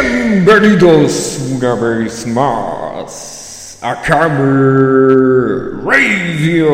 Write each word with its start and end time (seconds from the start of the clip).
Bienvenidos 0.00 1.38
una 1.54 1.74
vez 1.74 2.26
más 2.26 3.78
a 3.82 4.00
Camera 4.00 5.82
Radio. 5.84 6.70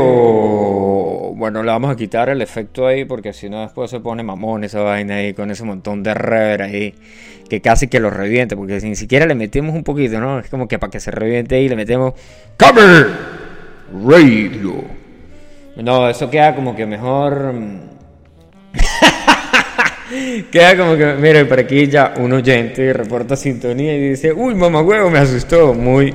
Bueno, 1.35 1.65
le 1.65 1.73
vamos 1.73 1.91
a 1.91 1.97
quitar 1.97 2.29
el 2.29 2.41
efecto 2.41 2.87
ahí 2.87 3.05
porque 3.05 3.33
si 3.33 3.49
no 3.49 3.63
después 3.63 3.91
se 3.91 3.99
pone 3.99 4.23
mamón 4.23 4.63
esa 4.63 4.81
vaina 4.83 5.17
ahí 5.17 5.35
con 5.35 5.51
ese 5.51 5.65
montón 5.65 6.05
de 6.05 6.15
rever 6.15 6.63
ahí 6.63 6.95
que 7.49 7.61
casi 7.61 7.89
que 7.89 7.99
lo 7.99 8.11
reviente 8.11 8.57
porque 8.57 8.79
ni 8.83 8.95
siquiera 8.95 9.27
le 9.27 9.35
metemos 9.35 9.75
un 9.75 9.83
poquito, 9.83 10.21
¿no? 10.21 10.39
Es 10.39 10.49
como 10.49 10.69
que 10.69 10.79
para 10.79 10.93
que 10.93 11.01
se 11.01 11.11
reviente 11.11 11.57
ahí 11.57 11.69
le 11.69 11.75
metemos 11.75 12.15
Camera 12.57 13.09
Radio. 14.07 14.85
No, 15.77 16.09
eso 16.09 16.31
queda 16.31 16.55
como 16.55 16.77
que 16.77 16.87
mejor... 16.87 17.96
Queda 20.51 20.77
como 20.77 20.97
que, 20.97 21.15
mire, 21.15 21.45
por 21.47 21.59
aquí 21.59 21.89
ya 21.89 22.15
un 22.19 22.33
oyente 22.33 22.93
reporta 22.93 23.35
sintonía 23.35 23.97
y 23.97 24.11
dice, 24.11 24.33
uy, 24.33 24.55
mamá 24.55 24.81
huevo, 24.81 25.11
me 25.11 25.19
asustó. 25.19 25.75
Muy, 25.75 26.15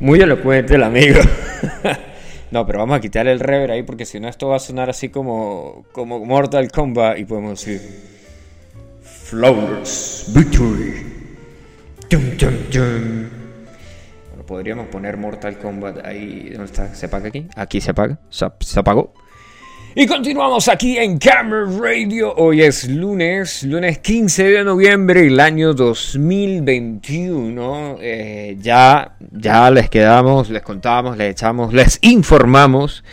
muy 0.00 0.20
elocuente 0.20 0.76
el 0.76 0.84
amigo. 0.84 1.20
no, 2.52 2.64
pero 2.64 2.78
vamos 2.78 2.96
a 2.96 3.00
quitar 3.00 3.26
el 3.26 3.40
rever 3.40 3.72
ahí 3.72 3.82
porque 3.82 4.06
si 4.06 4.20
no 4.20 4.28
esto 4.28 4.48
va 4.48 4.56
a 4.56 4.60
sonar 4.60 4.88
así 4.88 5.08
como, 5.08 5.84
como 5.90 6.24
Mortal 6.24 6.70
Kombat 6.70 7.18
y 7.18 7.24
podemos 7.24 7.64
decir, 7.64 7.80
Flawless 9.02 10.32
Victory. 10.34 10.94
Dum, 12.08 12.36
dum, 12.38 12.54
dum. 12.70 13.28
Bueno, 14.28 14.46
podríamos 14.46 14.86
poner 14.86 15.16
Mortal 15.16 15.58
Kombat 15.58 16.06
ahí. 16.06 16.50
¿Dónde 16.50 16.66
está? 16.66 16.94
¿Se 16.94 17.06
apaga 17.06 17.28
aquí? 17.28 17.48
Aquí 17.56 17.80
se 17.80 17.90
apaga. 17.90 18.20
Se 18.30 18.78
apagó. 18.78 19.12
Y 19.96 20.08
continuamos 20.08 20.66
aquí 20.66 20.98
en 20.98 21.18
Camera 21.18 21.66
Radio. 21.80 22.34
Hoy 22.34 22.62
es 22.62 22.88
lunes, 22.88 23.62
lunes 23.62 24.00
15 24.00 24.42
de 24.42 24.64
noviembre 24.64 25.22
del 25.22 25.38
año 25.38 25.72
2021. 25.72 27.98
Eh, 28.00 28.56
ya, 28.58 29.14
ya 29.30 29.70
les 29.70 29.88
quedamos, 29.88 30.50
les 30.50 30.62
contamos, 30.62 31.16
les 31.16 31.30
echamos, 31.30 31.72
les 31.72 32.00
informamos 32.02 33.04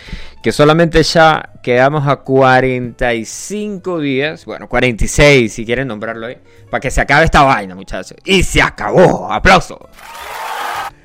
que 0.41 0.51
solamente 0.51 1.03
ya 1.03 1.51
quedamos 1.61 2.07
a 2.07 2.15
45 2.15 3.99
días, 3.99 4.45
bueno, 4.45 4.67
46 4.67 5.53
si 5.53 5.63
quieren 5.67 5.87
nombrarlo 5.87 6.25
ahí, 6.25 6.37
para 6.71 6.81
que 6.81 6.89
se 6.89 6.99
acabe 6.99 7.25
esta 7.25 7.43
vaina, 7.43 7.75
muchachos. 7.75 8.17
Y 8.25 8.41
se 8.41 8.59
acabó. 8.59 9.31
Aplauso. 9.31 9.87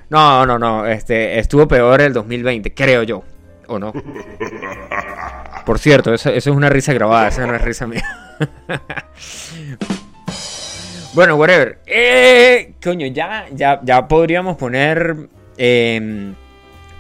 No, 0.09 0.47
no, 0.47 0.59
no, 0.59 0.87
este 0.87 1.39
estuvo 1.39 1.69
peor 1.69 2.01
el 2.01 2.15
2020, 2.15 2.73
creo 2.73 3.03
yo. 3.03 3.25
¿O 3.69 3.79
no? 3.79 3.93
Por 5.65 5.79
cierto, 5.79 6.15
eso, 6.15 6.31
es 6.31 6.47
una 6.47 6.69
risa 6.69 6.93
grabada, 6.93 7.29
esa 7.29 7.45
es 7.55 7.63
risa 7.63 7.87
mía. 7.87 8.05
bueno, 11.15 11.37
whatever. 11.37 11.79
Eh, 11.87 12.75
coño, 12.83 13.07
ya, 13.09 13.47
ya, 13.53 13.81
ya 13.83 14.07
podríamos 14.07 14.57
poner. 14.57 15.29
Eh, 15.59 16.35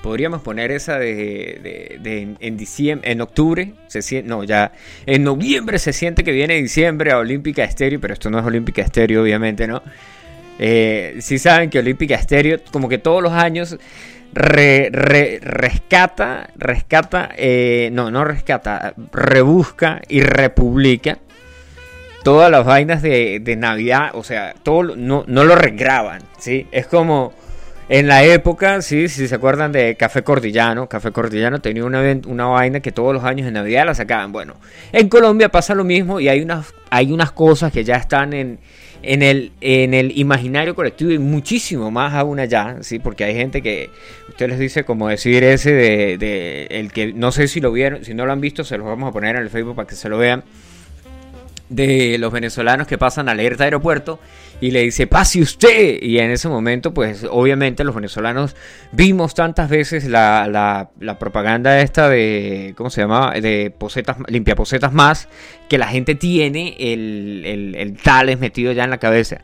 podríamos 0.06 0.40
poner 0.40 0.70
esa 0.70 1.00
de, 1.00 2.36
en 2.38 2.56
diciembre, 2.56 3.10
en 3.10 3.20
octubre, 3.20 3.72
se 3.88 4.02
siente, 4.02 4.28
no, 4.28 4.44
ya 4.44 4.70
en 5.04 5.24
noviembre 5.24 5.80
se 5.80 5.92
siente 5.92 6.22
que 6.22 6.30
viene 6.30 6.54
diciembre 6.54 7.10
a 7.10 7.18
Olímpica 7.18 7.64
Estéreo, 7.64 8.00
pero 8.00 8.14
esto 8.14 8.30
no 8.30 8.38
es 8.38 8.44
Olímpica 8.44 8.82
Estéreo, 8.82 9.22
obviamente, 9.22 9.66
¿no? 9.66 9.82
Eh, 10.60 11.16
si 11.18 11.40
saben 11.40 11.70
que 11.70 11.80
Olímpica 11.80 12.14
Estéreo, 12.14 12.60
como 12.70 12.88
que 12.88 12.98
todos 12.98 13.20
los 13.20 13.32
años 13.32 13.76
re, 14.36 14.90
re, 14.92 15.40
rescata, 15.42 16.50
rescata, 16.56 17.30
eh, 17.36 17.88
no, 17.92 18.10
no 18.10 18.22
rescata, 18.22 18.92
rebusca 19.10 20.02
y 20.08 20.20
republica 20.20 21.18
todas 22.22 22.50
las 22.50 22.66
vainas 22.66 23.00
de, 23.00 23.40
de 23.40 23.56
Navidad, 23.56 24.10
o 24.12 24.22
sea, 24.22 24.54
todo 24.62 24.94
no, 24.94 25.24
no, 25.26 25.44
lo 25.44 25.56
regraban, 25.56 26.20
¿sí? 26.38 26.66
Es 26.70 26.86
como 26.86 27.32
en 27.88 28.08
la 28.08 28.24
época, 28.24 28.82
sí, 28.82 29.08
si 29.08 29.26
se 29.26 29.34
acuerdan 29.34 29.72
de 29.72 29.96
Café 29.96 30.22
Cordillano, 30.22 30.86
Café 30.86 31.12
Cordillano 31.12 31.60
tenía 31.60 31.84
una, 31.84 32.02
una 32.26 32.46
vaina 32.46 32.80
que 32.80 32.92
todos 32.92 33.14
los 33.14 33.24
años 33.24 33.46
en 33.46 33.54
Navidad 33.54 33.86
la 33.86 33.94
sacaban. 33.94 34.32
Bueno, 34.32 34.56
en 34.92 35.08
Colombia 35.08 35.48
pasa 35.48 35.74
lo 35.74 35.84
mismo 35.84 36.20
y 36.20 36.28
hay 36.28 36.42
unas, 36.42 36.74
hay 36.90 37.10
unas 37.10 37.32
cosas 37.32 37.72
que 37.72 37.84
ya 37.84 37.96
están 37.96 38.34
en, 38.34 38.58
en 39.06 39.22
el, 39.22 39.52
en 39.60 39.94
el 39.94 40.18
imaginario 40.18 40.74
colectivo 40.74 41.12
y 41.12 41.18
muchísimo 41.18 41.90
más 41.90 42.14
aún 42.14 42.40
allá, 42.40 42.78
¿sí? 42.82 42.98
Porque 42.98 43.24
hay 43.24 43.34
gente 43.34 43.62
que, 43.62 43.90
usted 44.28 44.48
les 44.48 44.58
dice 44.58 44.84
como 44.84 45.08
decir 45.08 45.44
ese 45.44 45.72
de, 45.72 46.18
de, 46.18 46.66
el 46.70 46.92
que, 46.92 47.12
no 47.12 47.30
sé 47.32 47.48
si 47.48 47.60
lo 47.60 47.70
vieron, 47.72 48.04
si 48.04 48.14
no 48.14 48.26
lo 48.26 48.32
han 48.32 48.40
visto, 48.40 48.64
se 48.64 48.76
los 48.76 48.86
vamos 48.86 49.08
a 49.08 49.12
poner 49.12 49.36
en 49.36 49.42
el 49.42 49.50
Facebook 49.50 49.76
para 49.76 49.88
que 49.88 49.94
se 49.94 50.08
lo 50.08 50.18
vean, 50.18 50.42
de 51.68 52.16
los 52.18 52.32
venezolanos 52.32 52.86
que 52.86 52.98
pasan 52.98 53.28
alerta 53.28 53.64
aeropuerto 53.64 54.18
y 54.60 54.70
le 54.70 54.82
dice, 54.82 55.06
pase 55.06 55.40
usted. 55.40 56.02
Y 56.02 56.18
en 56.18 56.30
ese 56.30 56.48
momento, 56.48 56.94
pues 56.94 57.26
obviamente 57.30 57.84
los 57.84 57.94
venezolanos 57.94 58.56
vimos 58.92 59.34
tantas 59.34 59.68
veces 59.68 60.04
la, 60.04 60.48
la, 60.98 61.18
propaganda 61.18 61.80
esta 61.80 62.08
de, 62.08 62.74
¿cómo 62.76 62.90
se 62.90 63.02
llama? 63.02 63.32
De 63.32 63.72
posetas, 63.76 64.16
limpia 64.28 64.54
posetas 64.54 64.92
más, 64.92 65.28
que 65.68 65.78
la 65.78 65.88
gente 65.88 66.14
tiene 66.14 66.76
el, 66.78 67.42
el, 67.44 67.74
el 67.74 67.96
tales 67.98 68.38
metido 68.38 68.72
ya 68.72 68.84
en 68.84 68.90
la 68.90 68.98
cabeza. 68.98 69.42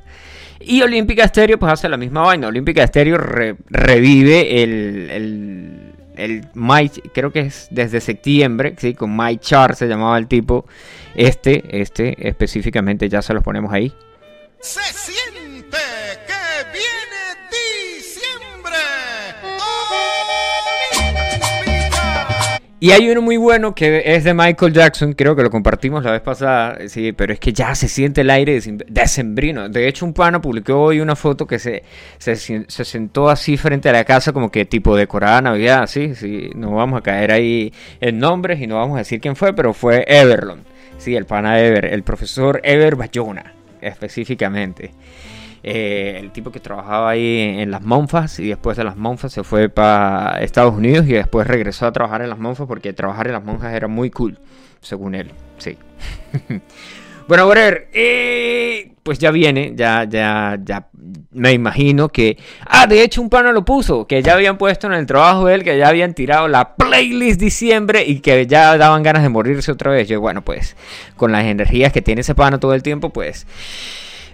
Y 0.64 0.82
Olímpica 0.82 1.24
Estéreo 1.24 1.58
pues 1.58 1.72
hace 1.72 1.88
la 1.88 1.96
misma 1.96 2.22
vaina. 2.22 2.48
Olímpica 2.48 2.82
Estéreo 2.82 3.18
re, 3.18 3.56
revive 3.68 4.62
el, 4.62 5.10
el, 5.10 5.92
el 6.16 6.46
My, 6.54 6.88
creo 6.88 7.32
que 7.32 7.40
es 7.40 7.68
desde 7.70 8.00
septiembre, 8.00 8.74
¿sí? 8.78 8.94
con 8.94 9.16
My 9.16 9.38
Char 9.38 9.74
se 9.74 9.88
llamaba 9.88 10.18
el 10.18 10.28
tipo. 10.28 10.66
Este, 11.14 11.82
este 11.82 12.28
específicamente 12.28 13.08
ya 13.08 13.22
se 13.22 13.34
los 13.34 13.42
ponemos 13.42 13.72
ahí. 13.72 13.92
Se 14.62 14.80
siente 14.80 15.76
que 16.24 16.70
viene 16.72 17.22
diciembre. 17.50 18.76
Y 22.78 22.92
hay 22.92 23.10
uno 23.10 23.22
muy 23.22 23.36
bueno 23.38 23.74
que 23.74 24.02
es 24.04 24.22
de 24.22 24.34
Michael 24.34 24.72
Jackson, 24.72 25.14
creo 25.14 25.34
que 25.34 25.42
lo 25.42 25.50
compartimos 25.50 26.04
la 26.04 26.12
vez 26.12 26.20
pasada, 26.20 26.78
sí, 26.86 27.10
pero 27.10 27.32
es 27.32 27.40
que 27.40 27.52
ya 27.52 27.74
se 27.74 27.88
siente 27.88 28.20
el 28.20 28.30
aire 28.30 28.60
decembrino. 28.86 29.68
De 29.68 29.88
hecho, 29.88 30.06
un 30.06 30.12
pana 30.12 30.40
publicó 30.40 30.80
hoy 30.80 31.00
una 31.00 31.16
foto 31.16 31.44
que 31.44 31.58
se, 31.58 31.82
se, 32.18 32.36
se 32.36 32.84
sentó 32.84 33.30
así 33.30 33.56
frente 33.56 33.88
a 33.88 33.92
la 33.92 34.04
casa 34.04 34.32
como 34.32 34.52
que 34.52 34.64
tipo 34.64 34.94
decorada 34.94 35.42
Navidad, 35.42 35.88
sí, 35.88 36.14
sí, 36.14 36.50
no 36.54 36.70
vamos 36.76 37.00
a 37.00 37.02
caer 37.02 37.32
ahí 37.32 37.72
en 38.00 38.20
nombres 38.20 38.60
y 38.60 38.68
no 38.68 38.76
vamos 38.76 38.94
a 38.94 38.98
decir 38.98 39.20
quién 39.20 39.34
fue, 39.34 39.54
pero 39.54 39.74
fue 39.74 40.04
Everlon, 40.06 40.62
sí, 40.98 41.16
el 41.16 41.26
pana 41.26 41.60
Ever, 41.60 41.86
el 41.86 42.04
profesor 42.04 42.60
Ever 42.62 42.94
Bayona, 42.94 43.54
específicamente. 43.82 44.92
Eh, 45.64 46.16
el 46.18 46.32
tipo 46.32 46.50
que 46.50 46.58
trabajaba 46.58 47.10
ahí 47.10 47.38
en 47.60 47.70
las 47.70 47.82
monfas 47.82 48.40
y 48.40 48.48
después 48.48 48.76
de 48.76 48.82
las 48.82 48.96
monfas 48.96 49.32
se 49.32 49.44
fue 49.44 49.68
para 49.68 50.42
Estados 50.42 50.74
Unidos 50.74 51.06
y 51.06 51.12
después 51.12 51.46
regresó 51.46 51.86
a 51.86 51.92
trabajar 51.92 52.22
en 52.22 52.30
las 52.30 52.38
monfas 52.38 52.66
porque 52.66 52.92
trabajar 52.92 53.28
en 53.28 53.34
las 53.34 53.44
monjas 53.44 53.72
era 53.72 53.86
muy 53.86 54.10
cool, 54.10 54.38
según 54.80 55.14
él, 55.14 55.30
sí. 55.58 55.78
bueno, 57.28 57.46
ver, 57.46 57.88
eh, 57.92 58.91
pues 59.02 59.18
ya 59.18 59.30
viene, 59.30 59.72
ya, 59.74 60.04
ya, 60.04 60.58
ya 60.62 60.88
me 61.32 61.52
imagino 61.52 62.08
que... 62.08 62.38
Ah, 62.66 62.86
de 62.86 63.02
hecho 63.02 63.20
un 63.20 63.28
pana 63.28 63.50
lo 63.52 63.64
puso, 63.64 64.06
que 64.06 64.22
ya 64.22 64.34
habían 64.34 64.58
puesto 64.58 64.86
en 64.86 64.92
el 64.92 65.06
trabajo 65.06 65.46
de 65.46 65.56
él, 65.56 65.64
que 65.64 65.76
ya 65.76 65.88
habían 65.88 66.14
tirado 66.14 66.46
la 66.46 66.76
playlist 66.76 67.40
diciembre 67.40 68.04
y 68.06 68.20
que 68.20 68.46
ya 68.46 68.76
daban 68.78 69.02
ganas 69.02 69.22
de 69.22 69.28
morirse 69.28 69.72
otra 69.72 69.90
vez. 69.90 70.08
Yo, 70.08 70.20
bueno, 70.20 70.42
pues 70.42 70.76
con 71.16 71.32
las 71.32 71.44
energías 71.44 71.92
que 71.92 72.02
tiene 72.02 72.20
ese 72.20 72.34
pana 72.34 72.60
todo 72.60 72.74
el 72.74 72.82
tiempo, 72.82 73.10
pues 73.10 73.46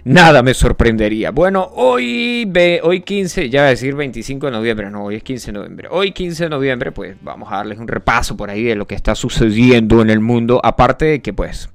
nada 0.03 0.43
me 0.43 0.53
sorprendería. 0.53 1.31
Bueno, 1.31 1.71
hoy, 1.73 2.45
ve, 2.47 2.79
hoy 2.83 3.01
15, 3.01 3.49
ya 3.49 3.61
voy 3.61 3.67
a 3.67 3.69
decir 3.71 3.95
25 3.95 4.47
de 4.47 4.51
noviembre, 4.51 4.91
no, 4.91 5.05
hoy 5.05 5.15
es 5.15 5.23
15 5.23 5.47
de 5.47 5.53
noviembre. 5.53 5.87
Hoy 5.89 6.11
15 6.11 6.43
de 6.43 6.49
noviembre, 6.49 6.91
pues 6.91 7.15
vamos 7.21 7.51
a 7.51 7.57
darles 7.57 7.79
un 7.79 7.87
repaso 7.87 8.37
por 8.37 8.49
ahí 8.49 8.63
de 8.63 8.75
lo 8.75 8.85
que 8.85 8.95
está 8.95 9.15
sucediendo 9.15 10.01
en 10.01 10.11
el 10.11 10.19
mundo. 10.19 10.61
Aparte 10.63 11.05
de 11.05 11.21
que, 11.21 11.33
pues, 11.33 11.69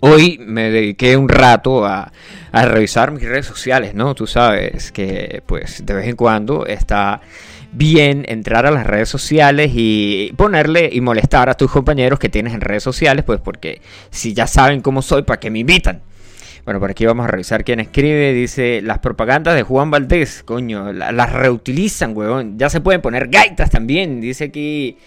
hoy 0.00 0.38
me 0.38 0.70
dediqué 0.70 1.16
un 1.16 1.28
rato 1.28 1.84
a, 1.84 2.12
a 2.52 2.66
revisar 2.66 3.10
mis 3.12 3.24
redes 3.24 3.46
sociales, 3.46 3.94
¿no? 3.94 4.14
Tú 4.14 4.26
sabes 4.26 4.92
que, 4.92 5.42
pues, 5.46 5.84
de 5.84 5.94
vez 5.94 6.06
en 6.08 6.16
cuando 6.16 6.66
está 6.66 7.20
bien 7.72 8.24
entrar 8.28 8.64
a 8.66 8.70
las 8.70 8.86
redes 8.86 9.08
sociales 9.08 9.72
y 9.74 10.32
ponerle 10.36 10.88
y 10.92 11.00
molestar 11.00 11.50
a 11.50 11.54
tus 11.54 11.70
compañeros 11.70 12.18
que 12.18 12.28
tienes 12.28 12.54
en 12.54 12.60
redes 12.60 12.82
sociales, 12.82 13.24
pues 13.24 13.40
porque 13.40 13.82
si 14.10 14.32
ya 14.32 14.46
saben 14.46 14.80
cómo 14.80 15.02
soy, 15.02 15.22
¿para 15.22 15.40
qué 15.40 15.50
me 15.50 15.58
invitan? 15.58 16.00
Bueno, 16.66 16.80
por 16.80 16.90
aquí 16.90 17.06
vamos 17.06 17.26
a 17.26 17.28
revisar 17.28 17.62
quién 17.62 17.78
escribe. 17.78 18.32
Dice, 18.32 18.82
las 18.82 18.98
propagandas 18.98 19.54
de 19.54 19.62
Juan 19.62 19.88
Valdés, 19.88 20.42
coño, 20.42 20.92
las 20.92 21.32
reutilizan, 21.32 22.16
huevón. 22.16 22.58
Ya 22.58 22.68
se 22.68 22.80
pueden 22.80 23.00
poner 23.00 23.28
gaitas 23.28 23.70
también, 23.70 24.20
dice 24.20 24.46
aquí 24.46 24.98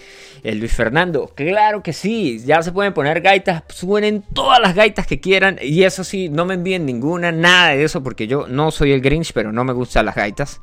el 0.41 0.59
Luis 0.59 0.73
Fernando. 0.73 1.29
Claro 1.35 1.83
que 1.83 1.91
sí, 1.91 2.39
ya 2.45 2.61
se 2.61 2.71
pueden 2.71 2.93
poner 2.93 3.19
gaitas, 3.19 3.63
suenen 3.67 4.23
todas 4.33 4.61
las 4.61 4.73
gaitas 4.73 5.05
que 5.05 5.19
quieran. 5.19 5.59
Y 5.61 5.83
eso 5.83 6.05
sí, 6.05 6.29
no 6.29 6.45
me 6.45 6.53
envíen 6.53 6.85
ninguna, 6.85 7.33
nada 7.33 7.71
de 7.71 7.83
eso, 7.83 8.01
porque 8.01 8.25
yo 8.25 8.47
no 8.47 8.71
soy 8.71 8.93
el 8.93 9.01
Grinch, 9.01 9.33
pero 9.33 9.51
no 9.51 9.65
me 9.65 9.73
gustan 9.73 10.05
las 10.05 10.15
gaitas. 10.15 10.61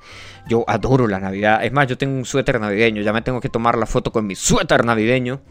Yo 0.49 0.64
adoro 0.66 1.08
la 1.08 1.20
Navidad. 1.20 1.62
Es 1.62 1.72
más, 1.72 1.88
yo 1.88 1.99
tengo 1.99 2.16
un 2.16 2.25
suéter 2.25 2.58
navideño, 2.58 3.02
ya 3.02 3.12
me 3.12 3.20
tengo 3.20 3.42
que 3.42 3.50
tomar 3.50 3.76
la 3.76 3.84
foto 3.84 4.10
con 4.12 4.26
mi 4.26 4.34
suéter 4.34 4.82
navideño. 4.82 5.42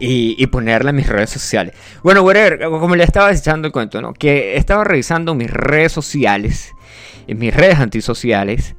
Y, 0.00 0.46
ponerla 0.46 0.90
en 0.90 0.96
mis 0.96 1.06
redes 1.06 1.30
sociales. 1.30 1.74
Bueno, 2.02 2.22
whatever, 2.22 2.58
como 2.60 2.96
le 2.96 3.04
estaba 3.04 3.30
echando 3.30 3.66
el 3.66 3.72
cuento, 3.72 4.00
¿no? 4.00 4.14
Que 4.14 4.56
estaba 4.56 4.82
revisando 4.82 5.34
mis 5.34 5.50
redes 5.50 5.92
sociales, 5.92 6.72
mis 7.28 7.54
redes 7.54 7.78
antisociales, 7.78 8.74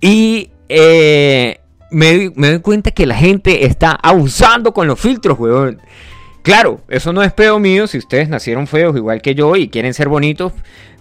y 0.00 0.50
eh, 0.68 1.60
me, 1.90 2.32
me 2.34 2.48
doy 2.48 2.60
cuenta 2.60 2.90
que 2.90 3.06
la 3.06 3.14
gente 3.14 3.64
está 3.64 3.92
abusando 3.92 4.74
con 4.74 4.86
los 4.88 5.00
filtros, 5.00 5.38
weón. 5.38 5.80
Claro, 6.42 6.80
eso 6.88 7.12
no 7.12 7.22
es 7.22 7.32
pedo 7.32 7.58
mío 7.58 7.86
si 7.86 7.98
ustedes 7.98 8.28
nacieron 8.28 8.66
feos 8.66 8.96
igual 8.96 9.20
que 9.20 9.34
yo 9.34 9.56
y 9.56 9.68
quieren 9.68 9.94
ser 9.94 10.08
bonitos, 10.08 10.52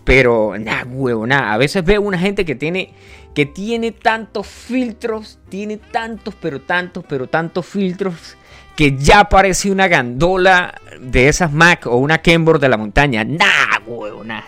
pero 0.04 0.56
nada, 0.58 0.86
huevo, 0.86 1.28
nada. 1.28 1.54
A 1.54 1.58
veces 1.58 1.84
veo 1.84 2.02
una 2.02 2.18
gente 2.18 2.46
que 2.46 2.56
tiene 2.56 2.94
que 3.36 3.46
tiene 3.46 3.92
tantos 3.92 4.48
filtros, 4.48 5.40
tiene 5.50 5.78
tantos, 5.78 6.34
pero 6.42 6.62
tantos, 6.62 7.04
pero 7.08 7.28
tantos 7.28 7.66
filtros 7.66 8.38
que 8.76 8.98
ya 8.98 9.26
parece 9.26 9.72
una 9.72 9.88
gandola 9.88 10.76
de 11.00 11.28
esas 11.28 11.52
Mac 11.52 11.88
o 11.88 11.98
una 11.98 12.20
Kenbor 12.20 12.60
de 12.60 12.70
la 12.70 12.78
montaña. 12.78 13.24
Nah, 13.24 13.80
huevo, 13.86 14.24
nada. 14.24 14.46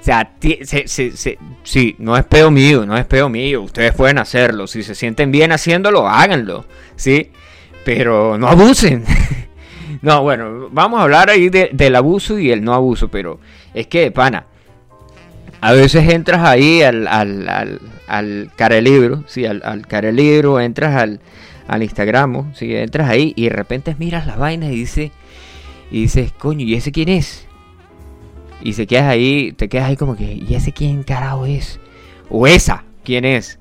O 0.00 0.04
sea, 0.04 0.32
sí, 1.64 1.96
no 1.98 2.16
es 2.16 2.24
pedo 2.24 2.50
mío, 2.50 2.86
no 2.86 2.96
es 2.96 3.04
pedo 3.04 3.28
mío. 3.28 3.62
Ustedes 3.62 3.92
pueden 3.92 4.18
hacerlo. 4.18 4.66
Si 4.66 4.82
se 4.82 4.94
sienten 4.94 5.30
bien 5.30 5.52
haciéndolo, 5.52 6.08
háganlo. 6.08 6.64
¿Sí? 6.96 7.30
Pero 7.84 8.38
no 8.38 8.48
abusen. 8.48 9.04
no, 10.02 10.22
bueno, 10.22 10.68
vamos 10.70 11.00
a 11.00 11.02
hablar 11.02 11.28
ahí 11.28 11.50
del 11.50 11.96
abuso 11.96 12.38
y 12.38 12.50
el 12.50 12.64
no 12.64 12.72
abuso. 12.72 13.08
Pero 13.08 13.38
es 13.74 13.86
que, 13.86 14.10
pana, 14.10 14.46
a 15.60 15.72
veces 15.72 16.08
entras 16.08 16.42
ahí 16.42 16.82
al, 16.82 17.06
al, 17.06 17.48
al, 17.48 17.80
al 18.06 18.50
carelibro, 18.56 19.24
sí, 19.26 19.44
al, 19.44 19.60
al 19.62 19.86
carelibro, 19.86 20.58
entras 20.58 20.96
al 20.96 21.20
al 21.68 21.82
Instagram, 21.82 22.54
si 22.54 22.74
entras 22.74 23.08
ahí 23.08 23.32
y 23.36 23.44
de 23.44 23.50
repente 23.50 23.94
miras 23.98 24.26
las 24.26 24.38
vainas 24.38 24.72
y 24.72 24.76
dices, 24.76 25.10
y 25.90 26.02
dices, 26.02 26.32
coño, 26.32 26.64
¿y 26.64 26.74
ese 26.74 26.90
quién 26.90 27.08
es? 27.08 27.46
Y 28.62 28.72
se 28.72 28.86
quedas 28.86 29.04
ahí, 29.04 29.52
te 29.52 29.68
quedas 29.68 29.88
ahí 29.88 29.96
como 29.96 30.16
que, 30.16 30.32
¿y 30.34 30.54
ese 30.54 30.72
quién 30.72 31.04
carajo 31.04 31.46
es? 31.46 31.78
O 32.30 32.46
esa, 32.46 32.84
¿quién 33.04 33.24
es? 33.24 33.60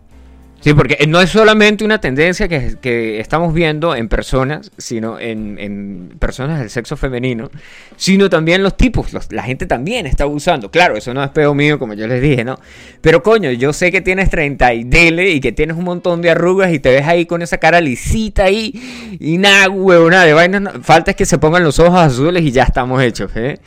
Sí, 0.59 0.73
porque 0.73 1.05
no 1.07 1.21
es 1.21 1.29
solamente 1.29 1.85
una 1.85 2.01
tendencia 2.01 2.47
que, 2.47 3.19
estamos 3.19 3.53
viendo 3.53 3.95
en 3.95 4.09
personas, 4.09 4.71
sino 4.77 5.19
en, 5.19 6.15
personas 6.19 6.59
del 6.59 6.69
sexo 6.69 6.97
femenino, 6.97 7.49
sino 7.95 8.29
también 8.29 8.63
los 8.63 8.75
tipos, 8.75 9.13
la 9.31 9.43
gente 9.43 9.67
también 9.67 10.07
está 10.07 10.23
abusando. 10.23 10.71
Claro, 10.71 10.97
eso 10.97 11.13
no 11.13 11.23
es 11.23 11.29
pedo 11.29 11.53
mío, 11.53 11.77
como 11.77 11.93
yo 11.93 12.07
les 12.07 12.21
dije, 12.21 12.43
¿no? 12.43 12.59
Pero 13.01 13.21
coño, 13.21 13.51
yo 13.51 13.71
sé 13.71 13.91
que 13.91 14.01
tienes 14.01 14.29
30 14.29 14.73
y 14.73 14.83
dele 14.83 15.29
y 15.29 15.39
que 15.39 15.51
tienes 15.51 15.77
un 15.77 15.83
montón 15.83 16.21
de 16.21 16.31
arrugas 16.31 16.73
y 16.73 16.79
te 16.79 16.89
ves 16.89 17.05
ahí 17.05 17.25
con 17.25 17.41
esa 17.41 17.59
cara 17.59 17.79
lisita 17.79 18.45
ahí 18.45 19.17
y 19.19 19.37
nada, 19.37 19.69
huevo, 19.69 20.09
nada 20.09 20.25
de 20.25 20.33
vainas. 20.33 20.73
falta 20.81 21.11
es 21.11 21.17
que 21.17 21.25
se 21.25 21.37
pongan 21.37 21.63
los 21.63 21.79
ojos 21.79 21.99
azules 21.99 22.43
y 22.43 22.51
ya 22.51 22.63
estamos 22.63 23.01
hechos, 23.03 23.31
¿eh? 23.35 23.59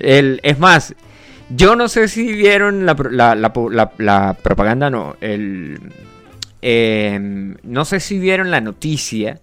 El, 0.00 0.40
es 0.42 0.58
más, 0.58 0.94
yo 1.50 1.76
no 1.76 1.88
sé 1.88 2.08
si 2.08 2.32
vieron 2.32 2.86
la, 2.86 2.94
la 3.36 4.34
propaganda, 4.42 4.88
no, 4.88 5.16
el 5.20 5.78
Em, 6.60 7.56
no 7.62 7.84
sé 7.84 8.00
si 8.00 8.18
vieron 8.18 8.50
la 8.50 8.60
noticia 8.60 9.40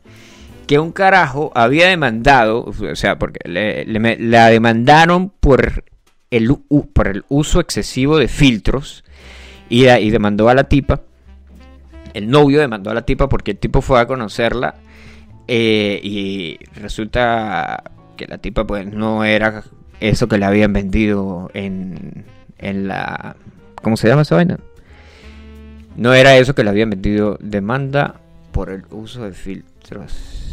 que 0.67 0.79
un 0.79 0.91
carajo 0.91 1.51
había 1.55 1.87
demandado, 1.87 2.65
o 2.65 2.95
sea, 2.95 3.17
porque 3.17 3.39
le, 3.47 3.85
la 4.17 4.49
demandaron 4.49 5.29
por 5.29 5.83
el, 6.31 6.55
por 6.93 7.07
el 7.07 7.23
uso 7.29 7.59
excesivo 7.59 8.17
de 8.17 8.27
filtros 8.27 9.03
y, 9.69 9.83
demandó 10.09 10.49
a 10.49 10.55
la 10.55 10.65
tipa. 10.65 11.01
El 12.13 12.29
novio 12.29 12.59
demandó 12.59 12.91
a 12.91 12.93
la 12.93 13.03
tipa 13.03 13.29
porque 13.29 13.51
el 13.51 13.57
tipo 13.57 13.81
fue 13.81 13.99
a 13.99 14.07
conocerla 14.07 14.75
eh, 15.47 15.99
y 16.01 16.57
resulta 16.79 17.83
que 18.17 18.25
la 18.27 18.37
tipa 18.37 18.65
pues 18.65 18.91
no 18.91 19.23
era 19.23 19.63
eso 19.99 20.27
que 20.27 20.37
le 20.37 20.45
habían 20.45 20.73
vendido 20.73 21.51
en, 21.53 22.25
en 22.57 22.87
la... 22.87 23.35
¿Cómo 23.81 23.97
se 23.97 24.07
llama 24.07 24.23
esa 24.23 24.35
vaina? 24.35 24.57
No 25.95 26.13
era 26.13 26.37
eso 26.37 26.53
que 26.53 26.63
le 26.63 26.69
habían 26.69 26.89
metido 26.89 27.37
demanda 27.39 28.15
por 28.51 28.69
el 28.69 28.83
uso 28.91 29.23
de 29.23 29.31
filtros. 29.31 30.45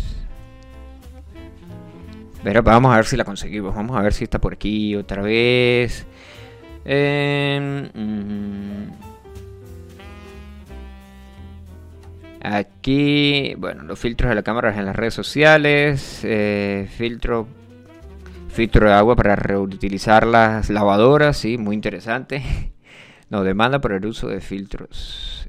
Pero 2.45 2.63
vamos 2.63 2.93
a 2.93 2.97
ver 2.97 3.05
si 3.07 3.17
la 3.17 3.25
conseguimos. 3.25 3.75
Vamos 3.75 3.97
a 3.97 4.03
ver 4.03 4.13
si 4.13 4.25
está 4.25 4.41
por 4.41 4.55
aquí 4.55 4.97
otra 4.97 5.23
vez. 5.23 6.07
Em, 6.85 7.89
mm. 7.95 8.93
aquí, 12.43 13.55
bueno, 13.57 13.85
los 13.85 13.99
filtros 13.99 14.29
de 14.29 14.35
la 14.35 14.43
cámara 14.43 14.77
en 14.77 14.85
las 14.85 14.97
redes 14.97 15.15
sociales. 15.15 16.21
Eh, 16.25 16.89
filtro, 16.97 17.47
filtro 18.49 18.89
de 18.89 18.95
agua 18.95 19.17
para 19.17 19.37
reutilizar 19.37 20.27
las 20.27 20.71
lavadoras. 20.71 21.37
Sí, 21.37 21.59
muy 21.59 21.75
interesante. 21.77 22.43
No, 23.33 23.43
demanda 23.45 23.81
por 23.81 23.93
el 23.93 24.05
uso 24.05 24.29
de 24.29 24.43
filtros. 24.43 25.49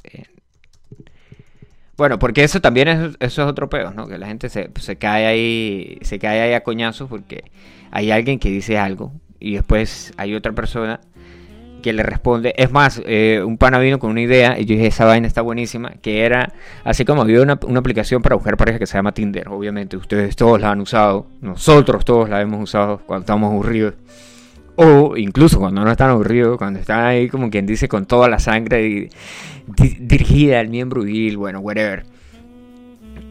Bueno, 1.97 2.17
porque 2.17 2.45
eso 2.45 2.61
también 2.61 2.87
es, 2.87 3.15
eso 3.19 3.41
es 3.43 3.47
otro 3.49 3.69
peor, 3.69 3.93
¿no? 3.93 4.07
Que 4.07 4.17
la 4.17 4.27
gente 4.27 4.47
se, 4.47 4.69
se, 4.79 4.95
cae 4.95 5.25
ahí, 5.25 5.97
se 6.01 6.17
cae 6.17 6.39
ahí 6.39 6.53
a 6.53 6.63
coñazos 6.63 7.09
porque 7.09 7.43
hay 7.91 8.09
alguien 8.09 8.39
que 8.39 8.49
dice 8.49 8.77
algo 8.77 9.11
y 9.37 9.55
después 9.55 10.13
hay 10.15 10.33
otra 10.33 10.53
persona 10.53 11.01
que 11.81 11.91
le 11.91 12.03
responde. 12.03 12.53
Es 12.55 12.71
más, 12.71 13.01
eh, 13.05 13.43
un 13.45 13.57
pana 13.57 13.79
vino 13.79 13.99
con 13.99 14.11
una 14.11 14.21
idea 14.21 14.57
y 14.57 14.63
yo 14.63 14.75
dije, 14.75 14.87
esa 14.87 15.03
vaina 15.03 15.27
está 15.27 15.41
buenísima, 15.41 15.91
que 16.01 16.23
era, 16.23 16.53
así 16.85 17.03
como 17.03 17.23
había 17.23 17.41
una, 17.41 17.59
una, 17.67 17.81
aplicación 17.81 18.21
para 18.21 18.35
buscar 18.35 18.55
pareja 18.55 18.79
que 18.79 18.87
se 18.87 18.97
llama 18.97 19.11
Tinder, 19.11 19.49
obviamente 19.49 19.97
ustedes 19.97 20.37
todos 20.37 20.61
la 20.61 20.71
han 20.71 20.79
usado, 20.79 21.27
nosotros 21.41 22.05
todos 22.05 22.29
la 22.29 22.39
hemos 22.39 22.63
usado 22.63 23.01
cuando 23.05 23.23
estamos 23.23 23.51
aburridos. 23.51 23.95
O 24.75 25.15
incluso 25.17 25.59
cuando 25.59 25.83
no 25.83 25.91
están 25.91 26.09
aburridos, 26.09 26.57
cuando 26.57 26.79
están 26.79 27.05
ahí 27.05 27.27
como 27.27 27.49
quien 27.49 27.65
dice 27.65 27.87
con 27.87 28.05
toda 28.05 28.27
la 28.27 28.39
sangre 28.39 29.09
dirigida 29.99 30.59
al 30.59 30.69
miembro 30.69 31.03
viril, 31.03 31.37
bueno, 31.37 31.59
whatever. 31.59 32.05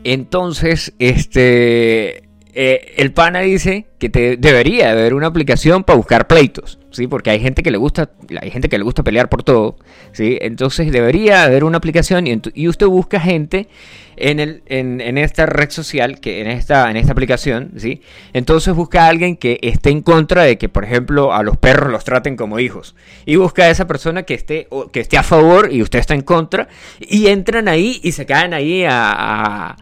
Entonces, 0.05 0.95
este, 0.99 2.29
eh, 2.55 2.95
el 2.99 3.13
pana 3.13 3.41
dice 3.41 3.87
que 3.99 4.11
te 4.11 4.37
debería 4.37 4.91
haber 4.91 5.15
una 5.15 5.29
aplicación 5.29 5.85
para 5.85 5.97
buscar 5.97 6.27
pleitos, 6.27 6.79
¿sí? 6.91 7.07
Porque 7.07 7.31
hay 7.31 7.41
gente 7.41 7.63
que 7.63 7.71
le 7.71 7.79
gusta, 7.79 8.11
hay 8.41 8.51
gente 8.51 8.69
que 8.69 8.77
le 8.77 8.85
gusta 8.85 9.03
pelear 9.03 9.31
por 9.31 9.43
todo, 9.43 9.79
¿sí? 10.13 10.37
Entonces 10.43 10.93
debería 10.93 11.45
haber 11.45 11.65
una 11.65 11.79
aplicación 11.79 12.27
y, 12.27 12.69
usted 12.69 12.87
busca 12.87 13.21
gente 13.21 13.69
en, 14.17 15.19
esta 15.19 15.47
red 15.47 15.71
social, 15.71 16.21
que 16.21 16.43
en 16.43 16.49
esta, 16.49 16.91
en 16.91 16.99
esta 16.99 17.13
aplicación, 17.13 17.73
¿sí? 17.79 18.03
Entonces 18.35 18.75
busca 18.75 19.07
a 19.07 19.09
alguien 19.09 19.37
que 19.37 19.59
esté 19.63 19.89
en 19.89 20.03
contra 20.03 20.43
de 20.43 20.59
que, 20.59 20.69
por 20.69 20.85
ejemplo, 20.85 21.33
a 21.33 21.43
los 21.43 21.57
perros 21.57 21.91
los 21.91 22.05
traten 22.05 22.37
como 22.37 22.59
hijos. 22.59 22.95
Y 23.25 23.37
busca 23.37 23.65
a 23.65 23.71
esa 23.71 23.87
persona 23.87 24.25
que 24.25 24.35
esté, 24.35 24.69
que 24.93 25.01
esté 25.01 25.17
a 25.17 25.23
favor 25.23 25.73
y 25.73 25.81
usted 25.81 26.01
está 26.01 26.13
en 26.13 26.23
contra. 26.23 26.69
Y 27.01 27.29
entran 27.29 27.67
ahí 27.67 27.99
y 28.03 28.13
se 28.13 28.27
caen 28.27 28.53
ahí 28.53 28.85
a 28.87 29.75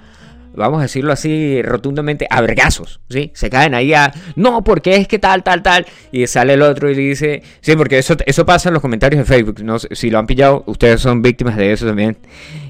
vamos 0.61 0.79
a 0.79 0.83
decirlo 0.83 1.13
así 1.13 1.61
rotundamente, 1.63 2.27
a 2.31 2.41
vergazos, 2.41 3.01
¿sí? 3.09 3.33
Se 3.35 3.51
caen 3.51 3.75
ahí 3.75 3.93
a, 3.95 4.13
no, 4.37 4.63
porque 4.63 4.97
es 4.97 5.09
que 5.09 5.19
tal, 5.19 5.43
tal, 5.43 5.63
tal, 5.63 5.87
y 6.13 6.27
sale 6.27 6.55
el 6.55 6.63
otro 6.63 6.91
y 6.91 6.95
le 6.95 7.03
dice, 7.03 7.43
sí, 7.61 7.75
porque 7.77 7.99
eso, 7.99 8.17
eso 8.27 8.47
pasa 8.47 8.69
en 8.69 8.75
los 8.75 8.83
comentarios 8.83 9.19
de 9.19 9.25
Facebook, 9.25 9.57
si 9.93 10.11
lo 10.11 10.19
han 10.19 10.27
pillado, 10.27 10.63
ustedes 10.67 11.01
son 11.01 11.23
víctimas 11.23 11.57
de 11.57 11.73
eso 11.73 11.87
también. 11.87 12.17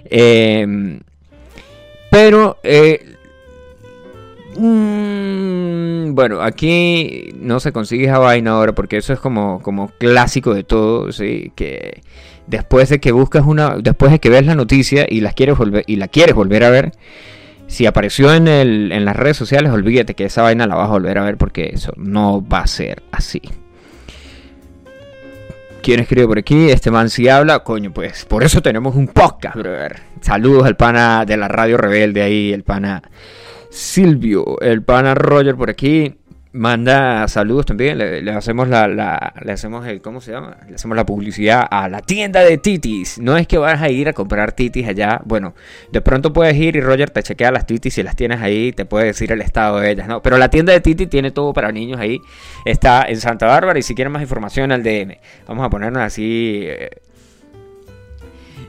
Em, 0.04 1.00
pero, 2.10 2.58
eh, 2.62 3.16
mm, 4.56 6.14
bueno, 6.14 6.40
aquí 6.40 7.34
no 7.40 7.60
se 7.60 7.72
consigue 7.72 8.04
esa 8.06 8.18
vaina 8.18 8.52
ahora 8.52 8.74
porque 8.74 8.96
eso 8.96 9.12
es 9.12 9.20
como, 9.20 9.60
como 9.62 9.88
clásico 9.98 10.54
de 10.54 10.64
todo, 10.64 11.12
¿sí? 11.12 11.52
Que 11.54 12.02
después 12.46 12.88
de 12.88 13.00
que 13.00 13.12
buscas 13.12 13.44
una, 13.46 13.76
después 13.78 14.12
de 14.12 14.18
que 14.18 14.28
ves 14.28 14.44
la 14.44 14.54
noticia 14.54 15.06
y, 15.08 15.20
las 15.20 15.34
quieres 15.34 15.56
volver, 15.56 15.84
y 15.86 15.96
la 15.96 16.08
quieres 16.08 16.34
volver 16.34 16.64
a 16.64 16.70
ver, 16.70 16.92
si 17.70 17.86
apareció 17.86 18.34
en, 18.34 18.48
el, 18.48 18.90
en 18.90 19.04
las 19.04 19.14
redes 19.14 19.36
sociales, 19.36 19.70
olvídate 19.70 20.14
que 20.14 20.24
esa 20.24 20.42
vaina 20.42 20.66
la 20.66 20.74
vas 20.74 20.88
a 20.88 20.92
volver 20.92 21.16
a 21.18 21.22
ver 21.22 21.36
porque 21.36 21.70
eso 21.72 21.92
no 21.96 22.44
va 22.46 22.62
a 22.62 22.66
ser 22.66 23.04
así. 23.12 23.40
¿Quién 25.80 26.00
escribe 26.00 26.26
por 26.26 26.38
aquí? 26.38 26.68
Este 26.68 26.90
man 26.90 27.08
si 27.08 27.28
habla. 27.28 27.60
Coño, 27.60 27.92
pues 27.92 28.24
por 28.24 28.42
eso 28.42 28.60
tenemos 28.60 28.96
un 28.96 29.06
podcast. 29.06 29.56
Saludos 30.20 30.66
al 30.66 30.76
pana 30.76 31.24
de 31.24 31.36
la 31.36 31.46
radio 31.46 31.76
rebelde 31.76 32.22
ahí, 32.22 32.52
el 32.52 32.64
pana 32.64 33.02
Silvio, 33.70 34.60
el 34.60 34.82
pana 34.82 35.14
Roger 35.14 35.54
por 35.54 35.70
aquí 35.70 36.16
manda 36.52 37.28
saludos 37.28 37.66
también, 37.66 37.98
le, 37.98 38.28
hacemos 38.32 38.68
la, 38.68 38.88
le 39.40 39.52
hacemos 39.52 39.86
el, 39.86 40.00
¿cómo 40.00 40.20
se 40.20 40.32
llama? 40.32 40.56
Le 40.68 40.74
hacemos 40.74 40.96
la 40.96 41.06
publicidad 41.06 41.64
a 41.70 41.88
la 41.88 42.00
tienda 42.00 42.40
de 42.40 42.58
titis. 42.58 43.18
No 43.18 43.36
es 43.36 43.46
que 43.46 43.58
vas 43.58 43.80
a 43.80 43.88
ir 43.88 44.08
a 44.08 44.12
comprar 44.12 44.52
titis 44.52 44.88
allá, 44.88 45.20
bueno, 45.24 45.54
de 45.92 46.00
pronto 46.00 46.32
puedes 46.32 46.56
ir 46.56 46.76
y 46.76 46.80
Roger 46.80 47.10
te 47.10 47.22
chequea 47.22 47.52
las 47.52 47.66
titis 47.66 47.94
si 47.94 48.02
las 48.02 48.16
tienes 48.16 48.40
ahí, 48.40 48.72
te 48.72 48.84
puede 48.84 49.06
decir 49.06 49.30
el 49.32 49.42
estado 49.42 49.78
de 49.78 49.90
ellas, 49.90 50.08
¿no? 50.08 50.22
Pero 50.22 50.38
la 50.38 50.50
tienda 50.50 50.72
de 50.72 50.80
titis 50.80 51.08
tiene 51.08 51.30
todo 51.30 51.52
para 51.52 51.70
niños 51.70 52.00
ahí, 52.00 52.20
está 52.64 53.04
en 53.04 53.20
Santa 53.20 53.46
Bárbara 53.46 53.78
y 53.78 53.82
si 53.82 53.94
quieren 53.94 54.12
más 54.12 54.22
información 54.22 54.72
al 54.72 54.82
DM. 54.82 55.18
Vamos 55.46 55.64
a 55.64 55.70
ponernos 55.70 56.02
así... 56.02 56.64
Eh. 56.66 56.90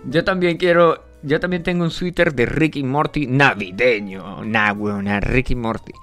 Yo 0.06 0.24
también 0.24 0.58
quiero 0.58 1.12
yo 1.24 1.40
también 1.40 1.62
tengo 1.62 1.84
un 1.84 1.92
Twitter 1.92 2.34
de 2.34 2.46
Ricky 2.48 2.84
Morty 2.84 3.28
navideño. 3.28 4.44
Nah, 4.44 4.74
weón, 4.74 5.06
Ricky 5.22 5.56
Morty. 5.56 5.94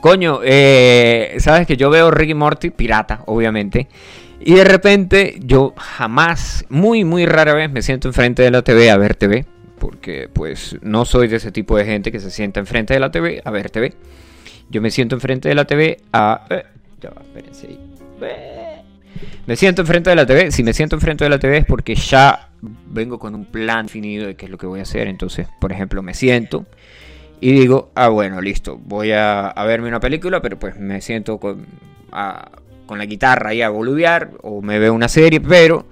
Coño, 0.00 0.40
eh, 0.42 1.36
sabes 1.38 1.66
que 1.66 1.76
yo 1.76 1.90
veo 1.90 2.10
Ricky 2.10 2.34
Morty, 2.34 2.70
pirata, 2.70 3.22
obviamente. 3.26 3.88
Y 4.40 4.54
de 4.54 4.64
repente 4.64 5.38
yo 5.40 5.74
jamás, 5.76 6.64
muy, 6.70 7.04
muy 7.04 7.26
rara 7.26 7.52
vez 7.52 7.70
me 7.70 7.82
siento 7.82 8.08
enfrente 8.08 8.42
de 8.42 8.50
la 8.50 8.62
TV 8.62 8.90
a 8.90 8.96
ver 8.96 9.14
TV. 9.14 9.44
Porque 9.78 10.28
pues 10.32 10.76
no 10.82 11.04
soy 11.04 11.28
de 11.28 11.36
ese 11.36 11.52
tipo 11.52 11.76
de 11.76 11.84
gente 11.84 12.12
que 12.12 12.20
se 12.20 12.30
sienta 12.30 12.60
enfrente 12.60 12.94
de 12.94 13.00
la 13.00 13.10
TV 13.10 13.42
a 13.44 13.50
ver 13.50 13.70
TV. 13.70 13.94
Yo 14.70 14.80
me 14.80 14.90
siento 14.90 15.14
enfrente 15.14 15.48
de 15.48 15.54
la 15.54 15.64
TV 15.64 15.98
a... 16.12 16.46
Eh, 16.50 16.64
ya 17.00 17.10
va, 17.10 17.22
espérense 17.22 17.66
ahí. 17.66 17.80
Me 19.46 19.56
siento 19.56 19.82
enfrente 19.82 20.10
de 20.10 20.16
la 20.16 20.26
TV. 20.26 20.50
Si 20.52 20.62
me 20.62 20.72
siento 20.72 20.96
enfrente 20.96 21.24
de 21.24 21.30
la 21.30 21.38
TV 21.38 21.58
es 21.58 21.66
porque 21.66 21.94
ya 21.94 22.50
vengo 22.86 23.18
con 23.18 23.34
un 23.34 23.46
plan 23.46 23.86
definido 23.86 24.26
de 24.26 24.36
qué 24.36 24.46
es 24.46 24.50
lo 24.50 24.58
que 24.58 24.66
voy 24.66 24.80
a 24.80 24.82
hacer. 24.82 25.08
Entonces, 25.08 25.48
por 25.60 25.72
ejemplo, 25.72 26.02
me 26.02 26.14
siento 26.14 26.66
y 27.40 27.52
digo, 27.52 27.90
ah, 27.94 28.08
bueno, 28.08 28.40
listo, 28.40 28.76
voy 28.76 29.12
a, 29.12 29.54
verme 29.66 29.88
una 29.88 30.00
película, 30.00 30.42
pero 30.42 30.58
pues 30.58 30.78
me 30.78 31.00
siento 31.00 31.38
con, 31.38 31.66
con 32.86 32.98
la 32.98 33.06
guitarra 33.06 33.50
ahí 33.50 33.62
a 33.62 33.70
boludear 33.70 34.32
o 34.42 34.60
me 34.60 34.78
veo 34.78 34.92
una 34.92 35.08
serie, 35.08 35.40
pero 35.40 35.86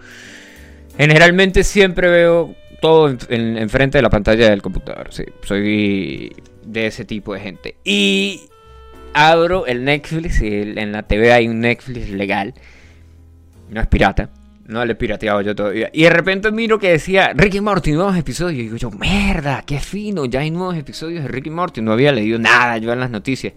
generalmente 0.97 1.65
siempre 1.65 2.11
veo 2.11 2.55
todo 2.81 3.09
enfrente 3.09 3.99
de 3.99 4.03
la 4.03 4.11
pantalla 4.11 4.51
del 4.51 4.63
computador. 4.63 5.09
Sí, 5.11 5.25
soy 5.43 6.33
de 6.65 6.87
ese 6.87 7.05
tipo 7.05 7.35
de 7.35 7.41
gente. 7.41 7.77
Y 7.83 8.43
abro 9.15 9.67
el 9.67 9.85
Netflix, 9.85 10.43
y 10.43 10.55
en 10.55 10.93
la 10.93 11.03
TV 11.03 11.33
hay 11.33 11.49
un 11.49 11.61
Netflix 11.61 12.11
legal, 12.11 12.55
no 13.71 13.81
es 13.81 13.87
pirata. 13.87 14.31
No 14.69 14.85
le 14.85 14.93
he 14.93 14.97
pirateado 14.97 15.41
yo 15.41 15.57
todavía. 15.57 15.89
Y 15.95 16.03
de 16.03 16.11
repente 16.11 16.53
miro 16.53 16.79
que 16.79 16.91
decía 16.91 17.33
Ricky 17.35 17.59
Morty, 17.63 17.93
nuevos 17.93 18.15
episodios. 18.19 18.61
Y 18.61 18.63
digo 18.65 18.77
yo, 18.77 18.91
mierda, 18.91 19.63
qué 19.67 19.81
fino, 19.81 20.27
ya 20.27 20.41
hay 20.41 20.51
nuevos 20.51 20.77
episodios 20.77 21.23
de 21.23 21.29
Ricky 21.29 21.49
Morty. 21.49 21.81
No 21.81 21.93
había 21.93 22.13
leído 22.13 22.39
nada 22.39 22.77
yo 22.77 22.93
en 22.93 23.01
las 23.01 23.11
noticias. 23.11 23.55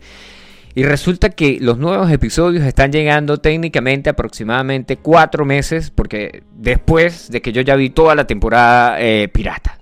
Y 0.74 0.84
resulta 0.84 1.32
que 1.32 1.58
los 1.60 1.78
nuevos 1.78 2.10
episodios 2.10 2.64
están 2.64 2.94
llegando 2.94 3.40
técnicamente 3.40 4.10
aproximadamente 4.10 4.96
cuatro 4.96 5.44
meses, 5.44 5.92
porque 5.92 6.44
después 6.56 7.30
de 7.30 7.42
que 7.42 7.52
yo 7.52 7.60
ya 7.60 7.76
vi 7.76 7.90
toda 7.90 8.16
la 8.16 8.26
temporada 8.26 8.96
eh, 9.02 9.28
pirata. 9.28 9.80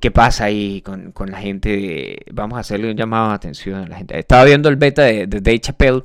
¿Qué 0.00 0.10
pasa 0.10 0.46
ahí 0.46 0.82
con, 0.82 1.12
la 1.30 1.38
gente? 1.38 2.18
Vamos 2.32 2.56
a 2.56 2.60
hacerle 2.62 2.90
un 2.90 2.96
llamado 2.96 3.28
de 3.28 3.34
atención 3.36 3.84
a 3.84 3.86
la 3.86 3.96
gente. 3.98 4.18
Estaba 4.18 4.42
viendo 4.42 4.68
el 4.68 4.74
beta 4.74 5.02
de, 5.02 5.28
de 5.28 5.40
Dave 5.40 5.60
Chappelle 5.60 6.02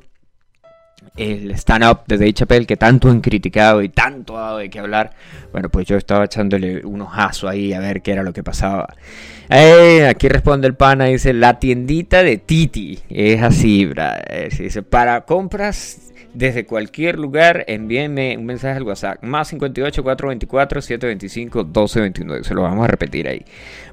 el 1.16 1.52
stand-up 1.52 2.02
de 2.08 2.18
Dave 2.18 2.34
Chappelle 2.34 2.66
que 2.66 2.78
tanto 2.78 3.10
han 3.10 3.22
criticado 3.22 3.82
y 3.82 3.90
tanto 3.90 4.38
ha 4.38 4.42
dado 4.42 4.58
de 4.58 4.70
qué 4.70 4.80
hablar. 4.80 5.12
Bueno, 5.52 5.70
pues 5.70 5.88
yo 5.88 5.98
estaba 5.98 6.26
echándole 6.26 6.86
un 6.86 7.02
ojazo 7.02 7.48
ahí 7.48 7.74
a 7.74 7.80
ver 7.80 8.02
qué 8.02 8.12
era 8.12 8.24
lo 8.24 8.34
que 8.34 8.44
pasaba. 8.44 8.88
Eh, 9.50 10.08
aquí 10.08 10.28
responde 10.28 10.68
el 10.68 10.76
pana, 10.76 11.06
dice, 11.06 11.34
la 11.34 11.60
tiendita 11.60 12.24
de 12.24 12.38
Titi. 12.38 13.00
Es 13.10 13.42
así, 13.42 13.90
Dice, 14.58 14.82
para 14.82 15.22
compras 15.22 16.14
desde 16.34 16.66
cualquier 16.66 17.20
lugar, 17.20 17.64
envíenme 17.68 18.36
un 18.38 18.46
mensaje 18.46 18.78
al 18.78 18.84
WhatsApp. 18.84 19.24
Más 19.24 19.50
58 19.50 20.04
424 20.04 20.82
725 20.82 21.60
1229. 21.66 22.44
Se 22.44 22.54
lo 22.56 22.64
vamos 22.64 22.86
a 22.86 22.88
repetir 22.88 23.28
ahí. 23.28 23.46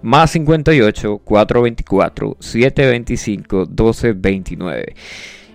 Más 0.02 0.30
58 0.30 1.18
424 1.18 2.36
725 2.40 3.56
1229. 3.66 4.94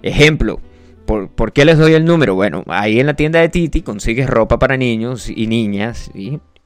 Ejemplo. 0.04 0.60
¿Por, 1.06 1.54
qué 1.54 1.66
les 1.66 1.78
doy 1.78 1.94
el 1.94 2.06
número? 2.06 2.36
Bueno, 2.36 2.64
ahí 2.68 3.00
en 3.00 3.06
la 3.06 3.16
tienda 3.16 3.40
de 3.40 3.50
Titi 3.50 3.82
consigues 3.82 4.28
ropa 4.28 4.60
para 4.60 4.78
niños 4.78 5.30
y 5.30 5.48
niñas. 5.48 6.12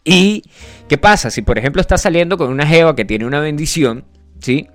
¿Y 0.04 0.44
qué 0.88 0.98
pasa? 0.98 1.30
Si 1.30 1.42
por 1.42 1.58
ejemplo 1.58 1.82
estás 1.82 2.02
saliendo 2.02 2.38
con 2.38 2.50
una 2.50 2.66
jeva 2.66 2.96
que 2.96 3.06
tiene 3.06 3.26
una 3.26 3.40
bendición, 3.40 4.06
¿sí? 4.40 4.68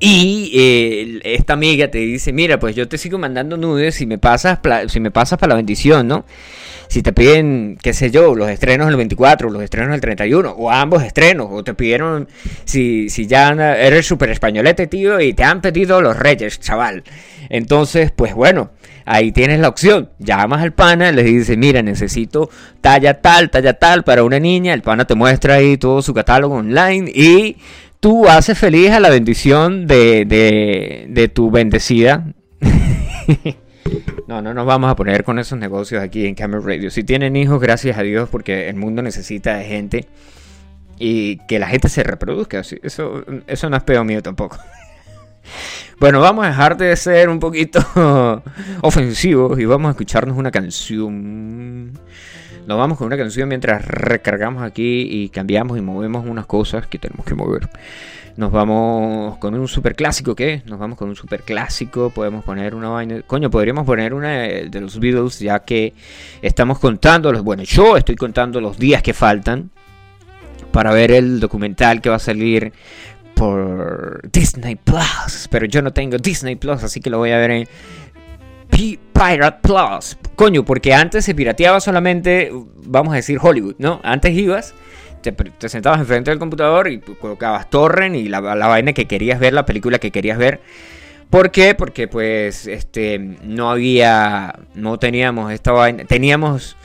Y 0.00 0.50
eh, 0.54 1.20
esta 1.24 1.52
amiga 1.52 1.90
te 1.90 1.98
dice, 1.98 2.32
mira, 2.32 2.58
pues 2.58 2.74
yo 2.74 2.88
te 2.88 2.98
sigo 2.98 3.18
mandando 3.18 3.56
nudes 3.56 3.94
si 3.94 4.06
me 4.06 4.18
pasas, 4.18 4.58
si 4.88 5.00
me 5.00 5.10
pasas 5.10 5.38
para 5.38 5.50
la 5.50 5.56
bendición, 5.56 6.08
¿no? 6.08 6.24
Si 6.92 7.02
te 7.02 7.14
piden, 7.14 7.78
qué 7.82 7.94
sé 7.94 8.10
yo, 8.10 8.34
los 8.34 8.50
estrenos 8.50 8.86
del 8.88 8.96
24, 8.96 9.48
los 9.48 9.62
estrenos 9.62 9.92
del 9.92 10.02
31, 10.02 10.50
o 10.50 10.70
ambos 10.70 11.02
estrenos, 11.02 11.48
o 11.50 11.64
te 11.64 11.72
pidieron, 11.72 12.28
si, 12.66 13.08
si 13.08 13.26
ya 13.26 13.48
eres 13.48 14.04
súper 14.04 14.28
españolete, 14.28 14.88
tío, 14.88 15.18
y 15.18 15.32
te 15.32 15.42
han 15.42 15.62
pedido 15.62 16.02
los 16.02 16.18
reyes, 16.18 16.60
chaval. 16.60 17.02
Entonces, 17.48 18.10
pues 18.10 18.34
bueno, 18.34 18.72
ahí 19.06 19.32
tienes 19.32 19.58
la 19.60 19.70
opción. 19.70 20.10
Llamas 20.18 20.60
al 20.60 20.74
pana, 20.74 21.12
le 21.12 21.22
dices, 21.22 21.56
mira, 21.56 21.80
necesito 21.80 22.50
talla 22.82 23.22
tal, 23.22 23.48
talla 23.48 23.72
tal 23.72 24.04
para 24.04 24.22
una 24.22 24.38
niña. 24.38 24.74
El 24.74 24.82
pana 24.82 25.06
te 25.06 25.14
muestra 25.14 25.54
ahí 25.54 25.78
todo 25.78 26.02
su 26.02 26.12
catálogo 26.12 26.56
online 26.56 27.10
y 27.14 27.56
tú 28.00 28.28
haces 28.28 28.58
feliz 28.58 28.90
a 28.90 29.00
la 29.00 29.08
bendición 29.08 29.86
de, 29.86 30.26
de, 31.08 31.28
tu 31.28 31.50
bendecida. 31.50 32.26
no, 34.26 34.42
no 34.42 34.54
nos 34.54 34.66
vamos 34.66 34.90
a 34.90 34.96
poner 34.96 35.24
con 35.24 35.38
esos 35.38 35.58
negocios 35.58 36.02
aquí 36.02 36.26
en 36.26 36.34
Camera 36.34 36.62
Radio. 36.64 36.90
Si 36.90 37.04
tienen 37.04 37.36
hijos, 37.36 37.60
gracias 37.60 37.98
a 37.98 38.02
Dios, 38.02 38.28
porque 38.28 38.68
el 38.68 38.76
mundo 38.76 39.02
necesita 39.02 39.56
de 39.56 39.64
gente 39.64 40.08
y 40.98 41.38
que 41.48 41.58
la 41.58 41.68
gente 41.68 41.88
se 41.88 42.02
reproduzca. 42.02 42.60
Eso, 42.60 43.24
eso 43.46 43.70
no 43.70 43.76
es 43.76 43.82
peor 43.82 44.04
mío 44.04 44.22
tampoco. 44.22 44.58
Bueno, 45.98 46.20
vamos 46.20 46.44
a 46.44 46.48
dejar 46.48 46.76
de 46.76 46.96
ser 46.96 47.28
un 47.28 47.38
poquito 47.38 47.80
ofensivos 48.82 49.58
y 49.60 49.64
vamos 49.64 49.88
a 49.88 49.90
escucharnos 49.90 50.36
una 50.36 50.50
canción. 50.50 51.92
Nos 52.66 52.78
vamos 52.78 52.98
con 52.98 53.06
una 53.06 53.16
canción 53.16 53.48
mientras 53.48 53.84
recargamos 53.86 54.64
aquí 54.64 55.06
y 55.08 55.28
cambiamos 55.28 55.78
y 55.78 55.80
movemos 55.80 56.26
unas 56.26 56.46
cosas 56.46 56.88
que 56.88 56.98
tenemos 56.98 57.24
que 57.24 57.34
mover. 57.34 57.68
Nos 58.36 58.50
vamos 58.50 59.36
con 59.38 59.54
un 59.54 59.68
super 59.68 59.94
clásico, 59.94 60.34
¿qué? 60.34 60.62
Nos 60.66 60.78
vamos 60.78 60.96
con 60.98 61.08
un 61.08 61.16
super 61.16 61.42
clásico. 61.42 62.10
Podemos 62.10 62.44
poner 62.44 62.74
una 62.74 62.88
vaina. 62.88 63.22
Coño, 63.22 63.50
podríamos 63.50 63.84
poner 63.84 64.14
una 64.14 64.30
de 64.30 64.80
los 64.80 64.98
Beatles, 64.98 65.38
ya 65.38 65.60
que 65.60 65.92
estamos 66.40 66.78
contando 66.78 67.30
los. 67.30 67.42
Bueno, 67.42 67.62
yo 67.62 67.96
estoy 67.96 68.16
contando 68.16 68.60
los 68.60 68.78
días 68.78 69.02
que 69.02 69.12
faltan 69.12 69.70
para 70.70 70.92
ver 70.92 71.12
el 71.12 71.40
documental 71.40 72.00
que 72.00 72.08
va 72.08 72.16
a 72.16 72.20
salir 72.20 72.72
por 73.34 74.30
Disney 74.30 74.76
Plus. 74.76 75.48
Pero 75.50 75.66
yo 75.66 75.82
no 75.82 75.92
tengo 75.92 76.16
Disney 76.16 76.56
Plus, 76.56 76.82
así 76.82 77.00
que 77.00 77.10
lo 77.10 77.18
voy 77.18 77.32
a 77.32 77.38
ver 77.38 77.50
en 77.50 77.68
Pirate 79.12 79.58
Plus. 79.62 80.16
Coño, 80.34 80.64
porque 80.64 80.94
antes 80.94 81.24
se 81.24 81.34
pirateaba 81.34 81.80
solamente, 81.80 82.50
vamos 82.84 83.12
a 83.12 83.16
decir, 83.16 83.38
Hollywood, 83.40 83.76
¿no? 83.78 84.00
Antes 84.02 84.32
ibas, 84.32 84.74
te, 85.22 85.68
sentabas 85.68 86.00
enfrente 86.00 86.30
del 86.30 86.38
computador 86.38 86.88
y 86.88 86.98
colocabas 86.98 87.70
torrent 87.70 88.16
y 88.16 88.28
la, 88.28 88.40
la, 88.40 88.66
vaina 88.66 88.92
que 88.92 89.06
querías 89.06 89.38
ver, 89.38 89.52
la 89.52 89.64
película 89.64 89.98
que 89.98 90.10
querías 90.10 90.38
ver. 90.38 90.60
¿Por 91.30 91.50
qué? 91.50 91.74
Porque 91.74 92.08
pues 92.08 92.66
este 92.66 93.18
no 93.18 93.70
había, 93.70 94.58
no 94.74 94.98
teníamos 94.98 95.52
esta 95.52 95.72
vaina, 95.72 96.04
teníamos 96.04 96.76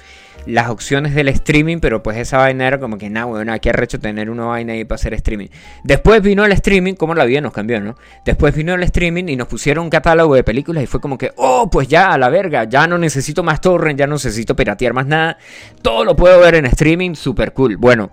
las 0.47 0.69
opciones 0.69 1.13
del 1.13 1.27
streaming, 1.27 1.77
pero 1.79 2.01
pues 2.01 2.17
esa 2.17 2.37
vaina 2.37 2.67
era 2.67 2.79
como 2.79 2.97
que, 2.97 3.09
nada, 3.09 3.25
bueno, 3.25 3.53
aquí 3.53 3.69
arrecho 3.69 3.99
tener 3.99 4.29
una 4.29 4.45
vaina 4.45 4.73
ahí 4.73 4.85
para 4.85 4.95
hacer 4.95 5.13
streaming. 5.13 5.47
Después 5.83 6.21
vino 6.21 6.45
el 6.45 6.51
streaming, 6.53 6.93
como 6.93 7.13
la 7.13 7.25
vida 7.25 7.41
nos 7.41 7.53
cambió, 7.53 7.79
¿no? 7.79 7.95
Después 8.25 8.55
vino 8.55 8.73
el 8.73 8.83
streaming 8.83 9.25
y 9.27 9.35
nos 9.35 9.47
pusieron 9.47 9.85
un 9.85 9.89
catálogo 9.89 10.35
de 10.35 10.43
películas 10.43 10.83
y 10.83 10.87
fue 10.87 10.99
como 10.99 11.17
que, 11.17 11.31
oh, 11.35 11.69
pues 11.69 11.87
ya, 11.87 12.13
a 12.13 12.17
la 12.17 12.29
verga, 12.29 12.63
ya 12.63 12.87
no 12.87 12.97
necesito 12.97 13.43
más 13.43 13.61
torrent, 13.61 13.99
ya 13.99 14.07
no 14.07 14.13
necesito 14.13 14.55
piratear 14.55 14.93
más 14.93 15.05
nada, 15.05 15.37
todo 15.81 16.03
lo 16.05 16.15
puedo 16.15 16.39
ver 16.39 16.55
en 16.55 16.65
streaming, 16.65 17.15
super 17.15 17.53
cool. 17.53 17.77
Bueno, 17.77 18.11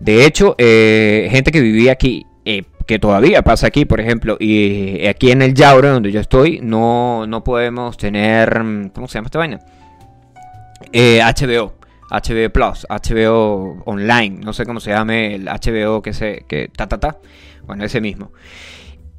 de 0.00 0.26
hecho, 0.26 0.54
eh, 0.58 1.28
gente 1.30 1.50
que 1.50 1.60
vivía 1.60 1.92
aquí, 1.92 2.26
eh, 2.44 2.64
que 2.86 2.98
todavía 2.98 3.42
pasa 3.42 3.68
aquí, 3.68 3.84
por 3.84 4.00
ejemplo, 4.00 4.36
y 4.38 5.06
aquí 5.06 5.30
en 5.30 5.42
el 5.42 5.54
Yauro, 5.54 5.90
donde 5.90 6.12
yo 6.12 6.20
estoy, 6.20 6.60
no, 6.62 7.26
no 7.26 7.44
podemos 7.44 7.96
tener, 7.96 8.52
¿cómo 8.92 9.08
se 9.08 9.14
llama 9.14 9.26
esta 9.26 9.38
vaina? 9.38 9.60
HBO. 10.92 11.72
Eh, 11.72 11.72
HBO 12.12 12.52
Plus, 12.52 12.86
HBO 12.90 13.82
Online, 13.86 14.40
no 14.44 14.52
sé 14.52 14.66
cómo 14.66 14.80
se 14.80 14.90
llame 14.90 15.34
el 15.34 15.46
HBO 15.46 16.02
que 16.02 16.12
se, 16.12 16.44
que 16.46 16.68
ta 16.68 16.86
ta 16.86 17.00
ta, 17.00 17.18
bueno, 17.66 17.84
ese 17.84 18.00
mismo. 18.02 18.32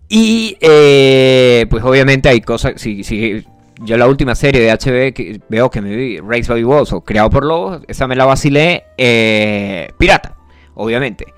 Y 0.08 0.58
eh, 0.62 1.66
pues 1.70 1.84
obviamente 1.84 2.30
hay 2.30 2.42
cosas, 2.42 2.74
si, 2.78 3.04
si 3.04 3.44
yo 3.82 3.98
la 3.98 4.08
última 4.08 4.36
serie 4.36 4.62
de 4.62 4.72
HBO 4.72 5.14
que 5.14 5.42
veo 5.50 5.72
que 5.72 5.82
me 5.82 5.96
vi, 5.96 6.20
Race 6.20 6.52
by 6.52 6.64
Wolves 6.64 6.94
o 6.94 7.02
Creado 7.02 7.32
por 7.32 7.46
Lobos, 7.46 7.82
esa 7.88 8.08
me 8.08 8.16
la 8.16 8.26
vacilé 8.26 8.84
eh, 8.98 9.92
pirata, 9.98 10.38
obviamente. 10.76 11.34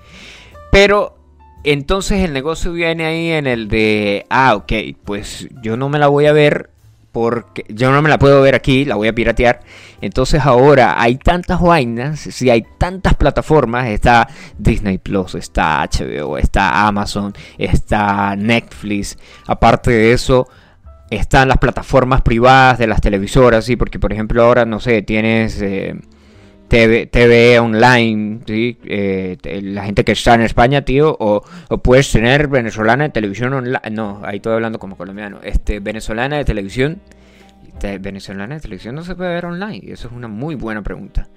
Pero 0.70 1.16
entonces 1.64 2.22
el 2.22 2.34
negocio 2.34 2.72
viene 2.72 3.06
ahí 3.06 3.30
en 3.30 3.46
el 3.46 3.68
de, 3.68 4.26
ah, 4.28 4.56
ok, 4.56 4.72
pues 5.04 5.48
yo 5.62 5.78
no 5.78 5.88
me 5.88 5.98
la 5.98 6.08
voy 6.08 6.26
a 6.26 6.32
ver 6.32 6.70
porque 7.16 7.64
yo 7.70 7.90
no 7.92 8.02
me 8.02 8.10
la 8.10 8.18
puedo 8.18 8.42
ver 8.42 8.54
aquí, 8.54 8.84
la 8.84 8.94
voy 8.94 9.08
a 9.08 9.14
piratear. 9.14 9.60
Entonces 10.02 10.44
ahora 10.44 11.00
hay 11.00 11.16
tantas 11.16 11.62
vainas, 11.62 12.20
si 12.20 12.50
hay 12.50 12.62
tantas 12.76 13.14
plataformas, 13.14 13.86
está 13.86 14.28
Disney 14.58 14.98
Plus, 14.98 15.34
está 15.34 15.82
HBO, 15.88 16.36
está 16.36 16.86
Amazon, 16.86 17.32
está 17.56 18.36
Netflix. 18.36 19.16
Aparte 19.46 19.92
de 19.92 20.12
eso, 20.12 20.46
están 21.08 21.48
las 21.48 21.56
plataformas 21.56 22.20
privadas 22.20 22.76
de 22.76 22.86
las 22.86 23.00
televisoras, 23.00 23.64
¿sí? 23.64 23.76
porque 23.76 23.98
por 23.98 24.12
ejemplo 24.12 24.44
ahora, 24.44 24.66
no 24.66 24.78
sé, 24.78 25.00
tienes... 25.00 25.62
Eh, 25.62 25.94
TV, 26.68 27.06
TV 27.06 27.58
online, 27.58 28.40
¿sí? 28.46 28.78
Eh, 28.84 29.36
la 29.62 29.84
gente 29.84 30.04
que 30.04 30.12
está 30.12 30.34
en 30.34 30.42
España, 30.42 30.82
tío, 30.82 31.16
o, 31.18 31.42
puedes 31.82 32.10
tener 32.10 32.48
venezolana 32.48 33.04
de 33.04 33.10
televisión 33.10 33.52
online, 33.52 33.80
no, 33.92 34.20
ahí 34.24 34.36
estoy 34.36 34.54
hablando 34.54 34.78
como 34.78 34.96
colombiano, 34.96 35.38
este, 35.42 35.80
venezolana 35.80 36.36
de 36.36 36.44
televisión, 36.44 37.00
venezolana 38.00 38.56
de 38.56 38.60
televisión 38.60 38.94
no 38.94 39.04
se 39.04 39.14
puede 39.14 39.34
ver 39.34 39.46
online, 39.46 39.92
eso 39.92 40.08
es 40.08 40.14
una 40.14 40.28
muy 40.28 40.54
buena 40.54 40.82
pregunta. 40.82 41.28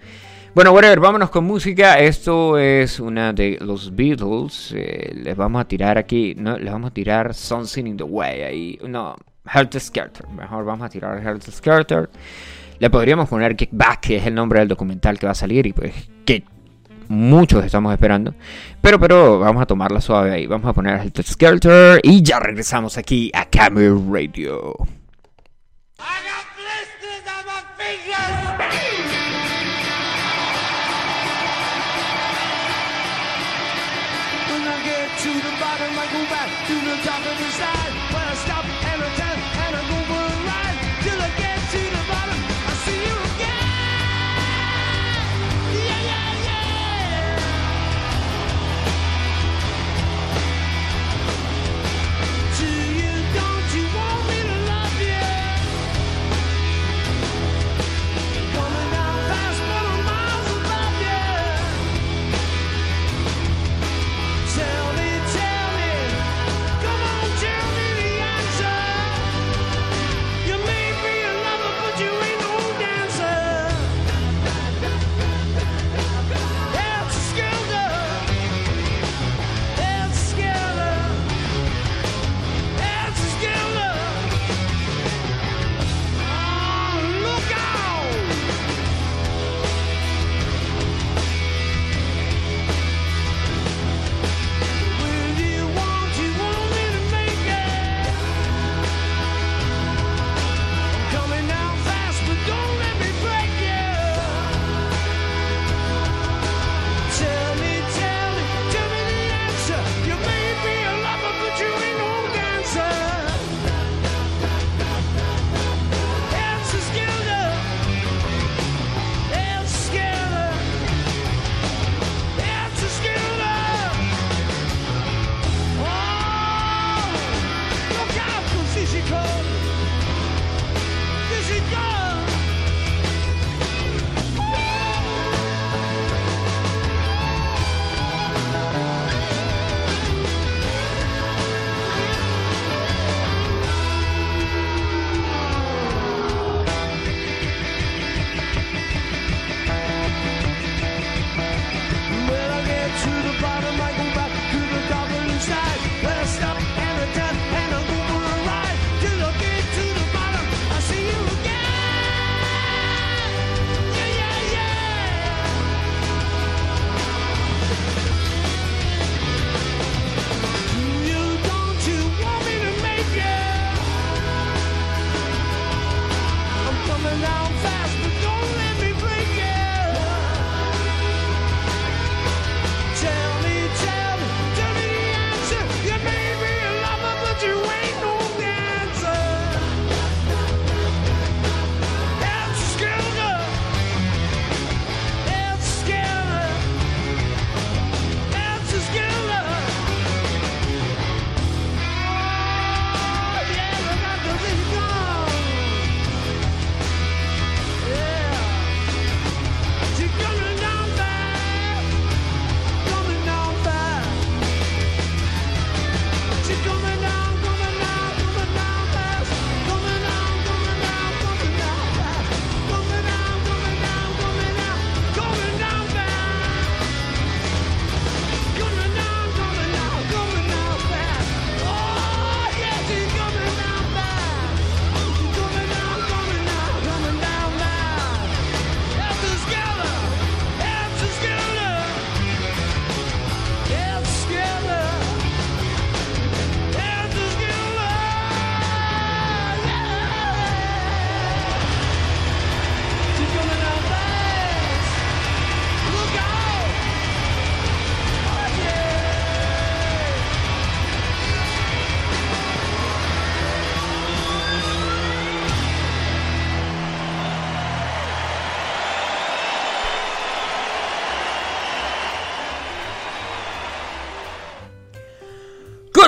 Bueno, 0.55 0.71
whatever, 0.71 0.99
vámonos 0.99 1.29
con 1.29 1.45
música. 1.45 1.99
Esto 1.99 2.57
es 2.57 2.99
una 2.99 3.33
de 3.33 3.59
los 3.61 3.95
Beatles. 3.95 4.73
Eh, 4.75 5.11
les 5.13 5.37
vamos 5.37 5.61
a 5.61 5.65
tirar 5.67 5.99
aquí, 5.99 6.33
no, 6.35 6.57
les 6.57 6.73
vamos 6.73 6.89
a 6.89 6.93
tirar 6.93 7.35
Something 7.35 7.85
in 7.85 7.97
the 7.97 8.03
Way. 8.03 8.41
Ahí, 8.41 8.79
no, 8.87 9.15
Health 9.45 9.77
Skelter. 9.77 10.27
Mejor 10.29 10.65
vamos 10.65 10.87
a 10.87 10.89
tirar 10.89 11.21
Health 11.21 11.49
Skelter. 11.51 12.09
Le 12.79 12.89
podríamos 12.89 13.27
poner 13.27 13.55
Kickback, 13.55 13.99
que 13.99 14.15
es 14.17 14.25
el 14.25 14.33
nombre 14.33 14.59
del 14.59 14.69
documental 14.69 15.19
que 15.19 15.25
va 15.25 15.33
a 15.33 15.35
salir 15.35 15.67
y 15.67 15.73
pues 15.73 15.93
que 16.25 16.43
muchos 17.09 17.65
estamos 17.65 17.91
esperando. 17.91 18.33
Pero, 18.81 18.99
pero 18.99 19.39
vamos 19.39 19.61
a 19.61 19.65
tomarla 19.65 19.99
suave 19.99 20.31
ahí. 20.31 20.47
Vamos 20.47 20.67
a 20.69 20.73
poner 20.73 21.01
el 21.01 21.25
Skelter 21.25 21.99
y 22.03 22.23
ya 22.23 22.39
regresamos 22.39 22.97
aquí 22.97 23.31
a 23.33 23.45
Camel 23.45 23.99
Radio. 24.09 24.75
to 35.19 35.27
the 35.27 35.51
bottom, 35.59 35.99
I 35.99 36.07
go 36.13 36.21
back 36.31 36.49
to 36.67 36.75
the 36.75 36.95
top 37.03 37.25
of 37.25 37.37
the 37.39 37.51
side. 37.51 37.98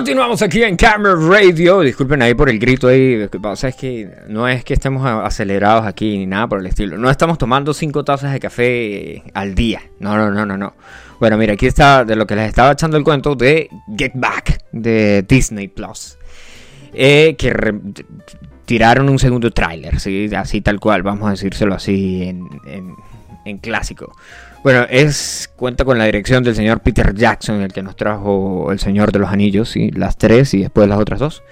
Continuamos 0.01 0.41
aquí 0.41 0.63
en 0.63 0.77
Camera 0.77 1.13
Radio. 1.13 1.81
Disculpen 1.81 2.23
ahí 2.23 2.33
por 2.33 2.49
el 2.49 2.57
grito 2.57 2.87
ahí. 2.87 3.17
Lo 3.17 3.29
que 3.29 3.39
pasa 3.39 3.67
es 3.67 3.75
que 3.75 4.09
no 4.27 4.47
es 4.47 4.63
que 4.63 4.73
estemos 4.73 5.05
acelerados 5.05 5.85
aquí 5.85 6.17
ni 6.17 6.25
nada 6.25 6.47
por 6.47 6.59
el 6.59 6.65
estilo. 6.65 6.97
No 6.97 7.07
estamos 7.11 7.37
tomando 7.37 7.71
cinco 7.71 8.03
tazas 8.03 8.33
de 8.33 8.39
café 8.39 9.23
al 9.35 9.53
día. 9.53 9.83
No, 9.99 10.17
no, 10.17 10.31
no, 10.31 10.43
no, 10.43 10.57
no. 10.57 10.73
Bueno, 11.19 11.37
mira, 11.37 11.53
aquí 11.53 11.67
está 11.67 12.03
de 12.03 12.15
lo 12.15 12.25
que 12.25 12.35
les 12.35 12.47
estaba 12.47 12.71
echando 12.71 12.97
el 12.97 13.03
cuento 13.03 13.35
de 13.35 13.69
Get 13.95 14.13
Back 14.15 14.63
de 14.71 15.21
Disney 15.21 15.67
Plus. 15.67 16.17
Eh, 16.93 17.35
que 17.37 17.53
tiraron 18.65 19.07
un 19.07 19.19
segundo 19.19 19.51
tráiler, 19.51 19.99
¿sí? 19.99 20.31
así 20.35 20.61
tal 20.61 20.79
cual, 20.79 21.03
vamos 21.03 21.27
a 21.27 21.31
decírselo 21.31 21.75
así 21.75 22.23
en, 22.23 22.49
en 23.45 23.57
clásico. 23.59 24.11
Bueno, 24.63 24.85
es 24.89 25.49
cuenta 25.55 25.85
con 25.85 25.97
la 25.97 26.05
dirección 26.05 26.43
del 26.43 26.55
señor 26.55 26.81
Peter 26.81 27.15
Jackson, 27.15 27.61
el 27.61 27.73
que 27.73 27.81
nos 27.81 27.95
trajo 27.95 28.71
El 28.71 28.79
Señor 28.79 29.11
de 29.11 29.17
los 29.17 29.29
Anillos, 29.29 29.75
y 29.75 29.89
las 29.89 30.17
tres 30.17 30.53
y 30.53 30.61
después 30.61 30.87
las 30.87 30.99
otras 30.99 31.19
dos. 31.19 31.43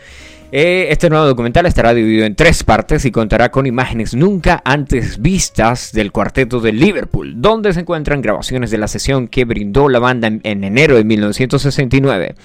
Eh, 0.52 0.88
este 0.91 1.10
nuevo 1.10 1.26
documental 1.26 1.65
estará 1.65 1.93
dividido 1.95 2.26
en 2.26 2.36
tres 2.36 2.63
partes 2.63 3.06
y 3.06 3.12
contará 3.12 3.50
con 3.50 3.65
imágenes 3.65 4.13
nunca 4.13 4.62
antes 4.63 5.19
vistas 5.22 5.91
del 5.91 6.12
cuarteto 6.12 6.60
de 6.60 6.72
Liverpool, 6.72 7.34
donde 7.41 7.74
se 7.74 7.80
encuentran 7.80 8.22
grabaciones 8.22 8.69
de 8.69 8.78
la 8.78 8.88
sesión 8.88 9.28
que 9.28 9.45
brindó 9.45 9.89
la 9.89 10.00
banda 10.00 10.28
en, 10.28 10.41
en 10.43 10.63
enero 10.63 10.95
de 10.95 11.04
1969 11.04 12.36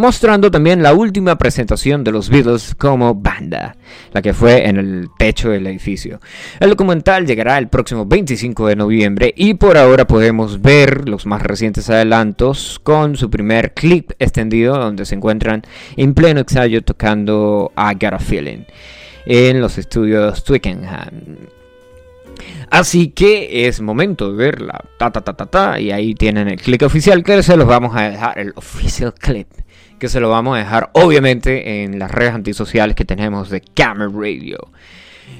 mostrando 0.00 0.50
también 0.50 0.82
la 0.82 0.94
última 0.94 1.38
presentación 1.38 2.02
de 2.02 2.10
los 2.10 2.30
Beatles 2.30 2.74
como 2.74 3.14
banda, 3.14 3.76
la 4.12 4.22
que 4.22 4.34
fue 4.34 4.66
en 4.66 4.78
el 4.78 5.08
techo 5.18 5.50
del 5.50 5.66
edificio. 5.66 6.20
El 6.58 6.70
documental 6.70 7.26
llegará 7.26 7.58
el 7.58 7.68
próximo 7.68 8.06
25 8.06 8.66
de 8.66 8.76
noviembre 8.76 9.32
y 9.36 9.54
por 9.54 9.76
ahora 9.76 10.06
podemos 10.06 10.60
ver 10.60 11.08
los 11.08 11.26
más 11.26 11.42
recientes 11.42 11.88
adelantos 11.90 12.80
con 12.82 13.16
su 13.16 13.30
primer 13.30 13.74
clip 13.74 14.12
extendido 14.18 14.76
donde 14.76 15.04
se 15.04 15.14
encuentran 15.14 15.62
en 15.96 16.14
pleno 16.14 16.40
ensayo 16.40 16.82
tocando 16.82 17.70
I 17.76 17.94
Got 17.94 18.14
a 18.14 18.18
Feeling 18.18 18.64
en 19.26 19.60
los 19.60 19.78
estudios 19.78 20.42
Twickenham. 20.42 21.36
Así 22.70 23.08
que 23.08 23.66
es 23.66 23.80
momento 23.80 24.30
de 24.30 24.36
verla. 24.36 24.84
Ta, 24.96 25.10
ta, 25.10 25.20
ta, 25.20 25.34
ta, 25.34 25.46
ta. 25.46 25.80
Y 25.80 25.90
ahí 25.90 26.14
tienen 26.14 26.48
el 26.48 26.60
clip 26.60 26.82
oficial 26.82 27.22
que 27.22 27.42
se 27.42 27.56
los 27.56 27.66
vamos 27.66 27.94
a 27.96 28.10
dejar. 28.10 28.38
El 28.38 28.52
official 28.56 29.12
clip 29.12 29.48
que 30.00 30.08
se 30.08 30.18
lo 30.18 30.30
vamos 30.30 30.56
a 30.56 30.58
dejar 30.58 30.90
obviamente 30.94 31.84
en 31.84 31.98
las 31.98 32.10
redes 32.10 32.32
antisociales 32.32 32.96
que 32.96 33.04
tenemos 33.04 33.50
de 33.50 33.60
Camera 33.60 34.10
Radio. 34.12 34.70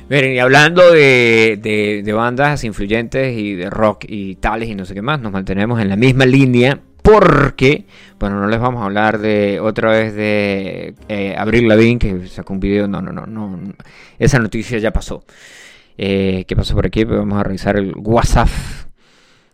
Miren, 0.09 0.35
y 0.35 0.39
hablando 0.39 0.93
de, 0.93 1.59
de, 2.05 2.13
bandas 2.13 2.63
influyentes 2.63 3.37
y 3.37 3.55
de 3.55 3.71
rock 3.71 4.05
y 4.07 4.37
tales 4.37 4.69
y 4.69 4.75
no 4.77 4.85
sé 4.85 4.95
qué 4.95 5.03
más, 5.03 5.21
nos 5.21 5.33
mantenemos 5.33 5.81
en 5.81 5.89
la 5.89 5.97
misma 5.97 6.27
línea 6.27 6.79
porque, 7.03 7.87
bueno, 8.21 8.39
no 8.39 8.47
les 8.47 8.61
vamos 8.61 8.83
a 8.83 8.85
hablar 8.85 9.19
de 9.19 9.59
otra 9.59 9.91
vez 9.91 10.15
de 10.15 10.95
eh, 11.09 11.35
Abril 11.37 11.67
Lavigne 11.67 11.99
que 11.99 12.29
sacó 12.29 12.53
un 12.53 12.61
video, 12.61 12.87
no, 12.87 13.01
no, 13.01 13.13
no, 13.13 13.27
no, 13.27 13.59
esa 14.19 14.39
noticia 14.39 14.79
ya 14.79 14.93
pasó. 14.93 15.25
Eh, 15.97 16.45
¿Qué 16.47 16.55
pasó 16.55 16.75
por 16.75 16.87
aquí? 16.87 17.05
Vamos 17.05 17.39
a 17.39 17.43
revisar 17.43 17.77
el 17.77 17.95
WhatsApp 17.97 18.49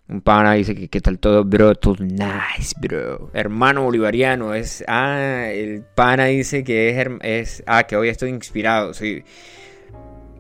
un 0.09 0.21
pana 0.21 0.53
dice 0.53 0.75
que 0.75 0.89
qué 0.89 1.01
tal 1.01 1.19
todo, 1.19 1.45
bro, 1.45 1.75
todo 1.75 1.97
nice, 2.05 2.75
bro. 2.81 3.31
Hermano 3.33 3.83
bolivariano, 3.83 4.55
es, 4.55 4.85
ah, 4.87 5.49
el 5.51 5.83
pana 5.83 6.27
dice 6.27 6.63
que 6.63 6.91
es, 6.91 7.09
es 7.23 7.63
ah, 7.67 7.85
que 7.85 7.97
hoy 7.97 8.09
estoy 8.09 8.31
inspirado, 8.31 8.95
sí. 8.95 9.25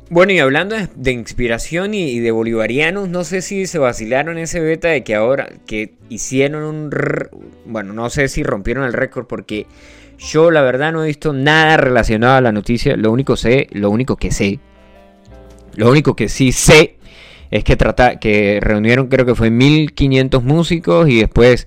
Bueno, 0.08 0.32
y 0.32 0.38
hablando 0.38 0.76
de, 0.94 1.10
inspiración 1.10 1.92
y, 1.94 2.20
de 2.20 2.30
bolivarianos, 2.30 3.08
no 3.08 3.24
sé 3.24 3.42
si 3.42 3.66
se 3.66 3.80
vacilaron 3.80 4.38
ese 4.38 4.60
beta 4.60 4.86
de 4.86 5.02
que 5.02 5.16
ahora, 5.16 5.48
que 5.66 5.94
hicieron 6.08 6.62
un, 6.62 6.90
bueno, 7.64 7.92
no 7.92 8.08
sé 8.08 8.28
si 8.28 8.44
rompieron 8.44 8.84
el 8.84 8.92
récord 8.92 9.26
porque 9.26 9.66
yo 10.16 10.52
la 10.52 10.62
verdad 10.62 10.92
no 10.92 11.02
he 11.02 11.08
visto 11.08 11.32
nada 11.32 11.76
relacionado 11.76 12.36
a 12.36 12.40
la 12.40 12.52
noticia, 12.52 12.96
lo 12.96 13.10
único 13.10 13.36
sé, 13.36 13.66
lo 13.72 13.90
único 13.90 14.14
que 14.16 14.30
sé, 14.30 14.60
lo 15.74 15.90
único 15.90 16.14
que 16.14 16.28
sí 16.28 16.52
sé 16.52 16.95
es 17.50 17.64
que 17.64 17.76
trata 17.76 18.18
que 18.18 18.58
reunieron 18.60 19.08
creo 19.08 19.26
que 19.26 19.34
fue 19.34 19.50
1500 19.50 20.42
músicos 20.42 21.08
y 21.08 21.20
después 21.20 21.66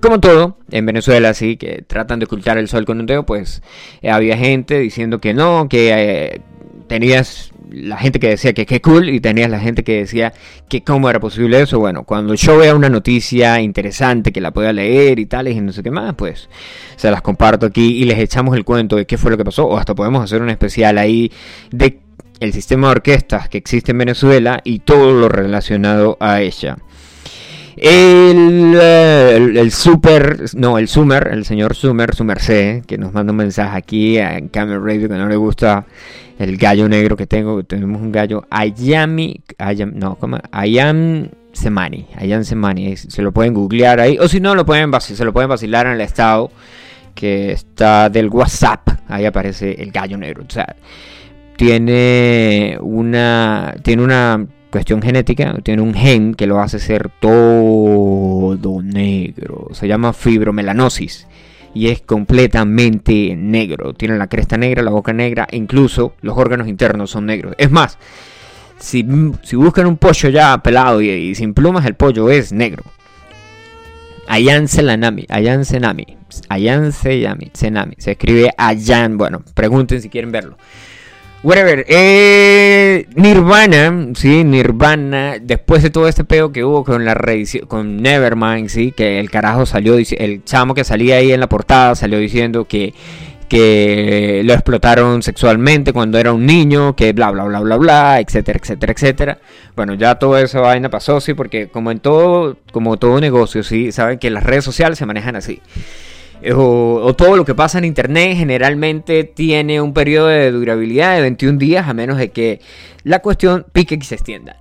como 0.00 0.20
todo 0.20 0.58
en 0.70 0.86
Venezuela 0.86 1.34
sí 1.34 1.56
que 1.56 1.82
tratan 1.86 2.18
de 2.18 2.26
ocultar 2.26 2.58
el 2.58 2.68
sol 2.68 2.84
con 2.84 3.00
un 3.00 3.06
dedo 3.06 3.24
pues 3.24 3.62
eh, 4.02 4.10
había 4.10 4.36
gente 4.36 4.78
diciendo 4.78 5.20
que 5.20 5.34
no 5.34 5.68
que 5.68 5.90
eh, 5.92 6.40
tenías 6.86 7.52
la 7.70 7.96
gente 7.98 8.18
que 8.18 8.30
decía 8.30 8.52
que 8.52 8.66
qué 8.66 8.80
cool 8.80 9.08
y 9.08 9.20
tenías 9.20 9.48
la 9.50 9.60
gente 9.60 9.84
que 9.84 9.98
decía 9.98 10.32
que 10.68 10.82
cómo 10.82 11.08
era 11.08 11.20
posible 11.20 11.60
eso. 11.60 11.78
Bueno 11.78 12.04
cuando 12.04 12.34
yo 12.34 12.58
vea 12.58 12.74
una 12.74 12.88
noticia 12.88 13.60
interesante 13.60 14.32
que 14.32 14.40
la 14.40 14.50
pueda 14.50 14.72
leer 14.72 15.18
y 15.18 15.26
tales 15.26 15.56
y 15.56 15.60
no 15.60 15.72
sé 15.72 15.82
qué 15.82 15.90
más 15.90 16.14
pues 16.14 16.48
se 16.96 17.10
las 17.10 17.22
comparto 17.22 17.66
aquí 17.66 17.96
y 17.96 18.04
les 18.04 18.18
echamos 18.18 18.56
el 18.56 18.64
cuento 18.64 18.96
de 18.96 19.06
qué 19.06 19.16
fue 19.18 19.30
lo 19.30 19.36
que 19.36 19.44
pasó. 19.44 19.66
O 19.66 19.76
hasta 19.78 19.94
podemos 19.94 20.24
hacer 20.24 20.42
un 20.42 20.50
especial 20.50 20.98
ahí 20.98 21.30
de 21.70 22.00
el 22.40 22.52
sistema 22.52 22.88
de 22.88 22.92
orquestas 22.92 23.48
que 23.48 23.58
existe 23.58 23.92
en 23.92 23.98
Venezuela 23.98 24.60
y 24.64 24.80
todo 24.80 25.12
lo 25.12 25.28
relacionado 25.28 26.16
a 26.20 26.40
ella. 26.40 26.76
El, 27.76 28.76
el, 29.56 29.70
super, 29.70 30.42
no, 30.54 30.76
el 30.76 30.88
Sumer, 30.88 31.30
el 31.32 31.44
señor 31.44 31.74
Sumer, 31.74 32.14
su 32.14 32.24
merced, 32.24 32.84
que 32.84 32.98
nos 32.98 33.12
manda 33.12 33.30
un 33.30 33.38
mensaje 33.38 33.76
aquí 33.76 34.18
en 34.18 34.48
Camera 34.48 34.80
Radio 34.80 35.08
que 35.08 35.14
no 35.14 35.28
le 35.28 35.36
gusta 35.36 35.86
el 36.38 36.56
gallo 36.56 36.88
negro 36.88 37.16
que 37.16 37.26
tengo. 37.26 37.62
Tenemos 37.62 38.02
un 38.02 38.12
gallo 38.12 38.44
Ayami, 38.50 39.40
Ayam, 39.58 39.92
no, 39.94 40.16
¿cómo? 40.16 40.38
Ayam 40.50 41.28
Semani, 41.52 42.06
Ayam 42.16 42.44
Semani, 42.44 42.96
se 42.96 43.22
lo 43.22 43.32
pueden 43.32 43.54
googlear 43.54 44.00
ahí, 44.00 44.18
o 44.18 44.28
si 44.28 44.40
no, 44.40 44.54
lo 44.54 44.66
pueden, 44.66 44.90
se 45.00 45.24
lo 45.24 45.32
pueden 45.32 45.48
vacilar 45.48 45.86
en 45.86 45.92
el 45.92 46.00
estado 46.00 46.50
que 47.14 47.52
está 47.52 48.08
del 48.08 48.28
WhatsApp, 48.28 48.88
ahí 49.08 49.24
aparece 49.24 49.82
el 49.82 49.90
gallo 49.90 50.16
negro. 50.16 50.44
O 50.48 50.52
sea, 50.52 50.76
tiene 51.60 52.78
una, 52.80 53.74
tiene 53.82 54.02
una 54.02 54.46
cuestión 54.70 55.02
genética, 55.02 55.54
tiene 55.62 55.82
un 55.82 55.92
gen 55.92 56.32
que 56.32 56.46
lo 56.46 56.58
hace 56.58 56.78
ser 56.78 57.10
todo 57.20 58.80
negro. 58.82 59.68
Se 59.72 59.86
llama 59.86 60.14
fibromelanosis 60.14 61.26
y 61.74 61.88
es 61.88 62.00
completamente 62.00 63.36
negro. 63.36 63.92
Tiene 63.92 64.16
la 64.16 64.28
cresta 64.28 64.56
negra, 64.56 64.82
la 64.82 64.90
boca 64.90 65.12
negra, 65.12 65.46
incluso 65.52 66.14
los 66.22 66.38
órganos 66.38 66.66
internos 66.66 67.10
son 67.10 67.26
negros. 67.26 67.54
Es 67.58 67.70
más, 67.70 67.98
si, 68.78 69.02
buscan 69.02 69.84
un 69.84 69.98
pollo 69.98 70.30
ya 70.30 70.56
pelado 70.62 71.02
y, 71.02 71.34
sin 71.34 71.52
plumas, 71.52 71.84
el 71.84 71.94
pollo 71.94 72.30
es 72.30 72.54
negro. 72.54 72.84
Ayan 74.28 74.66
Selanami, 74.66 75.26
Ayan 75.28 75.66
Senami, 75.66 76.06
Ayan 76.48 76.90
Senami, 76.92 77.50
se 77.98 78.12
escribe 78.12 78.50
Ayan, 78.56 79.18
bueno, 79.18 79.42
pregunten 79.52 80.00
si 80.00 80.08
quieren 80.08 80.32
verlo. 80.32 80.56
Whatever. 81.42 81.86
Eh, 81.88 83.06
Nirvana, 83.14 84.08
sí, 84.14 84.44
Nirvana. 84.44 85.36
Después 85.40 85.82
de 85.82 85.88
todo 85.88 86.06
este 86.06 86.24
pedo 86.24 86.52
que 86.52 86.64
hubo 86.64 86.84
con 86.84 87.04
la 87.06 87.16
con 87.66 88.02
Nevermind, 88.02 88.68
sí, 88.68 88.92
que 88.92 89.20
el 89.20 89.30
carajo 89.30 89.64
salió, 89.64 89.96
el 89.96 90.44
chamo 90.44 90.74
que 90.74 90.84
salía 90.84 91.16
ahí 91.16 91.32
en 91.32 91.40
la 91.40 91.48
portada 91.48 91.94
salió 91.94 92.18
diciendo 92.18 92.66
que 92.66 92.92
que 93.50 94.42
lo 94.44 94.52
explotaron 94.52 95.24
sexualmente 95.24 95.92
cuando 95.92 96.18
era 96.18 96.32
un 96.32 96.46
niño, 96.46 96.94
que 96.94 97.12
bla 97.12 97.32
bla 97.32 97.42
bla 97.44 97.58
bla 97.58 97.76
bla, 97.78 98.20
etcétera, 98.20 98.60
etcétera, 98.62 98.92
etcétera. 98.92 99.38
Bueno, 99.74 99.94
ya 99.94 100.14
toda 100.20 100.40
esa 100.40 100.60
vaina 100.60 100.88
pasó, 100.88 101.20
sí, 101.20 101.34
porque 101.34 101.66
como 101.68 101.90
en 101.90 101.98
todo, 101.98 102.58
como 102.70 102.96
todo 102.96 103.18
negocio, 103.20 103.64
sí, 103.64 103.90
saben 103.90 104.20
que 104.20 104.30
las 104.30 104.44
redes 104.44 104.64
sociales 104.64 104.98
se 104.98 105.06
manejan 105.06 105.34
así. 105.34 105.60
Eh, 106.42 106.52
o, 106.54 107.14
todo 107.16 107.36
lo 107.36 107.44
que 107.44 107.54
pasa 107.54 107.78
en 107.78 107.84
internet 107.84 108.36
generalmente 108.36 109.24
tiene 109.24 109.80
un 109.80 109.92
periodo 109.92 110.28
de 110.28 110.50
durabilidad 110.50 111.16
de 111.16 111.22
21 111.22 111.58
días 111.58 111.88
a 111.88 111.94
menos 111.94 112.18
de 112.18 112.30
que 112.30 112.60
la 113.04 113.20
cuestión 113.20 113.66
pique 113.72 113.98
y 114.00 114.04
se 114.04 114.14
extienda. 114.14 114.56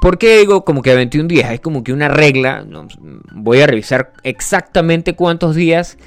¿Por 0.00 0.18
qué 0.18 0.38
digo 0.38 0.64
como 0.64 0.82
que 0.82 0.94
21 0.94 1.28
días? 1.28 1.50
Es 1.52 1.60
como 1.60 1.84
que 1.84 1.92
una 1.92 2.08
regla, 2.08 2.64
voy 3.32 3.60
a 3.60 3.66
revisar 3.66 4.12
exactamente 4.22 5.14
cuántos 5.14 5.54
días 5.54 5.98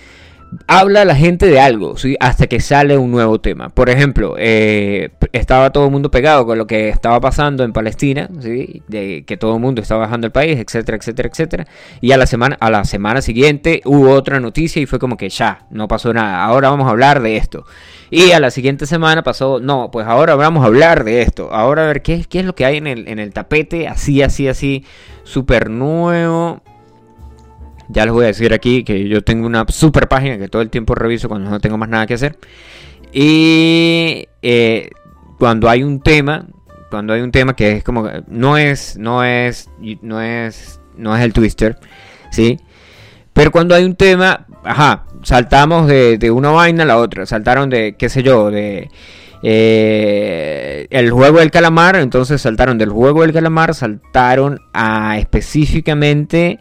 habla 0.68 1.06
la 1.06 1.16
gente 1.16 1.48
de 1.48 1.60
algo, 1.60 1.98
¿sí? 1.98 2.16
hasta 2.20 2.48
que 2.48 2.60
sale 2.60 2.98
un 2.98 3.12
nuevo 3.12 3.40
tema. 3.40 3.70
Por 3.70 3.90
ejemplo, 3.90 4.36
eh, 4.38 5.10
estaba 5.32 5.72
todo 5.72 5.86
el 5.86 5.92
mundo 5.92 6.12
pegado 6.12 6.46
con 6.46 6.58
lo 6.58 6.68
que 6.68 6.90
estaba 6.90 7.20
pasando 7.20 7.64
en 7.64 7.74
Palestina, 7.74 8.28
de 8.30 9.24
que 9.26 9.38
todo 9.38 9.56
el 9.56 9.62
mundo 9.62 9.82
estaba 9.82 10.02
bajando 10.02 10.28
el 10.28 10.32
país, 10.32 10.60
etcétera, 10.60 10.98
etcétera, 10.98 11.30
etcétera. 11.30 11.68
Y 12.02 12.12
a 12.12 12.18
la 12.18 12.26
semana, 12.26 12.58
a 12.60 12.70
la 12.70 12.86
semana 12.86 13.22
siguiente 13.22 13.82
hubo 13.86 14.12
otra 14.12 14.40
noticia 14.40 14.82
y 14.82 14.86
fue 14.86 15.00
como 15.00 15.18
que 15.18 15.30
ya, 15.30 15.66
no 15.72 15.88
pasó 15.88 16.14
nada. 16.14 16.44
Ahora 16.44 16.70
vamos 16.70 16.88
a 16.88 16.92
hablar 16.92 17.22
de 17.22 17.38
esto. 17.38 17.66
Y 18.10 18.32
a 18.32 18.40
la 18.40 18.52
siguiente 18.52 18.86
semana 18.86 19.24
pasó, 19.24 19.60
no, 19.60 19.90
pues 19.92 20.06
ahora 20.08 20.36
vamos 20.36 20.64
a 20.64 20.68
hablar 20.68 21.04
de 21.04 21.22
esto. 21.22 21.50
Ahora 21.52 21.84
a 21.84 21.88
ver 21.88 22.02
qué, 22.02 22.26
qué 22.30 22.40
es 22.40 22.46
lo 22.46 22.54
que 22.56 22.66
hay 22.66 22.78
en 22.78 22.88
el, 22.88 23.08
en 23.08 23.20
el 23.20 23.34
tapete, 23.34 23.88
así, 23.88 24.22
así, 24.22 24.48
así, 24.48 24.86
súper 25.24 25.70
nuevo 25.70 26.62
ya 27.90 28.06
les 28.06 28.14
voy 28.14 28.26
a 28.26 28.28
decir 28.28 28.54
aquí 28.54 28.84
que 28.84 29.08
yo 29.08 29.24
tengo 29.24 29.46
una 29.46 29.66
super 29.70 30.08
página 30.08 30.38
que 30.38 30.48
todo 30.48 30.62
el 30.62 30.70
tiempo 30.70 30.96
reviso 30.96 31.30
cuando 31.30 31.50
no 31.50 31.60
tengo 31.60 31.78
más 31.78 31.90
nada 31.90 32.08
que 32.08 32.16
hacer. 32.16 32.38
Y 33.12 34.28
eh, 34.42 34.90
cuando 35.38 35.70
hay 35.70 35.84
un 35.84 36.02
tema, 36.02 36.48
cuando 36.90 37.14
hay 37.14 37.22
un 37.22 37.32
tema 37.32 37.56
que 37.56 37.74
es 37.74 37.84
como 37.84 38.10
no 38.28 38.58
es, 38.58 38.98
no 38.98 39.24
es, 39.24 39.70
no 40.02 40.22
es, 40.22 40.80
no 40.98 41.16
es 41.16 41.24
el 41.24 41.34
twister, 41.34 41.78
¿sí? 42.32 42.60
Pero 43.34 43.52
cuando 43.52 43.76
hay 43.76 43.84
un 43.84 43.96
tema, 43.96 44.46
ajá, 44.64 45.06
saltamos 45.24 45.88
de, 45.88 46.18
de 46.18 46.32
una 46.32 46.52
vaina 46.52 46.84
a 46.84 46.86
la 46.86 46.98
otra, 46.98 47.26
saltaron 47.26 47.70
de, 47.70 47.96
qué 47.98 48.10
sé 48.10 48.22
yo, 48.24 48.52
de 48.52 48.90
eh, 49.46 50.88
el 50.90 51.12
juego 51.12 51.40
del 51.40 51.52
calamar, 51.52 51.98
entonces 51.98 52.42
saltaron 52.42 52.78
del 52.78 52.90
juego 52.90 53.24
del 53.24 53.34
calamar, 53.34 53.76
saltaron 53.76 54.62
a 54.74 55.18
específicamente 55.18 56.60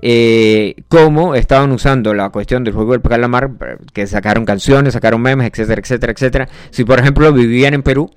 eh, 0.00 0.74
cómo 0.88 1.34
estaban 1.34 1.72
usando 1.72 2.14
la 2.14 2.30
cuestión 2.30 2.64
del 2.64 2.74
juego 2.74 2.92
del 2.92 3.02
calamar, 3.02 3.50
que 3.92 4.06
sacaron 4.06 4.44
canciones, 4.44 4.94
sacaron 4.94 5.20
memes, 5.20 5.48
etcétera, 5.48 5.80
etcétera, 5.80 6.12
etcétera. 6.12 6.48
Si 6.70 6.84
por 6.84 6.98
ejemplo 6.98 7.32
vivían 7.32 7.74
en 7.74 7.82
Perú, 7.82 8.10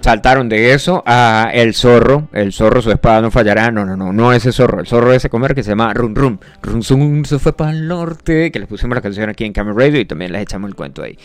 saltaron 0.00 0.48
de 0.48 0.72
eso 0.72 1.02
a 1.06 1.50
el 1.52 1.74
zorro, 1.74 2.28
el 2.32 2.52
zorro 2.52 2.80
su 2.80 2.90
espada 2.90 3.20
no 3.20 3.30
fallará, 3.30 3.70
no, 3.70 3.84
no, 3.84 3.96
no, 3.96 4.12
no 4.12 4.32
ese 4.32 4.52
zorro, 4.52 4.80
el 4.80 4.86
zorro 4.86 5.12
ese 5.12 5.28
comer 5.28 5.54
que 5.54 5.62
se 5.62 5.70
llama 5.70 5.92
Rum 5.94 6.14
Rum, 6.14 6.38
Rum 6.62 6.82
Zum 6.82 7.24
se 7.24 7.38
fue 7.38 7.52
para 7.54 7.70
el 7.72 7.86
norte, 7.86 8.50
que 8.50 8.58
les 8.58 8.68
pusimos 8.68 8.94
la 8.94 9.02
canción 9.02 9.28
aquí 9.28 9.44
en 9.44 9.52
Camera 9.52 9.76
Radio 9.76 10.00
y 10.00 10.04
también 10.04 10.32
les 10.32 10.42
echamos 10.42 10.68
el 10.68 10.74
cuento 10.74 11.02
ahí. 11.02 11.18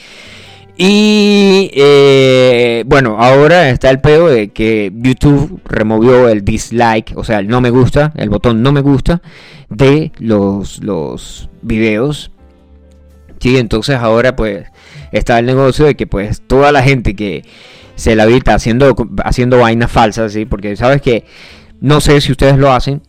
Y 0.78 1.72
eh, 1.74 2.84
bueno, 2.86 3.16
ahora 3.18 3.70
está 3.70 3.90
el 3.90 4.02
pedo 4.02 4.28
de 4.28 4.50
que 4.50 4.92
YouTube 4.94 5.62
removió 5.64 6.28
el 6.28 6.44
dislike, 6.44 7.14
o 7.16 7.24
sea, 7.24 7.40
el 7.40 7.48
no 7.48 7.62
me 7.62 7.70
gusta, 7.70 8.12
el 8.18 8.30
botón 8.30 8.62
no 8.62 8.74
me 8.74 8.82
gusta 8.82 9.22
de 9.70 10.12
los, 10.20 10.84
los 10.84 11.50
videos. 11.62 12.32
Sí, 13.40 13.58
entonces 13.58 13.96
ahora 13.98 14.36
pues 14.36 14.66
está 15.12 15.40
el 15.40 15.46
negocio 15.46 15.86
de 15.86 15.96
que 15.96 16.08
pues 16.08 16.42
toda 16.42 16.72
la 16.72 16.84
gente 16.84 17.16
que 17.16 17.44
se 17.96 18.16
la 18.16 18.24
habita 18.24 18.54
haciendo, 18.54 18.96
haciendo 19.24 19.60
vainas 19.60 19.92
falsas. 19.92 20.36
Porque 20.50 20.76
sabes 20.76 21.02
que, 21.02 21.26
no 21.80 22.02
sé 22.02 22.20
si 22.20 22.32
ustedes 22.32 22.58
lo 22.58 22.72
hacen, 22.72 23.02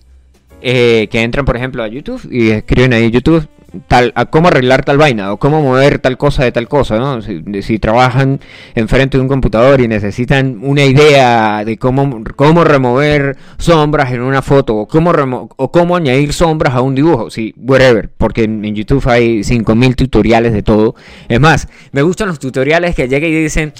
eh, 0.63 1.09
que 1.11 1.23
entran 1.23 1.45
por 1.45 1.57
ejemplo 1.57 1.83
a 1.83 1.89
YouTube 1.89 2.29
y 2.31 2.51
escriben 2.51 2.93
ahí 2.93 3.11
YouTube 3.11 3.49
tal, 3.89 4.12
a 4.15 4.27
cómo 4.27 4.49
arreglar 4.49 4.85
tal 4.85 4.99
vaina 4.99 5.33
o 5.33 5.39
cómo 5.39 5.62
mover 5.62 5.99
tal 5.99 6.17
cosa 6.17 6.45
de 6.45 6.53
tal 6.53 6.69
cosa, 6.69 6.99
¿no? 6.99 7.21
Si, 7.23 7.79
trabajan 7.79 8.41
enfrente 8.75 9.19
de 9.19 9.23
un 9.23 9.29
computador 9.29 9.81
y 9.81 9.89
necesitan 9.89 10.59
una 10.62 10.85
idea 10.85 11.65
de 11.65 11.77
cómo, 11.79 12.23
cómo 12.37 12.65
remover 12.65 13.37
sombras 13.59 14.12
en 14.12 14.23
una 14.23 14.43
foto 14.43 14.77
o 14.77 14.89
cómo, 14.89 15.49
cómo 15.49 15.97
añadir 15.97 16.33
sombras 16.33 16.75
a 16.75 16.81
un 16.81 16.95
dibujo, 16.95 17.31
sí, 17.31 17.55
whatever, 17.57 18.11
porque 18.17 18.45
en, 18.45 18.75
YouTube 18.75 19.07
hay 19.09 19.45
5000 19.45 19.97
tutoriales 19.97 20.53
de 20.53 20.62
todo. 20.62 20.95
Es 21.29 21.41
más, 21.41 21.69
me 21.93 22.03
gustan 22.03 22.29
los 22.29 22.39
tutoriales 22.39 22.95
que 22.95 23.09
llegan 23.09 23.31
y 23.31 23.43
dicen, 23.43 23.73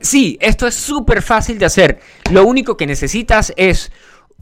sí, 0.00 0.38
esto 0.40 0.66
es 0.66 0.74
súper 0.74 1.22
fácil 1.22 1.58
de 1.58 1.66
hacer, 1.66 2.00
lo 2.30 2.44
único 2.44 2.76
que 2.76 2.86
necesitas 2.86 3.52
es 3.56 3.92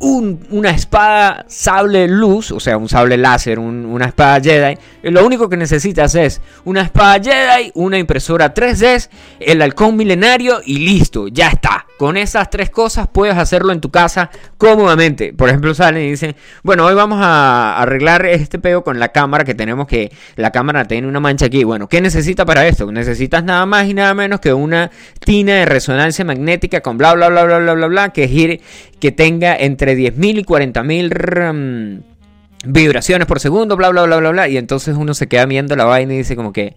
una 0.00 0.70
espada 0.70 1.44
sable 1.46 2.08
luz, 2.08 2.50
o 2.52 2.60
sea, 2.60 2.78
un 2.78 2.88
sable 2.88 3.18
láser, 3.18 3.58
una 3.58 4.06
espada 4.06 4.40
Jedi. 4.40 4.78
lo 5.02 5.24
único 5.24 5.48
que 5.48 5.56
necesitas 5.56 6.14
es 6.14 6.40
una 6.64 6.82
espada 6.82 7.20
Jedi, 7.22 7.70
una 7.74 7.98
impresora 7.98 8.54
3D, 8.54 9.08
el 9.40 9.62
halcón 9.62 9.96
milenario 9.96 10.60
y 10.64 10.78
listo, 10.78 11.28
ya 11.28 11.48
está. 11.48 11.86
Con 12.00 12.16
esas 12.16 12.48
tres 12.48 12.70
cosas 12.70 13.08
puedes 13.12 13.36
hacerlo 13.36 13.74
en 13.74 13.82
tu 13.82 13.90
casa 13.90 14.30
cómodamente. 14.56 15.34
Por 15.34 15.50
ejemplo, 15.50 15.74
salen 15.74 16.02
y 16.02 16.08
dicen, 16.12 16.34
bueno, 16.62 16.86
hoy 16.86 16.94
vamos 16.94 17.18
a 17.20 17.76
arreglar 17.76 18.24
este 18.24 18.58
pedo 18.58 18.82
con 18.82 18.98
la 18.98 19.08
cámara 19.08 19.44
que 19.44 19.54
tenemos 19.54 19.86
que 19.86 20.10
la 20.36 20.50
cámara 20.50 20.86
tiene 20.86 21.06
una 21.06 21.20
mancha 21.20 21.44
aquí. 21.44 21.62
Bueno, 21.62 21.90
¿qué 21.90 22.00
necesita 22.00 22.46
para 22.46 22.66
esto? 22.66 22.90
Necesitas 22.90 23.44
nada 23.44 23.66
más 23.66 23.86
y 23.86 23.92
nada 23.92 24.14
menos 24.14 24.40
que 24.40 24.54
una 24.54 24.90
tina 25.22 25.56
de 25.56 25.66
resonancia 25.66 26.24
magnética 26.24 26.80
con 26.80 26.96
bla 26.96 27.12
bla 27.12 27.28
bla 27.28 27.44
bla 27.44 27.58
bla 27.58 27.74
bla 27.74 27.86
bla 27.86 28.08
que 28.14 28.28
gire 28.28 28.62
que 28.98 29.12
tenga 29.12 29.54
entre 29.54 29.94
10.000 29.94 30.38
y 30.38 30.44
40.000 30.46 31.52
mm, 31.52 32.72
vibraciones 32.72 33.26
por 33.26 33.40
segundo, 33.40 33.76
bla, 33.76 33.90
bla, 33.90 34.04
bla, 34.04 34.16
bla, 34.16 34.30
bla. 34.30 34.48
Y 34.48 34.56
entonces 34.56 34.96
uno 34.96 35.12
se 35.12 35.28
queda 35.28 35.44
viendo 35.44 35.76
la 35.76 35.84
vaina 35.84 36.14
y 36.14 36.16
dice 36.16 36.34
como 36.34 36.54
que... 36.54 36.74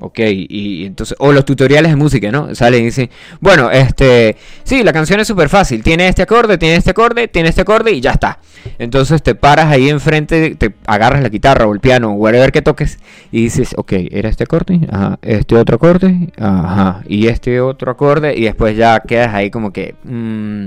Ok, 0.00 0.18
y, 0.18 0.86
entonces, 0.86 1.16
o 1.20 1.32
los 1.32 1.44
tutoriales 1.44 1.92
de 1.92 1.96
música, 1.96 2.30
¿no? 2.32 2.52
Sale 2.54 2.78
y 2.78 2.84
dice, 2.84 3.10
bueno, 3.40 3.70
este, 3.70 4.36
sí, 4.64 4.82
la 4.82 4.92
canción 4.92 5.20
es 5.20 5.28
súper 5.28 5.48
fácil, 5.48 5.84
tiene 5.84 6.08
este 6.08 6.22
acorde, 6.22 6.58
tiene 6.58 6.74
este 6.76 6.90
acorde, 6.90 7.28
tiene 7.28 7.48
este 7.48 7.60
acorde 7.60 7.92
y 7.92 8.00
ya 8.00 8.10
está. 8.10 8.40
Entonces 8.78 9.22
te 9.22 9.36
paras 9.36 9.66
ahí 9.66 9.88
enfrente, 9.88 10.56
te 10.56 10.74
agarras 10.86 11.22
la 11.22 11.28
guitarra 11.28 11.66
o 11.66 11.72
el 11.72 11.80
piano 11.80 12.10
o 12.10 12.14
whatever 12.14 12.50
que 12.50 12.60
toques 12.60 12.98
y 13.30 13.42
dices, 13.42 13.74
ok, 13.76 13.92
era 14.10 14.28
este 14.28 14.44
acorde, 14.44 14.80
ajá, 14.90 15.18
este 15.22 15.54
otro 15.54 15.76
acorde, 15.76 16.32
ajá, 16.38 17.02
y 17.06 17.28
este 17.28 17.60
otro 17.60 17.92
acorde 17.92 18.36
y 18.36 18.42
después 18.42 18.76
ya 18.76 19.00
quedas 19.00 19.32
ahí 19.32 19.50
como 19.50 19.72
que... 19.72 19.94
Mmm, 20.02 20.66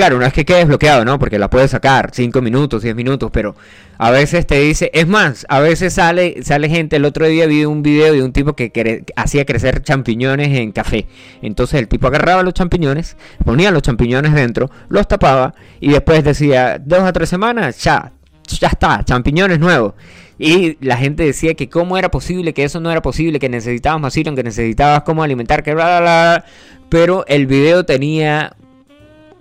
Claro, 0.00 0.18
no 0.18 0.24
es 0.24 0.32
que 0.32 0.46
quede 0.46 0.64
bloqueado, 0.64 1.04
¿no? 1.04 1.18
Porque 1.18 1.38
la 1.38 1.50
puedes 1.50 1.72
sacar 1.72 2.08
5 2.14 2.40
minutos, 2.40 2.82
10 2.82 2.96
minutos, 2.96 3.30
pero 3.30 3.54
a 3.98 4.10
veces 4.10 4.46
te 4.46 4.58
dice, 4.58 4.90
es 4.94 5.06
más, 5.06 5.44
a 5.50 5.60
veces 5.60 5.92
sale, 5.92 6.42
sale 6.42 6.70
gente, 6.70 6.96
el 6.96 7.04
otro 7.04 7.26
día 7.26 7.44
vi 7.44 7.66
un 7.66 7.82
video 7.82 8.14
de 8.14 8.22
un 8.22 8.32
tipo 8.32 8.54
que 8.56 9.04
hacía 9.14 9.44
crecer 9.44 9.82
champiñones 9.82 10.56
en 10.56 10.72
café. 10.72 11.06
Entonces 11.42 11.80
el 11.80 11.86
tipo 11.86 12.06
agarraba 12.06 12.42
los 12.42 12.54
champiñones, 12.54 13.18
ponía 13.44 13.70
los 13.70 13.82
champiñones 13.82 14.32
dentro, 14.32 14.70
los 14.88 15.06
tapaba 15.06 15.54
y 15.80 15.90
después 15.90 16.24
decía, 16.24 16.80
dos 16.82 17.00
a 17.00 17.12
tres 17.12 17.28
semanas, 17.28 17.84
ya, 17.84 18.10
ya 18.58 18.68
está, 18.68 19.04
champiñones 19.04 19.58
nuevos. 19.58 19.92
Y 20.38 20.78
la 20.82 20.96
gente 20.96 21.24
decía 21.24 21.52
que 21.52 21.68
cómo 21.68 21.98
era 21.98 22.10
posible, 22.10 22.54
que 22.54 22.64
eso 22.64 22.80
no 22.80 22.90
era 22.90 23.02
posible, 23.02 23.38
que 23.38 23.50
necesitabas 23.50 24.00
más 24.00 24.14
que 24.14 24.42
necesitabas 24.42 25.02
cómo 25.02 25.22
alimentar, 25.22 25.62
que 25.62 25.74
bla, 25.74 25.84
bla, 25.84 26.00
bla. 26.00 26.44
Pero 26.88 27.26
el 27.28 27.46
video 27.46 27.84
tenía 27.84 28.56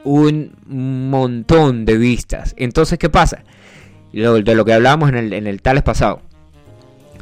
un 0.03 0.51
montón 0.67 1.85
de 1.85 1.97
vistas. 1.97 2.53
Entonces, 2.57 2.97
¿qué 2.99 3.09
pasa? 3.09 3.43
de 4.11 4.55
lo 4.55 4.65
que 4.65 4.73
hablábamos 4.73 5.09
en 5.09 5.15
el, 5.15 5.33
en 5.33 5.45
el 5.45 5.61
tales 5.61 5.83
pasado. 5.83 6.21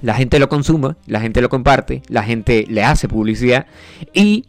La 0.01 0.13
gente 0.13 0.39
lo 0.39 0.47
consume, 0.47 0.95
la 1.05 1.19
gente 1.19 1.41
lo 1.41 1.49
comparte, 1.49 2.01
la 2.07 2.23
gente 2.23 2.65
le 2.69 2.83
hace 2.83 3.07
publicidad 3.07 3.65
y 4.13 4.45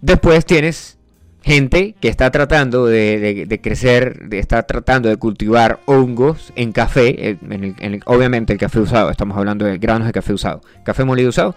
después 0.00 0.46
tienes 0.46 0.96
gente 1.42 1.96
que 2.00 2.08
está 2.08 2.30
tratando 2.30 2.86
de, 2.86 3.60
crecer, 3.62 4.28
de, 4.28 4.38
está 4.38 4.62
tratando 4.62 5.08
de 5.08 5.16
cultivar 5.16 5.80
hongos 5.86 6.52
en 6.54 6.72
café, 6.72 7.36
en 7.40 8.00
obviamente 8.06 8.52
el 8.52 8.58
café 8.58 8.78
usado, 8.78 9.10
estamos 9.10 9.36
hablando 9.36 9.64
de 9.64 9.78
granos 9.78 10.06
de 10.06 10.12
café 10.12 10.32
usado, 10.32 10.60
café 10.84 11.04
molido 11.04 11.30
usado. 11.30 11.54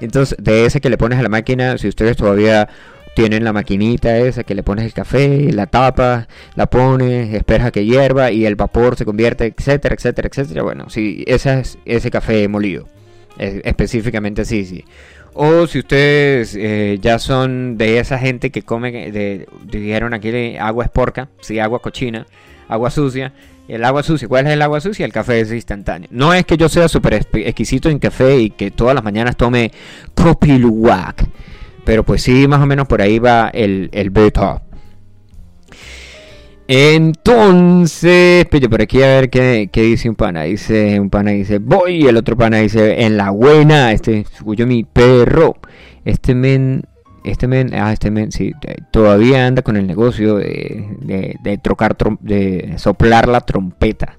Entonces, 0.00 0.36
de 0.40 0.66
ese 0.66 0.80
que 0.80 0.90
le 0.90 0.98
pones 0.98 1.18
a 1.18 1.22
la 1.22 1.28
máquina, 1.28 1.78
si 1.78 1.88
ustedes 1.88 2.16
todavía 2.16 2.68
tienen 3.14 3.44
la 3.44 3.52
maquinita 3.52 4.18
esa 4.18 4.44
que 4.44 4.54
le 4.54 4.62
pones 4.62 4.84
el 4.84 4.92
café, 4.92 5.52
la 5.52 5.66
tapa, 5.66 6.28
la 6.56 6.66
pones, 6.66 7.32
esperas 7.32 7.70
que 7.72 7.84
hierva 7.84 8.30
y 8.30 8.44
el 8.44 8.56
vapor 8.56 8.96
se 8.96 9.04
convierte, 9.04 9.54
etcétera, 9.56 9.94
etcétera, 9.94 10.28
etcétera. 10.30 10.62
Bueno, 10.62 10.90
sí, 10.90 11.24
ese 11.26 11.60
es 11.60 11.78
ese 11.84 12.10
café 12.10 12.46
molido. 12.48 12.88
específicamente 13.38 14.42
así, 14.42 14.64
sí. 14.64 14.84
O 15.32 15.66
si 15.66 15.80
ustedes 15.80 16.54
eh, 16.56 16.98
ya 17.00 17.18
son 17.18 17.76
de 17.76 17.98
esa 17.98 18.18
gente 18.18 18.50
que 18.50 18.62
come, 18.62 19.10
de, 19.10 19.48
dijeron 19.64 20.14
aquí 20.14 20.56
agua 20.58 20.84
es 20.84 20.90
porca, 20.90 21.28
sí, 21.40 21.58
agua 21.58 21.80
cochina, 21.80 22.26
agua 22.68 22.90
sucia. 22.90 23.32
El 23.66 23.82
agua 23.82 24.02
sucia, 24.02 24.28
¿cuál 24.28 24.46
es 24.46 24.52
el 24.52 24.60
agua 24.60 24.78
sucia? 24.80 25.06
El 25.06 25.12
café 25.12 25.40
es 25.40 25.50
instantáneo. 25.50 26.08
No 26.12 26.34
es 26.34 26.44
que 26.44 26.58
yo 26.58 26.68
sea 26.68 26.86
súper 26.86 27.14
exquisito 27.14 27.88
en 27.88 27.98
café 27.98 28.38
y 28.38 28.50
que 28.50 28.70
todas 28.70 28.94
las 28.94 29.02
mañanas 29.02 29.36
tome 29.36 29.72
Copiluac 30.14 31.24
pero 31.84 32.04
pues 32.04 32.22
sí, 32.22 32.48
más 32.48 32.60
o 32.60 32.66
menos 32.66 32.86
por 32.86 33.02
ahí 33.02 33.18
va 33.18 33.50
el, 33.52 33.90
el 33.92 34.10
beta. 34.10 34.62
Entonces, 36.66 38.46
pero 38.50 38.70
por 38.70 38.80
aquí 38.80 39.02
a 39.02 39.06
ver 39.06 39.28
qué, 39.30 39.68
dice 39.72 40.08
un 40.08 40.14
pana. 40.14 40.44
Dice 40.44 40.98
un 40.98 41.10
pana 41.10 41.32
dice 41.32 41.58
voy, 41.58 42.06
el 42.06 42.16
otro 42.16 42.36
pana 42.36 42.58
dice 42.58 43.02
en 43.04 43.16
la 43.16 43.30
buena. 43.30 43.92
Este 43.92 44.24
suyo 44.24 44.66
mi 44.66 44.84
perro. 44.84 45.56
Este 46.04 46.34
men, 46.34 46.82
este 47.22 47.48
men, 47.48 47.74
ah, 47.74 47.92
este 47.92 48.10
men, 48.10 48.32
sí, 48.32 48.52
todavía 48.90 49.46
anda 49.46 49.62
con 49.62 49.76
el 49.76 49.86
negocio 49.86 50.36
de, 50.36 50.86
de, 51.00 51.36
de 51.42 51.60
de 52.20 52.74
soplar 52.78 53.28
la 53.28 53.40
trompeta. 53.40 54.18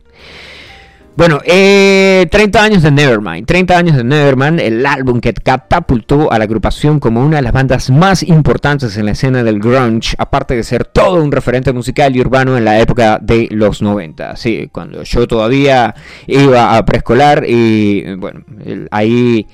Bueno, 1.18 1.40
eh, 1.46 2.28
30 2.30 2.62
años 2.62 2.84
de 2.84 2.92
Nevermind. 2.92 3.46
30 3.46 3.78
años 3.78 3.96
de 3.96 4.04
Nevermind, 4.04 4.60
el 4.60 4.86
álbum 4.86 5.22
que 5.22 5.34
catapultó 5.34 6.30
a 6.30 6.38
la 6.38 6.44
agrupación 6.44 7.00
como 7.00 7.24
una 7.24 7.38
de 7.38 7.42
las 7.42 7.54
bandas 7.54 7.90
más 7.90 8.22
importantes 8.22 8.98
en 8.98 9.06
la 9.06 9.12
escena 9.12 9.42
del 9.42 9.60
grunge, 9.60 10.14
aparte 10.18 10.58
de 10.58 10.64
ser 10.64 10.84
todo 10.84 11.24
un 11.24 11.32
referente 11.32 11.72
musical 11.72 12.14
y 12.14 12.20
urbano 12.20 12.58
en 12.58 12.66
la 12.66 12.82
época 12.82 13.18
de 13.22 13.48
los 13.52 13.82
90. 13.82 14.36
Sí, 14.36 14.70
cuando 14.74 15.04
yo 15.04 15.26
todavía 15.26 15.96
iba 16.28 16.76
a 16.76 16.84
preescolar 16.84 17.46
y 17.48 18.14
bueno, 18.16 18.44
ahí 18.92 19.48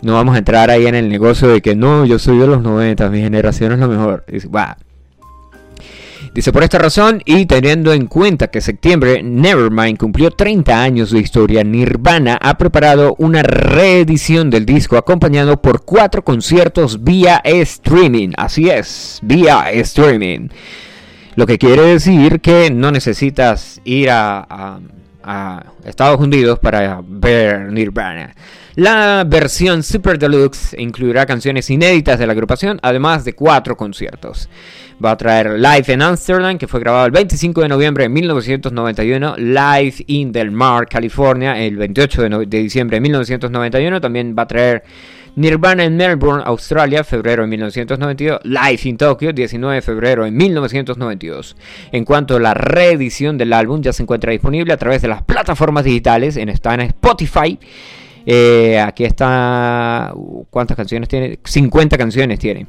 no 0.00 0.14
vamos 0.14 0.36
a 0.36 0.38
entrar 0.38 0.70
ahí 0.70 0.86
en 0.86 0.94
el 0.94 1.08
negocio 1.08 1.48
de 1.48 1.60
que 1.60 1.74
no, 1.74 2.04
yo 2.04 2.20
soy 2.20 2.38
de 2.38 2.46
los 2.46 2.62
90, 2.62 3.10
mi 3.10 3.20
generación 3.20 3.72
es 3.72 3.80
lo 3.80 3.88
mejor. 3.88 4.24
Dice, 6.34 6.52
por 6.52 6.64
esta 6.64 6.78
razón 6.78 7.22
y 7.24 7.46
teniendo 7.46 7.92
en 7.92 8.06
cuenta 8.06 8.48
que 8.48 8.60
septiembre 8.60 9.22
Nevermind 9.22 9.96
cumplió 9.96 10.32
30 10.32 10.82
años 10.82 11.12
de 11.12 11.20
historia, 11.20 11.62
Nirvana 11.62 12.36
ha 12.42 12.58
preparado 12.58 13.14
una 13.18 13.44
reedición 13.44 14.50
del 14.50 14.66
disco 14.66 14.96
acompañado 14.96 15.62
por 15.62 15.84
cuatro 15.84 16.24
conciertos 16.24 17.04
vía 17.04 17.40
streaming. 17.44 18.30
Así 18.36 18.68
es, 18.68 19.20
vía 19.22 19.70
streaming. 19.70 20.48
Lo 21.36 21.46
que 21.46 21.56
quiere 21.56 21.82
decir 21.82 22.40
que 22.40 22.68
no 22.68 22.90
necesitas 22.90 23.80
ir 23.84 24.10
a, 24.10 24.80
a 25.22 25.64
Estados 25.84 26.20
Unidos 26.20 26.58
para 26.58 27.00
ver 27.06 27.70
Nirvana. 27.70 28.34
La 28.76 29.22
versión 29.24 29.84
Super 29.84 30.18
Deluxe 30.18 30.74
incluirá 30.76 31.26
canciones 31.26 31.70
inéditas 31.70 32.18
de 32.18 32.26
la 32.26 32.32
agrupación, 32.32 32.80
además 32.82 33.24
de 33.24 33.32
cuatro 33.32 33.76
conciertos. 33.76 34.48
Va 35.02 35.12
a 35.12 35.16
traer 35.16 35.60
Live 35.60 35.84
en 35.92 36.02
Amsterdam, 36.02 36.58
que 36.58 36.66
fue 36.66 36.80
grabado 36.80 37.06
el 37.06 37.12
25 37.12 37.60
de 37.60 37.68
noviembre 37.68 38.02
de 38.02 38.08
1991, 38.08 39.36
Live 39.36 39.94
in 40.08 40.32
Del 40.32 40.50
Mar, 40.50 40.88
California, 40.88 41.56
el 41.56 41.76
28 41.76 42.22
de, 42.22 42.46
diciembre 42.46 42.96
de 42.96 43.00
1991. 43.02 44.00
También 44.00 44.34
va 44.36 44.42
a 44.42 44.48
traer 44.48 44.82
Nirvana 45.36 45.84
en 45.84 45.96
Melbourne, 45.96 46.42
Australia, 46.44 47.04
febrero 47.04 47.42
de 47.42 47.48
1992. 47.50 48.40
Live 48.42 48.80
in 48.82 48.96
Tokyo, 48.96 49.32
19 49.32 49.76
de 49.76 49.82
febrero 49.82 50.24
de 50.24 50.32
1992. 50.32 51.56
En 51.92 52.04
cuanto 52.04 52.36
a 52.36 52.40
la 52.40 52.54
reedición 52.54 53.38
del 53.38 53.52
álbum, 53.52 53.82
ya 53.82 53.92
se 53.92 54.02
encuentra 54.02 54.32
disponible 54.32 54.72
a 54.72 54.78
través 54.78 55.00
de 55.00 55.06
las 55.06 55.22
plataformas 55.22 55.84
digitales. 55.84 56.36
En, 56.36 56.48
está 56.48 56.74
en 56.74 56.80
Spotify. 56.80 57.56
Eh, 58.26 58.78
aquí 58.80 59.04
está. 59.04 60.12
¿Cuántas 60.50 60.76
canciones 60.76 61.08
tiene? 61.08 61.38
50 61.44 61.98
canciones 61.98 62.38
tiene. 62.38 62.66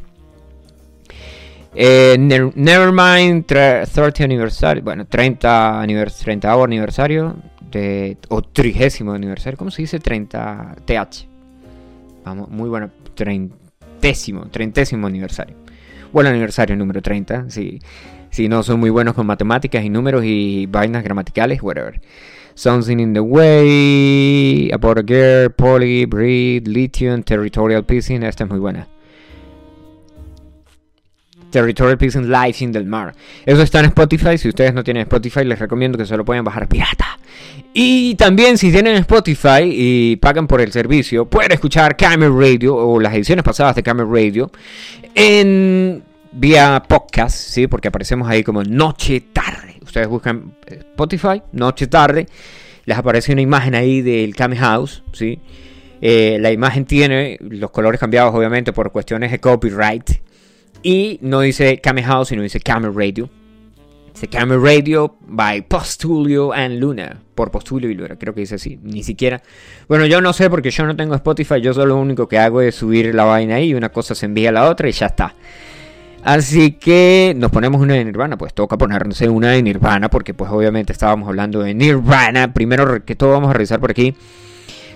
Eh, 1.77 2.15
Nevermind 2.17 3.45
30 3.45 4.23
aniversario, 4.23 4.81
bueno, 4.81 5.05
30, 5.05 5.81
anivers 5.81 6.17
30 6.19 6.53
aniversario 6.53 7.35
de, 7.69 8.17
o 8.29 8.41
30 8.41 9.13
aniversario, 9.13 9.57
¿cómo 9.57 9.71
se 9.71 9.81
dice? 9.81 9.99
30 9.99 10.75
TH. 10.85 11.27
Vamos, 12.23 12.49
muy 12.49 12.69
bueno, 12.69 12.91
treintésimo, 13.13 14.47
treintésimo 14.47 15.05
aniversario. 15.07 15.57
Bueno, 16.13 16.29
aniversario 16.29 16.77
número 16.77 17.01
30, 17.01 17.49
si, 17.49 17.79
si 18.35 18.49
no 18.49 18.63
son 18.63 18.81
muy 18.81 18.89
buenos 18.89 19.13
con 19.13 19.25
matemáticas 19.25 19.85
y 19.85 19.89
números 19.89 20.25
y 20.25 20.65
vainas 20.65 21.05
gramaticales, 21.05 21.63
whatever. 21.63 22.01
Something 22.53 22.99
in 22.99 23.13
the 23.13 23.21
Way, 23.21 24.71
About 24.73 24.97
a 24.97 25.03
Girl, 25.03 25.49
Poly, 25.51 26.05
Breed, 26.05 26.67
Lithium, 26.67 27.23
Territorial 27.23 27.85
Piecing, 27.85 28.23
esta 28.23 28.43
es 28.43 28.49
muy 28.49 28.59
buena. 28.59 28.89
Territorial 31.49 31.97
Piecing 31.97 32.29
Live 32.29 32.55
in 32.59 32.73
Del 32.73 32.85
Mar. 32.85 33.15
Eso 33.45 33.61
está 33.61 33.79
en 33.79 33.85
Spotify. 33.85 34.37
Si 34.37 34.49
ustedes 34.49 34.73
no 34.73 34.83
tienen 34.83 35.03
Spotify, 35.03 35.45
les 35.45 35.57
recomiendo 35.57 35.97
que 35.97 36.05
se 36.05 36.17
lo 36.17 36.25
puedan 36.25 36.43
bajar 36.43 36.67
pirata. 36.67 37.17
Y 37.73 38.15
también, 38.15 38.57
si 38.57 38.69
tienen 38.69 38.97
Spotify 38.97 39.63
y 39.63 40.17
pagan 40.17 40.45
por 40.45 40.59
el 40.59 40.73
servicio, 40.73 41.23
pueden 41.23 41.53
escuchar 41.53 41.95
Camera 41.95 42.33
Radio 42.37 42.75
o 42.75 42.99
las 42.99 43.13
ediciones 43.13 43.45
pasadas 43.45 43.77
de 43.77 43.83
Camera 43.83 44.09
Radio 44.11 44.51
en 45.13 46.03
vía 46.35 46.83
podcast, 46.87 47.35
¿sí? 47.35 47.67
Porque 47.67 47.87
aparecemos 47.87 48.27
ahí 48.29 48.43
como 48.43 48.63
noche 48.63 49.21
tarde. 49.33 49.79
Ustedes 49.81 50.07
buscan 50.07 50.55
Spotify, 50.67 51.41
noche 51.53 51.87
tarde. 51.87 52.27
Les 52.85 52.97
aparece 52.97 53.31
una 53.31 53.41
imagen 53.41 53.73
ahí 53.73 54.01
del 54.01 54.35
Camera 54.35 54.61
House, 54.61 55.03
¿sí? 55.13 55.39
Eh, 56.01 56.37
la 56.39 56.51
imagen 56.51 56.85
tiene 56.85 57.37
los 57.41 57.71
colores 57.71 57.99
cambiados, 57.99 58.35
obviamente, 58.35 58.73
por 58.73 58.91
cuestiones 58.91 59.31
de 59.31 59.39
copyright. 59.39 60.11
Y 60.83 61.17
no 61.21 61.41
dice 61.41 61.79
Kame 61.79 62.03
House, 62.03 62.27
sino 62.27 62.43
dice 62.43 62.59
Camera 62.59 62.93
Radio. 62.95 63.29
Dice 64.13 64.27
Camera 64.27 64.59
Radio 64.61 65.17
by 65.21 65.63
Postulio 65.63 66.53
and 66.53 66.79
Luna. 66.79 67.21
Por 67.33 67.49
Postulio 67.49 67.89
y 67.89 67.95
Luna, 67.95 68.17
creo 68.17 68.33
que 68.33 68.41
dice 68.41 68.55
así. 68.55 68.77
Ni 68.83 69.03
siquiera. 69.03 69.41
Bueno, 69.87 70.05
yo 70.05 70.21
no 70.21 70.31
sé 70.31 70.49
porque 70.49 70.69
yo 70.69 70.85
no 70.85 70.95
tengo 70.95 71.15
Spotify. 71.15 71.59
Yo 71.59 71.73
solo 71.73 71.95
lo 71.95 71.97
único 71.97 72.27
que 72.27 72.37
hago 72.37 72.61
es 72.61 72.75
subir 72.75 73.15
la 73.15 73.23
vaina 73.23 73.55
ahí. 73.55 73.69
Y 73.69 73.73
una 73.73 73.89
cosa 73.89 74.13
se 74.13 74.25
envía 74.25 74.49
a 74.49 74.51
la 74.51 74.69
otra 74.69 74.87
y 74.87 74.91
ya 74.91 75.07
está. 75.07 75.33
Así 76.25 76.71
que 76.71 77.35
nos 77.37 77.51
ponemos 77.51 77.79
una 77.79 77.93
de 77.93 78.03
Nirvana, 78.03 78.35
pues 78.35 78.51
toca 78.51 78.79
ponerse 78.79 79.29
una 79.29 79.51
de 79.51 79.61
Nirvana, 79.61 80.09
porque 80.09 80.33
pues 80.33 80.49
obviamente 80.49 80.91
estábamos 80.91 81.29
hablando 81.29 81.59
de 81.61 81.75
Nirvana. 81.75 82.51
Primero 82.51 83.05
que 83.05 83.15
todo 83.15 83.29
vamos 83.29 83.51
a 83.51 83.53
revisar 83.53 83.79
por 83.79 83.91
aquí 83.91 84.15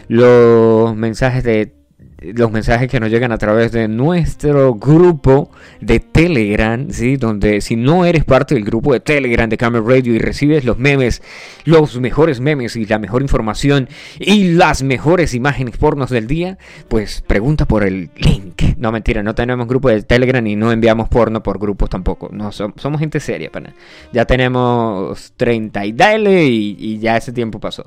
los 0.07 0.95
mensajes 0.95 1.43
de 1.43 1.71
los 2.21 2.51
mensajes 2.51 2.89
que 2.89 2.99
nos 2.99 3.09
llegan 3.09 3.31
a 3.31 3.37
través 3.37 3.71
de 3.71 3.87
nuestro 3.87 4.75
grupo 4.75 5.51
de 5.79 5.99
Telegram, 5.99 6.89
¿sí? 6.91 7.17
donde 7.17 7.61
si 7.61 7.75
no 7.75 8.05
eres 8.05 8.25
parte 8.25 8.55
del 8.55 8.65
grupo 8.65 8.93
de 8.93 8.99
Telegram 8.99 9.49
de 9.49 9.57
Camera 9.57 9.83
Radio 9.85 10.13
y 10.13 10.19
recibes 10.19 10.65
los 10.65 10.77
memes, 10.77 11.21
los 11.65 11.99
mejores 11.99 12.39
memes 12.39 12.75
y 12.75 12.85
la 12.85 12.99
mejor 12.99 13.21
información 13.21 13.87
y 14.19 14.51
las 14.53 14.83
mejores 14.83 15.33
imágenes 15.33 15.77
pornos 15.77 16.09
del 16.09 16.27
día, 16.27 16.57
pues 16.87 17.21
pregunta 17.25 17.65
por 17.65 17.83
el 17.83 18.09
link. 18.17 18.63
No, 18.77 18.91
mentira, 18.91 19.23
no 19.23 19.35
tenemos 19.35 19.67
grupo 19.67 19.89
de 19.89 20.01
Telegram 20.03 20.45
y 20.45 20.55
no 20.55 20.71
enviamos 20.71 21.09
porno 21.09 21.41
por 21.43 21.59
grupos 21.59 21.89
tampoco. 21.89 22.29
No, 22.31 22.51
somos 22.51 22.99
gente 22.99 23.19
seria, 23.19 23.51
pana. 23.51 23.73
Ya 24.11 24.25
tenemos 24.25 25.33
30 25.37 25.85
y 25.85 25.91
dale 25.93 26.45
y, 26.45 26.99
ya 26.99 27.17
ese 27.17 27.31
tiempo 27.31 27.59
pasó. 27.59 27.85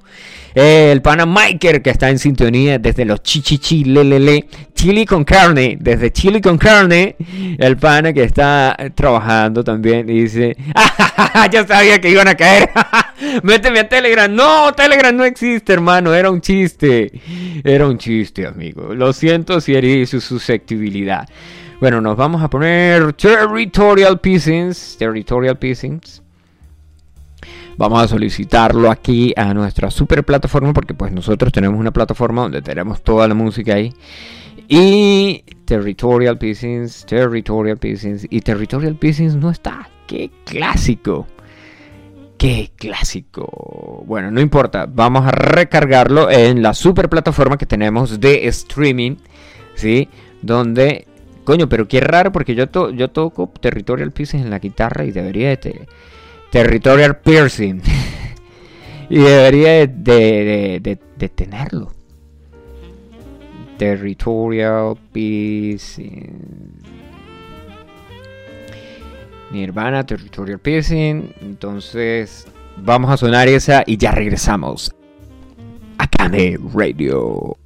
el 0.54 1.02
pana 1.02 1.26
Miker 1.26 1.82
que 1.82 1.90
está 1.90 2.08
en 2.08 2.18
sintonía 2.18 2.78
desde 2.78 3.04
los 3.04 3.22
chichichi 3.22 3.84
lele 3.84 4.21
chili 4.74 5.04
con 5.04 5.24
carne, 5.24 5.76
desde 5.80 6.10
chili 6.12 6.40
con 6.40 6.58
carne, 6.58 7.16
el 7.58 7.76
pana 7.76 8.12
que 8.12 8.24
está 8.24 8.76
trabajando 8.94 9.62
también 9.62 10.06
dice, 10.06 10.56
¡Ah, 10.74 11.48
ya 11.52 11.66
sabía 11.66 12.00
que 12.00 12.10
iban 12.10 12.28
a 12.28 12.34
caer, 12.34 12.70
méteme 13.42 13.80
a 13.80 13.88
Telegram, 13.88 14.34
no, 14.34 14.72
Telegram 14.72 15.14
no 15.14 15.24
existe 15.24 15.72
hermano, 15.72 16.14
era 16.14 16.30
un 16.30 16.40
chiste, 16.40 17.12
era 17.64 17.86
un 17.86 17.98
chiste 17.98 18.46
amigo, 18.46 18.94
lo 18.94 19.12
siento 19.12 19.60
si 19.60 19.74
herí 19.74 20.06
su 20.06 20.20
susceptibilidad. 20.20 21.28
Bueno, 21.80 22.00
nos 22.00 22.16
vamos 22.16 22.42
a 22.42 22.48
poner 22.48 23.12
Territorial 23.14 24.20
Pieces, 24.20 24.94
Territorial 24.98 25.58
Pieces. 25.58 26.21
Vamos 27.76 28.02
a 28.02 28.08
solicitarlo 28.08 28.90
aquí 28.90 29.32
a 29.36 29.54
nuestra 29.54 29.90
super 29.90 30.24
plataforma 30.24 30.72
porque 30.72 30.94
pues 30.94 31.10
nosotros 31.12 31.52
tenemos 31.52 31.80
una 31.80 31.90
plataforma 31.90 32.42
donde 32.42 32.62
tenemos 32.62 33.02
toda 33.02 33.26
la 33.26 33.34
música 33.34 33.74
ahí. 33.74 33.92
Y 34.68 35.44
Territorial 35.64 36.38
Pieces, 36.38 37.04
Territorial 37.06 37.78
Pieces 37.78 38.26
y 38.28 38.40
Territorial 38.40 38.96
Pieces 38.96 39.34
no 39.34 39.50
está. 39.50 39.88
¡Qué 40.06 40.30
clásico! 40.44 41.26
¡Qué 42.36 42.70
clásico! 42.76 44.04
Bueno, 44.06 44.30
no 44.30 44.40
importa, 44.40 44.86
vamos 44.86 45.26
a 45.26 45.30
recargarlo 45.30 46.30
en 46.30 46.62
la 46.62 46.74
super 46.74 47.08
plataforma 47.08 47.56
que 47.56 47.66
tenemos 47.66 48.20
de 48.20 48.46
streaming, 48.48 49.16
¿sí? 49.74 50.08
Donde, 50.42 51.06
coño, 51.44 51.68
pero 51.68 51.88
qué 51.88 52.00
raro 52.00 52.32
porque 52.32 52.54
yo, 52.54 52.68
toco 52.68 53.52
Territorial 53.60 54.12
Pieces 54.12 54.42
en 54.42 54.50
la 54.50 54.58
guitarra 54.58 55.04
y 55.04 55.10
debería 55.10 55.56
de... 55.56 55.86
Territorial 56.52 57.16
Piercing. 57.16 57.80
y 59.08 59.18
debería 59.18 59.86
de, 59.86 60.98
tenerlo. 61.34 61.90
Territorial 63.78 64.98
Piercing. 65.12 66.74
Nirvana, 69.50 70.04
Territorial 70.04 70.58
Piercing. 70.58 71.32
Entonces, 71.40 72.46
vamos 72.76 73.10
a 73.10 73.16
sonar 73.16 73.48
esa 73.48 73.82
y 73.86 73.96
ya 73.96 74.12
regresamos. 74.12 74.94
De 76.30 76.58
Radio. 76.72 77.56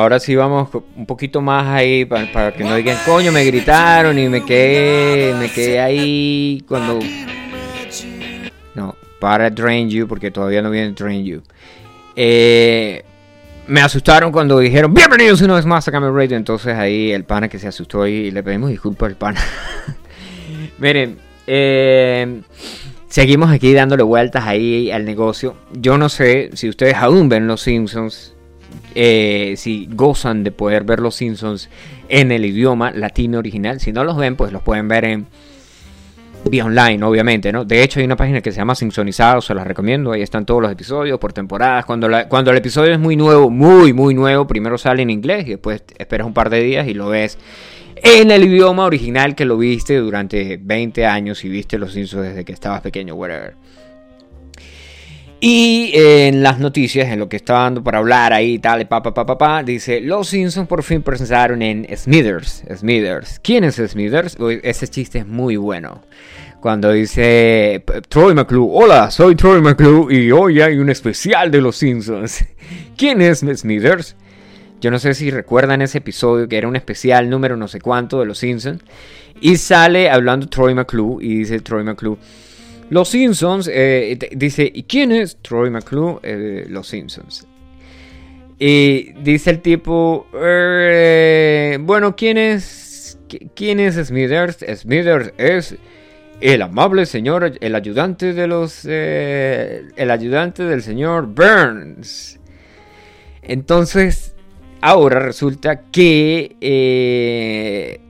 Ahora 0.00 0.18
sí 0.18 0.34
vamos 0.34 0.68
un 0.96 1.06
poquito 1.06 1.40
más 1.40 1.66
ahí 1.66 2.04
para, 2.04 2.52
que 2.52 2.64
no 2.64 2.74
digan, 2.74 2.96
coño, 3.04 3.32
me 3.32 3.44
gritaron 3.44 4.18
y 4.18 4.28
me 4.28 4.44
quedé, 4.44 5.34
me 5.34 5.50
quedé 5.50 5.80
ahí 5.80 6.64
cuando... 6.66 6.98
No, 8.74 8.94
para 9.18 9.50
Drain 9.50 9.88
You, 9.90 10.06
porque 10.06 10.30
todavía 10.30 10.62
no 10.62 10.70
viene 10.70 10.92
Drain 10.92 11.24
You. 11.24 11.42
Eh, 12.16 13.04
me 13.66 13.80
asustaron 13.80 14.32
cuando 14.32 14.58
dijeron, 14.58 14.92
bienvenidos 14.92 15.40
una 15.42 15.54
vez 15.54 15.66
más 15.66 15.86
a 15.86 15.92
Camel 15.92 16.14
Radio. 16.14 16.36
Entonces 16.36 16.76
ahí 16.76 17.12
el 17.12 17.24
pana 17.24 17.48
que 17.48 17.58
se 17.58 17.68
asustó 17.68 18.06
y 18.06 18.30
le 18.30 18.42
pedimos 18.42 18.70
disculpas 18.70 19.10
al 19.10 19.16
pana. 19.16 19.40
Miren, 20.78 21.18
eh, 21.46 22.42
seguimos 23.08 23.50
aquí 23.50 23.72
dándole 23.72 24.02
vueltas 24.02 24.44
ahí 24.44 24.90
al 24.90 25.04
negocio. 25.04 25.56
Yo 25.72 25.98
no 25.98 26.08
sé 26.08 26.50
si 26.54 26.68
ustedes 26.68 26.94
aún 26.94 27.28
ven 27.28 27.46
Los 27.46 27.62
Simpsons, 27.62 28.34
eh, 28.94 29.54
si 29.56 29.88
gozan 29.90 30.44
de 30.44 30.52
poder 30.52 30.84
ver 30.84 31.00
Los 31.00 31.16
Simpsons 31.16 31.68
en 32.08 32.32
el 32.32 32.44
idioma 32.44 32.90
latino 32.90 33.38
original. 33.38 33.80
Si 33.80 33.92
no 33.92 34.04
los 34.04 34.16
ven, 34.16 34.36
pues 34.36 34.52
los 34.52 34.62
pueden 34.62 34.88
ver 34.88 35.04
en 35.04 35.26
vía 36.48 36.64
online, 36.64 37.04
obviamente, 37.04 37.52
¿no? 37.52 37.64
De 37.64 37.82
hecho, 37.82 38.00
hay 38.00 38.06
una 38.06 38.16
página 38.16 38.40
que 38.40 38.50
se 38.50 38.58
llama 38.58 38.74
Simpsonizados, 38.74 39.44
se 39.44 39.54
las 39.54 39.66
recomiendo. 39.66 40.12
Ahí 40.12 40.22
están 40.22 40.46
todos 40.46 40.62
los 40.62 40.72
episodios 40.72 41.18
por 41.18 41.32
temporadas. 41.32 41.84
Cuando, 41.84 42.08
cuando 42.28 42.50
el 42.50 42.56
episodio 42.56 42.92
es 42.92 42.98
muy 42.98 43.16
nuevo, 43.16 43.50
muy, 43.50 43.92
muy 43.92 44.14
nuevo, 44.14 44.46
primero 44.46 44.78
sale 44.78 45.02
en 45.02 45.10
inglés 45.10 45.46
y 45.46 45.50
después 45.50 45.82
esperas 45.98 46.26
un 46.26 46.34
par 46.34 46.50
de 46.50 46.62
días 46.62 46.88
y 46.88 46.94
lo 46.94 47.08
ves 47.08 47.38
en 48.02 48.30
el 48.30 48.44
idioma 48.44 48.86
original 48.86 49.34
que 49.34 49.44
lo 49.44 49.58
viste 49.58 49.96
durante 49.96 50.58
20 50.60 51.06
años 51.06 51.44
y 51.44 51.48
viste 51.48 51.78
los 51.78 51.92
Simpsons 51.92 52.28
desde 52.28 52.44
que 52.44 52.52
estabas 52.52 52.80
pequeño, 52.80 53.14
whatever. 53.14 53.54
Y 55.42 55.92
en 55.94 56.42
las 56.42 56.58
noticias, 56.58 57.08
en 57.08 57.18
lo 57.18 57.30
que 57.30 57.36
estaba 57.36 57.60
dando 57.62 57.82
para 57.82 57.98
hablar 57.98 58.34
ahí, 58.34 58.58
tal, 58.58 58.86
papá, 58.86 59.14
papá, 59.14 59.62
dice, 59.62 60.02
los 60.02 60.28
Simpsons 60.28 60.68
por 60.68 60.82
fin 60.82 61.00
presentaron 61.00 61.62
en 61.62 61.86
Smithers. 61.96 62.62
Smithers. 62.76 63.40
¿Quién 63.42 63.64
es 63.64 63.76
Smithers? 63.76 64.36
Ese 64.62 64.88
chiste 64.88 65.20
es 65.20 65.26
muy 65.26 65.56
bueno. 65.56 66.02
Cuando 66.60 66.92
dice 66.92 67.82
Troy 68.10 68.34
McClure, 68.34 68.70
hola, 68.70 69.10
soy 69.10 69.34
Troy 69.34 69.62
McClure 69.62 70.14
y 70.14 70.30
hoy 70.30 70.60
hay 70.60 70.76
un 70.76 70.90
especial 70.90 71.50
de 71.50 71.62
los 71.62 71.76
Simpsons. 71.76 72.44
¿Quién 72.98 73.22
es 73.22 73.38
Smithers? 73.38 74.16
Yo 74.82 74.90
no 74.90 74.98
sé 74.98 75.14
si 75.14 75.30
recuerdan 75.30 75.80
ese 75.80 75.98
episodio 75.98 76.48
que 76.48 76.58
era 76.58 76.68
un 76.68 76.76
especial 76.76 77.30
número 77.30 77.56
no 77.56 77.66
sé 77.66 77.80
cuánto 77.80 78.20
de 78.20 78.26
Los 78.26 78.38
Simpsons. 78.38 78.82
Y 79.40 79.56
sale 79.56 80.10
hablando 80.10 80.48
Troy 80.48 80.74
McClure 80.74 81.24
y 81.24 81.38
dice 81.38 81.60
Troy 81.60 81.82
McClure. 81.82 82.20
Los 82.90 83.08
Simpsons, 83.08 83.70
eh, 83.72 84.18
dice, 84.32 84.70
¿y 84.72 84.82
quién 84.82 85.12
es 85.12 85.38
Troy 85.40 85.70
McClure? 85.70 86.18
Eh, 86.22 86.66
los 86.68 86.88
Simpsons. 86.88 87.46
Y 88.58 89.12
dice 89.22 89.50
el 89.50 89.60
tipo, 89.60 90.26
eh, 90.34 91.78
bueno, 91.80 92.14
¿quién 92.14 92.36
es, 92.36 93.18
¿quién 93.54 93.80
es 93.80 93.94
Smithers? 93.94 94.58
Smithers 94.76 95.32
es 95.38 95.76
el 96.40 96.62
amable 96.62 97.06
señor, 97.06 97.54
el 97.60 97.74
ayudante 97.74 98.34
de 98.34 98.46
los, 98.46 98.84
el 98.84 100.10
ayudante 100.10 100.64
del 100.64 100.82
señor 100.82 101.26
Burns. 101.26 102.38
Entonces, 103.42 104.34
Ahora 104.82 105.20
resulta 105.20 105.82
que 105.90 106.56
eh, 106.60 108.00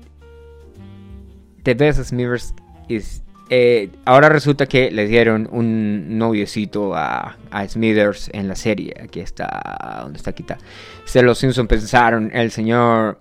The 1.64 1.92
Smithers 1.92 2.54
is, 2.88 3.24
eh, 3.52 3.90
ahora 4.04 4.28
resulta 4.28 4.66
que 4.66 4.92
le 4.92 5.08
dieron 5.08 5.48
un 5.50 6.16
noviecito 6.16 6.94
a, 6.94 7.36
Smithers 7.66 8.30
en 8.32 8.46
la 8.46 8.54
serie. 8.54 8.94
Aquí 9.02 9.18
está, 9.18 9.98
¿dónde 10.02 10.18
está? 10.18 10.30
Aquí 10.30 10.42
está. 10.42 10.58
Se 11.04 11.20
los 11.20 11.38
Simpsons 11.38 11.68
pensaron, 11.68 12.30
el 12.32 12.52
señor 12.52 13.18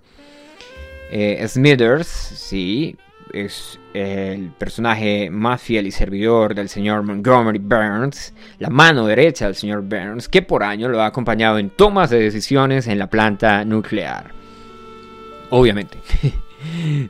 eh, 1.11 1.43
Smithers, 1.47 2.05
sí, 2.07 2.95
es 3.34 3.80
el 3.95 4.51
personaje 4.51 5.32
más 5.32 5.63
fiel 5.63 5.88
y 5.88 5.91
servidor 5.91 6.53
del 6.53 6.69
señor 6.69 7.01
Montgomery 7.01 7.57
Burns, 7.57 8.36
la 8.59 8.69
mano 8.69 9.07
derecha 9.07 9.45
del 9.45 9.55
señor 9.55 9.82
Burns, 9.82 10.30
que 10.30 10.43
por 10.43 10.61
años 10.61 10.91
lo 10.91 11.01
ha 11.01 11.07
acompañado 11.07 11.57
en 11.57 11.71
tomas 11.71 12.11
de 12.11 12.19
decisiones 12.19 12.86
en 12.86 12.99
la 12.99 13.09
planta 13.09 13.65
nuclear. 13.65 14.32
Obviamente. 15.49 15.97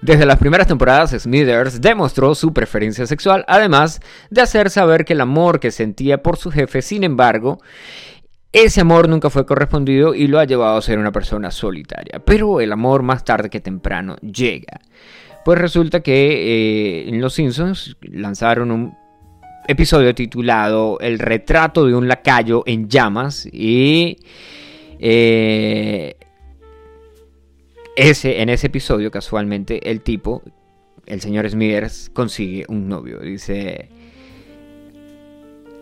Desde 0.01 0.25
las 0.25 0.37
primeras 0.37 0.67
temporadas, 0.67 1.11
Smithers 1.11 1.81
demostró 1.81 2.35
su 2.35 2.53
preferencia 2.53 3.05
sexual, 3.05 3.45
además 3.47 3.99
de 4.29 4.41
hacer 4.41 4.69
saber 4.69 5.05
que 5.05 5.13
el 5.13 5.21
amor 5.21 5.59
que 5.59 5.71
sentía 5.71 6.21
por 6.21 6.37
su 6.37 6.51
jefe, 6.51 6.81
sin 6.81 7.03
embargo, 7.03 7.59
ese 8.51 8.81
amor 8.81 9.07
nunca 9.07 9.29
fue 9.29 9.45
correspondido 9.45 10.15
y 10.15 10.27
lo 10.27 10.39
ha 10.39 10.45
llevado 10.45 10.77
a 10.77 10.81
ser 10.81 10.97
una 10.97 11.11
persona 11.11 11.51
solitaria. 11.51 12.19
Pero 12.25 12.61
el 12.61 12.71
amor 12.71 13.03
más 13.03 13.23
tarde 13.23 13.49
que 13.49 13.59
temprano 13.59 14.15
llega. 14.17 14.79
Pues 15.45 15.59
resulta 15.59 16.01
que 16.01 17.03
eh, 17.03 17.09
en 17.09 17.21
Los 17.21 17.33
Simpsons 17.33 17.95
lanzaron 18.01 18.71
un 18.71 18.97
episodio 19.67 20.15
titulado 20.15 20.97
El 20.99 21.19
retrato 21.19 21.85
de 21.85 21.93
un 21.93 22.07
lacayo 22.07 22.63
en 22.65 22.89
llamas 22.89 23.47
y 23.51 24.17
eh, 24.99 26.15
ese, 27.99 28.41
en 28.41 28.49
ese 28.49 28.67
episodio 28.67 29.11
casualmente 29.11 29.89
el 29.89 30.01
tipo, 30.01 30.41
el 31.05 31.21
señor 31.21 31.49
Smithers, 31.49 32.09
consigue 32.13 32.65
un 32.67 32.87
novio. 32.87 33.19
Dice... 33.19 33.89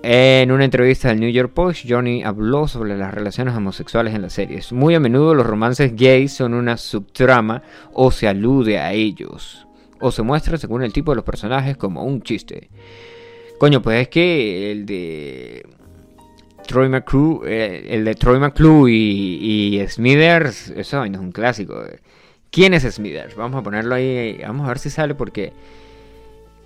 En 0.03 0.51
una 0.51 0.63
entrevista 0.63 1.09
del 1.09 1.19
New 1.19 1.31
York 1.31 1.51
Post, 1.53 1.85
Johnny 1.89 2.23
habló 2.23 2.67
sobre 2.67 2.95
las 2.95 3.13
relaciones 3.13 3.55
homosexuales 3.55 4.13
en 4.13 4.21
las 4.21 4.31
series. 4.31 4.71
Muy 4.71 4.95
a 4.95 4.99
menudo 4.99 5.33
los 5.33 5.45
romances 5.45 5.95
gays 5.95 6.31
son 6.31 6.53
una 6.53 6.77
subtrama 6.77 7.63
o 7.91 8.11
se 8.11 8.27
alude 8.27 8.77
a 8.77 8.93
ellos. 8.93 9.67
O 9.99 10.11
se 10.11 10.21
muestra, 10.21 10.57
según 10.57 10.83
el 10.83 10.93
tipo 10.93 11.11
de 11.11 11.17
los 11.17 11.25
personajes, 11.25 11.75
como 11.75 12.03
un 12.03 12.21
chiste. 12.21 12.69
Coño, 13.59 13.81
pues 13.81 14.03
es 14.03 14.07
que 14.09 14.71
el 14.71 14.85
de 14.85 15.65
Troy 16.67 16.89
McClure, 16.89 17.51
eh, 17.51 17.87
el 17.89 18.05
de 18.05 18.13
Troy 18.13 18.39
McClure 18.39 18.91
y, 18.91 19.83
Smithers, 19.87 20.69
eso 20.69 21.05
no 21.05 21.05
es 21.05 21.19
un 21.19 21.31
clásico. 21.31 21.83
¿Quién 22.51 22.73
es 22.73 22.83
Smithers? 22.83 23.35
Vamos 23.35 23.59
a 23.59 23.63
ponerlo 23.63 23.95
ahí, 23.95 24.39
vamos 24.41 24.65
a 24.65 24.69
ver 24.69 24.79
si 24.79 24.89
sale 24.89 25.15
porque 25.15 25.53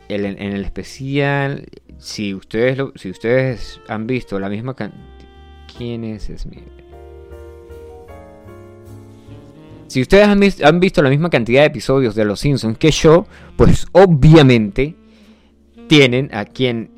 en 0.07 0.25
el 0.25 0.65
especial 0.65 1.67
si 1.97 2.33
ustedes, 2.33 2.77
si 2.95 3.09
ustedes 3.09 3.79
han 3.87 4.07
visto 4.07 4.39
la 4.39 4.49
misma 4.49 4.73
cantidad... 4.75 5.05
¿Quién? 5.77 6.19
Si 9.87 10.01
ustedes 10.01 10.27
han, 10.63 10.79
visto 10.79 11.01
la 11.01 11.09
misma 11.09 11.29
cantidad 11.29 11.61
de 11.61 11.67
episodios 11.67 12.15
de 12.15 12.25
Los 12.25 12.39
Simpsons 12.39 12.77
que 12.77 12.91
yo, 12.91 13.25
pues 13.55 13.87
obviamente 13.91 14.95
tienen 15.87 16.29
a 16.33 16.45
quien 16.45 16.91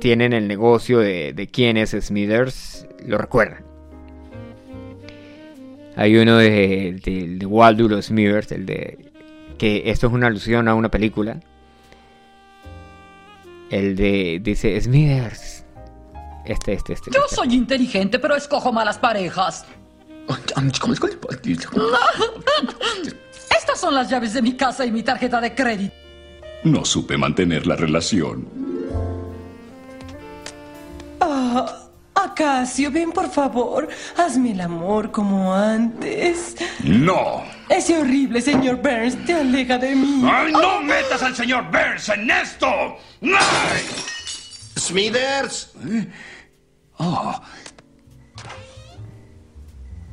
tienen 0.00 0.32
el 0.32 0.48
negocio 0.48 0.98
de, 1.00 1.48
quién 1.52 1.76
es 1.76 1.90
Smithers, 1.90 2.86
lo 3.06 3.18
recuerdan. 3.18 3.69
Hay 6.00 6.16
uno 6.16 6.38
de, 6.38 6.98
de, 7.04 7.36
de 7.36 7.46
Waldo 7.46 8.00
Smithers, 8.00 8.52
el 8.52 8.64
de 8.64 9.12
que 9.58 9.82
esto 9.90 10.06
es 10.06 10.12
una 10.14 10.28
alusión 10.28 10.66
a 10.66 10.74
una 10.74 10.90
película 10.90 11.38
el 13.68 13.96
de. 13.96 14.40
Dice 14.42 14.80
Smithers. 14.80 15.64
Este, 16.46 16.72
este, 16.72 16.94
este. 16.94 17.10
Yo 17.12 17.20
soy 17.28 17.54
inteligente, 17.54 18.18
pero 18.18 18.34
escojo 18.34 18.72
malas 18.72 18.96
parejas. 18.96 19.66
Estas 23.50 23.78
son 23.78 23.94
las 23.94 24.08
llaves 24.08 24.32
de 24.32 24.40
mi 24.40 24.54
casa 24.54 24.86
y 24.86 24.90
mi 24.90 25.02
tarjeta 25.02 25.38
de 25.38 25.54
crédito. 25.54 25.94
No 26.64 26.82
supe 26.86 27.18
mantener 27.18 27.66
la 27.66 27.76
relación. 27.76 28.48
Ah, 31.20 31.79
Acacio, 32.24 32.90
ven 32.90 33.12
por 33.12 33.30
favor. 33.30 33.88
Hazme 34.16 34.52
el 34.52 34.60
amor 34.60 35.10
como 35.10 35.54
antes. 35.54 36.56
No. 36.84 37.42
Ese 37.68 37.98
horrible 37.98 38.40
señor 38.40 38.76
Burns 38.76 39.24
te 39.24 39.34
aleja 39.34 39.78
de 39.78 39.94
mí. 39.94 40.22
¡Ay, 40.30 40.52
no 40.52 40.80
metas 40.82 41.22
al 41.22 41.34
señor 41.34 41.64
Burns 41.70 42.08
en 42.08 42.30
esto! 42.30 42.66
¡Ay! 43.22 43.82
Smithers. 44.76 45.72
¿Eh? 45.86 46.06
Oh. 46.98 47.40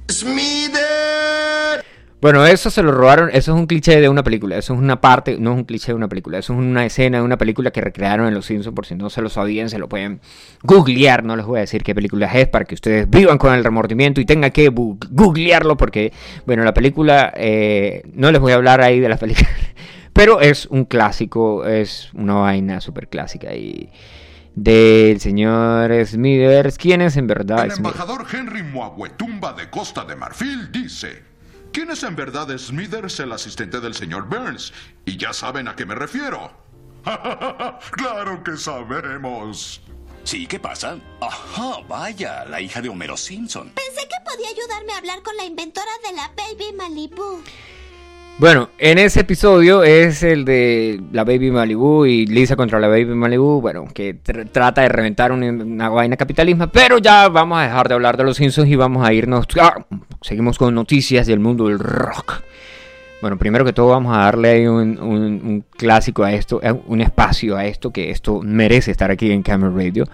Smithers. 0.09 1.83
Bueno, 2.19 2.47
eso 2.47 2.71
se 2.71 2.81
lo 2.81 2.91
robaron, 2.91 3.29
eso 3.29 3.53
es 3.53 3.59
un 3.59 3.67
cliché 3.67 4.01
de 4.01 4.09
una 4.09 4.23
película, 4.23 4.57
eso 4.57 4.73
es 4.73 4.79
una 4.79 4.99
parte, 5.01 5.37
no 5.39 5.51
es 5.51 5.57
un 5.57 5.65
cliché 5.65 5.91
de 5.91 5.93
una 5.93 6.07
película, 6.07 6.39
eso 6.39 6.53
es 6.53 6.59
una 6.59 6.83
escena 6.83 7.19
de 7.19 7.23
una 7.23 7.37
película 7.37 7.69
que 7.69 7.79
recrearon 7.79 8.27
en 8.27 8.33
Los 8.33 8.47
Simpsons, 8.47 8.73
por 8.75 8.87
si 8.87 8.95
no 8.95 9.11
se 9.11 9.21
lo 9.21 9.29
sabían, 9.29 9.69
se 9.69 9.77
lo 9.77 9.87
pueden 9.87 10.19
googlear, 10.63 11.23
no 11.23 11.35
les 11.35 11.45
voy 11.45 11.57
a 11.57 11.61
decir 11.61 11.83
qué 11.83 11.93
película 11.93 12.25
es 12.33 12.47
para 12.47 12.65
que 12.65 12.73
ustedes 12.73 13.07
vivan 13.07 13.37
con 13.37 13.53
el 13.53 13.63
remordimiento 13.63 14.19
y 14.19 14.25
tengan 14.25 14.49
que 14.49 14.69
googlearlo 14.69 15.77
porque, 15.77 16.11
bueno, 16.47 16.63
la 16.63 16.73
película, 16.73 17.31
eh, 17.35 18.01
no 18.15 18.31
les 18.31 18.41
voy 18.41 18.51
a 18.51 18.55
hablar 18.55 18.81
ahí 18.81 18.99
de 18.99 19.09
la 19.09 19.17
película, 19.17 19.49
pero 20.13 20.41
es 20.41 20.65
un 20.65 20.85
clásico, 20.85 21.65
es 21.65 22.11
una 22.15 22.33
vaina 22.33 22.81
súper 22.81 23.09
clásica 23.09 23.53
y 23.53 23.91
del 24.55 25.19
señor 25.19 25.93
Smithers, 26.03 26.79
quien 26.79 27.01
es 27.01 27.15
en 27.15 27.27
verdad 27.27 27.65
El 27.65 27.73
Smithers. 27.73 27.95
embajador 27.95 28.25
Henry 28.33 28.63
Muaguetumba 28.63 29.53
de 29.53 29.69
Costa 29.69 30.03
de 30.03 30.15
Marfil 30.15 30.71
dice: 30.71 31.26
¿Quién 31.77 31.91
es 31.91 32.01
en 32.01 32.15
verdad 32.15 32.57
Smithers, 32.57 33.19
el 33.19 33.31
asistente 33.31 33.79
del 33.79 33.93
señor 33.93 34.27
Burns? 34.27 34.73
Y 35.05 35.15
ya 35.15 35.31
saben 35.31 35.67
a 35.67 35.75
qué 35.75 35.85
me 35.85 35.93
refiero. 35.93 36.51
claro 37.91 38.43
que 38.43 38.57
sabemos. 38.57 39.79
Sí, 40.23 40.47
¿qué 40.47 40.59
pasa? 40.59 40.97
Ajá, 41.21 41.81
vaya, 41.87 42.45
la 42.45 42.59
hija 42.61 42.81
de 42.81 42.89
Homero 42.89 43.15
Simpson. 43.15 43.73
Pensé 43.75 44.07
que 44.07 44.15
podía 44.25 44.49
ayudarme 44.49 44.93
a 44.93 44.97
hablar 44.97 45.21
con 45.21 45.37
la 45.37 45.45
inventora 45.45 45.91
de 46.03 46.13
la 46.15 46.31
Baby 46.35 46.75
Malibu. 46.75 47.43
Bueno, 48.39 48.69
en 48.77 48.99
ese 48.99 49.21
episodio 49.21 49.83
es 49.83 50.21
el 50.21 50.45
de 50.45 51.01
la 51.11 51.23
Baby 51.23 51.49
Malibu 51.49 52.05
y 52.05 52.27
Lisa 52.27 52.55
contra 52.55 52.79
la 52.79 52.87
Baby 52.87 53.15
Malibu, 53.15 53.61
bueno, 53.61 53.85
que 53.91 54.21
tr- 54.21 54.47
trata 54.51 54.81
de 54.83 54.89
reventar 54.89 55.31
una, 55.31 55.49
una 55.49 55.89
vaina 55.89 56.15
pero 56.71 56.99
ya 56.99 57.29
vamos 57.29 57.57
a 57.57 57.63
dejar 57.63 57.87
de 57.87 57.95
hablar 57.95 58.15
de 58.15 58.23
los 58.25 58.37
Simpsons 58.37 58.69
y 58.69 58.75
vamos 58.75 59.03
a 59.07 59.11
irnos, 59.11 59.47
ah, 59.59 59.83
seguimos 60.21 60.59
con 60.59 60.75
noticias 60.75 61.25
del 61.25 61.39
mundo 61.39 61.67
del 61.67 61.79
rock. 61.79 62.43
Bueno, 63.19 63.37
primero 63.37 63.65
que 63.65 63.73
todo 63.73 63.87
vamos 63.87 64.15
a 64.15 64.21
darle 64.21 64.69
un, 64.69 65.65
clásico 65.75 66.23
a 66.23 66.33
esto, 66.33 66.59
eh, 66.61 66.71
un 66.85 67.01
espacio 67.01 67.57
a 67.57 67.65
esto, 67.65 67.91
que 67.91 68.11
esto 68.11 68.41
merece 68.43 68.91
estar 68.91 69.09
aquí 69.09 69.31
en 69.31 69.41
Camera 69.41 69.73
Radio. 69.73 70.05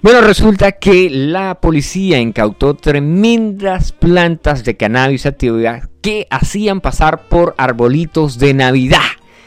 Bueno, 0.00 0.20
resulta 0.20 0.72
que 0.72 1.10
la 1.10 1.56
policía 1.60 2.20
incautó 2.20 2.74
tremendas 2.74 3.90
plantas 3.90 4.62
de 4.62 4.76
cannabis 4.76 5.26
activa 5.26 5.88
que 6.00 6.28
hacían 6.30 6.80
pasar 6.80 7.28
por 7.28 7.54
arbolitos 7.58 8.38
de 8.38 8.54
Navidad. 8.54 9.00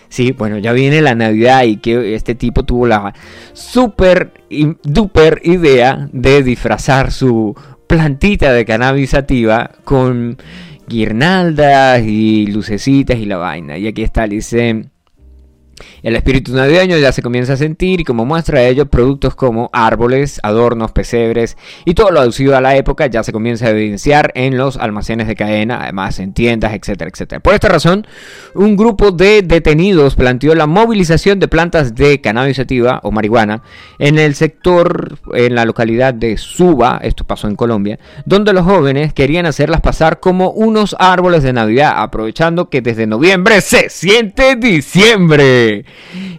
Sí, 0.09 0.31
bueno, 0.31 0.57
ya 0.57 0.73
viene 0.73 1.01
la 1.01 1.15
Navidad 1.15 1.63
y 1.63 1.77
que 1.77 2.15
este 2.15 2.35
tipo 2.35 2.63
tuvo 2.63 2.85
la 2.85 3.13
super 3.53 4.33
duper 4.83 5.41
idea 5.43 6.09
de 6.11 6.43
disfrazar 6.43 7.11
su 7.11 7.55
plantita 7.87 8.51
de 8.51 8.65
cannabis 8.65 9.11
sativa 9.11 9.71
con 9.83 10.37
guirnaldas 10.87 12.03
y 12.05 12.47
lucecitas 12.47 13.17
y 13.17 13.25
la 13.25 13.37
vaina. 13.37 13.77
Y 13.77 13.87
aquí 13.87 14.03
está, 14.03 14.27
dice... 14.27 14.85
El 16.03 16.15
espíritu 16.15 16.53
navideño 16.53 16.97
ya 16.97 17.11
se 17.11 17.21
comienza 17.21 17.53
a 17.53 17.57
sentir 17.57 18.01
y 18.01 18.03
como 18.03 18.25
muestra 18.25 18.63
ello, 18.63 18.85
productos 18.85 19.35
como 19.35 19.69
árboles, 19.73 20.39
adornos, 20.43 20.91
pesebres 20.91 21.57
y 21.83 21.93
todo 21.93 22.11
lo 22.11 22.19
aducido 22.21 22.55
a 22.55 22.61
la 22.61 22.75
época 22.75 23.07
ya 23.07 23.23
se 23.23 23.31
comienza 23.31 23.67
a 23.67 23.69
evidenciar 23.71 24.31
en 24.35 24.57
los 24.57 24.77
almacenes 24.77 25.27
de 25.27 25.35
cadena, 25.35 25.81
además 25.81 26.19
en 26.19 26.33
tiendas, 26.33 26.73
etcétera, 26.73 27.09
etcétera. 27.11 27.39
Por 27.41 27.53
esta 27.53 27.69
razón, 27.69 28.07
un 28.53 28.75
grupo 28.75 29.11
de 29.11 29.41
detenidos 29.41 30.15
planteó 30.15 30.55
la 30.55 30.67
movilización 30.67 31.39
de 31.39 31.47
plantas 31.47 31.95
de 31.95 32.21
cannabis 32.21 32.57
sativa 32.57 32.99
o 33.03 33.11
marihuana 33.11 33.63
en 33.99 34.17
el 34.17 34.35
sector, 34.35 35.17
en 35.33 35.55
la 35.55 35.65
localidad 35.65 36.13
de 36.13 36.37
Suba, 36.37 36.99
esto 37.03 37.23
pasó 37.25 37.47
en 37.47 37.55
Colombia, 37.55 37.99
donde 38.25 38.53
los 38.53 38.65
jóvenes 38.65 39.13
querían 39.13 39.45
hacerlas 39.45 39.81
pasar 39.81 40.19
como 40.19 40.51
unos 40.51 40.95
árboles 40.99 41.43
de 41.43 41.53
Navidad, 41.53 41.93
aprovechando 41.97 42.69
que 42.69 42.81
desde 42.81 43.07
noviembre 43.07 43.61
se 43.61 43.89
siente 43.89 44.55
diciembre. 44.55 45.64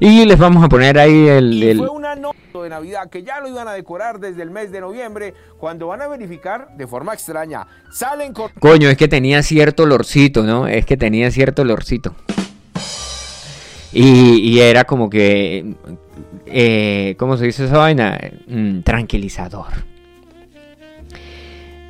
Y 0.01 0.25
les 0.25 0.39
vamos 0.39 0.65
a 0.65 0.69
poner 0.69 0.99
ahí 0.99 1.27
el... 1.29 1.63
El- 1.63 1.79
fue 1.79 1.89
una 1.89 2.15
nota 2.15 2.37
de 2.63 2.69
Navidad 2.71 3.11
que 3.11 3.23
ya 3.23 3.41
lo 3.41 3.49
iban 3.49 3.69
a 3.69 3.73
decorar 3.73 4.19
desde 4.19 4.43
el 4.43 4.51
mes 4.51 4.73
de 4.73 4.81
noviembre, 4.81 5.35
cuando 5.59 5.89
van 5.89 6.03
a 6.03 6.09
verificar 6.09 6.69
de 6.77 6.87
forma 6.87 7.13
extraña. 7.15 7.67
Salen 7.93 8.33
con 8.33 8.51
Coño, 8.59 8.89
es 8.89 8.97
que 8.97 9.09
tenía 9.09 9.43
cierto 9.43 9.83
olorcito, 9.83 10.43
¿no? 10.43 10.67
Es 10.67 10.87
que 10.87 10.97
tenía 10.97 11.31
cierto 11.31 11.63
olorcito. 11.63 12.15
Y, 13.93 14.41
y 14.41 14.61
era 14.61 14.85
como 14.85 15.09
que... 15.11 15.75
Eh, 16.47 17.15
¿Cómo 17.19 17.37
se 17.37 17.47
dice 17.47 17.65
esa 17.65 17.79
vaina? 17.79 18.19
Mm, 18.47 18.81
tranquilizador. 18.81 19.67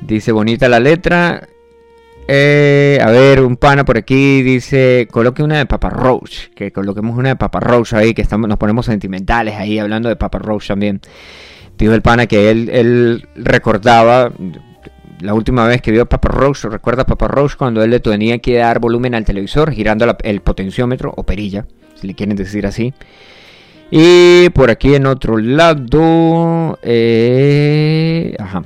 Dice 0.01 0.31
bonita 0.31 0.67
la 0.67 0.79
letra. 0.79 1.47
Eh, 2.29 2.99
a 3.01 3.09
ver, 3.09 3.41
un 3.41 3.55
pana 3.55 3.85
por 3.85 3.97
aquí 3.97 4.41
dice, 4.41 5.07
coloque 5.09 5.41
una 5.41 5.57
de 5.57 5.65
Papa 5.65 5.89
Roach, 5.89 6.49
que 6.53 6.73
coloquemos 6.73 7.17
una 7.17 7.29
de 7.29 7.35
Papa 7.37 7.61
Roach 7.61 7.93
ahí, 7.93 8.13
que 8.13 8.21
estamos, 8.21 8.49
nos 8.49 8.57
ponemos 8.57 8.85
sentimentales 8.85 9.55
ahí 9.55 9.79
hablando 9.79 10.09
de 10.09 10.17
Papa 10.17 10.39
Roach 10.39 10.67
también. 10.67 10.99
Dijo 11.77 11.93
el 11.93 12.01
pana 12.01 12.27
que 12.27 12.49
él, 12.49 13.25
recordaba 13.35 14.31
la 15.21 15.33
última 15.33 15.67
vez 15.67 15.81
que 15.81 15.91
vio 15.91 16.01
a 16.01 16.05
Papa 16.05 16.27
Roach, 16.27 16.65
recuerda 16.65 17.05
Papa 17.05 17.29
Roach 17.29 17.55
cuando 17.55 17.81
él 17.81 17.91
le 17.91 18.01
tenía 18.01 18.39
que 18.39 18.57
dar 18.57 18.79
volumen 18.79 19.15
al 19.15 19.23
televisor 19.23 19.71
girando 19.71 20.05
el 20.23 20.41
potenciómetro 20.41 21.13
o 21.15 21.23
perilla, 21.23 21.65
si 21.95 22.07
le 22.07 22.13
quieren 22.13 22.35
decir 22.35 22.67
así. 22.67 22.93
Y 23.89 24.49
por 24.49 24.69
aquí 24.69 24.95
en 24.95 25.05
otro 25.05 25.37
lado, 25.37 26.77
eh, 26.81 28.35
ajá. 28.37 28.63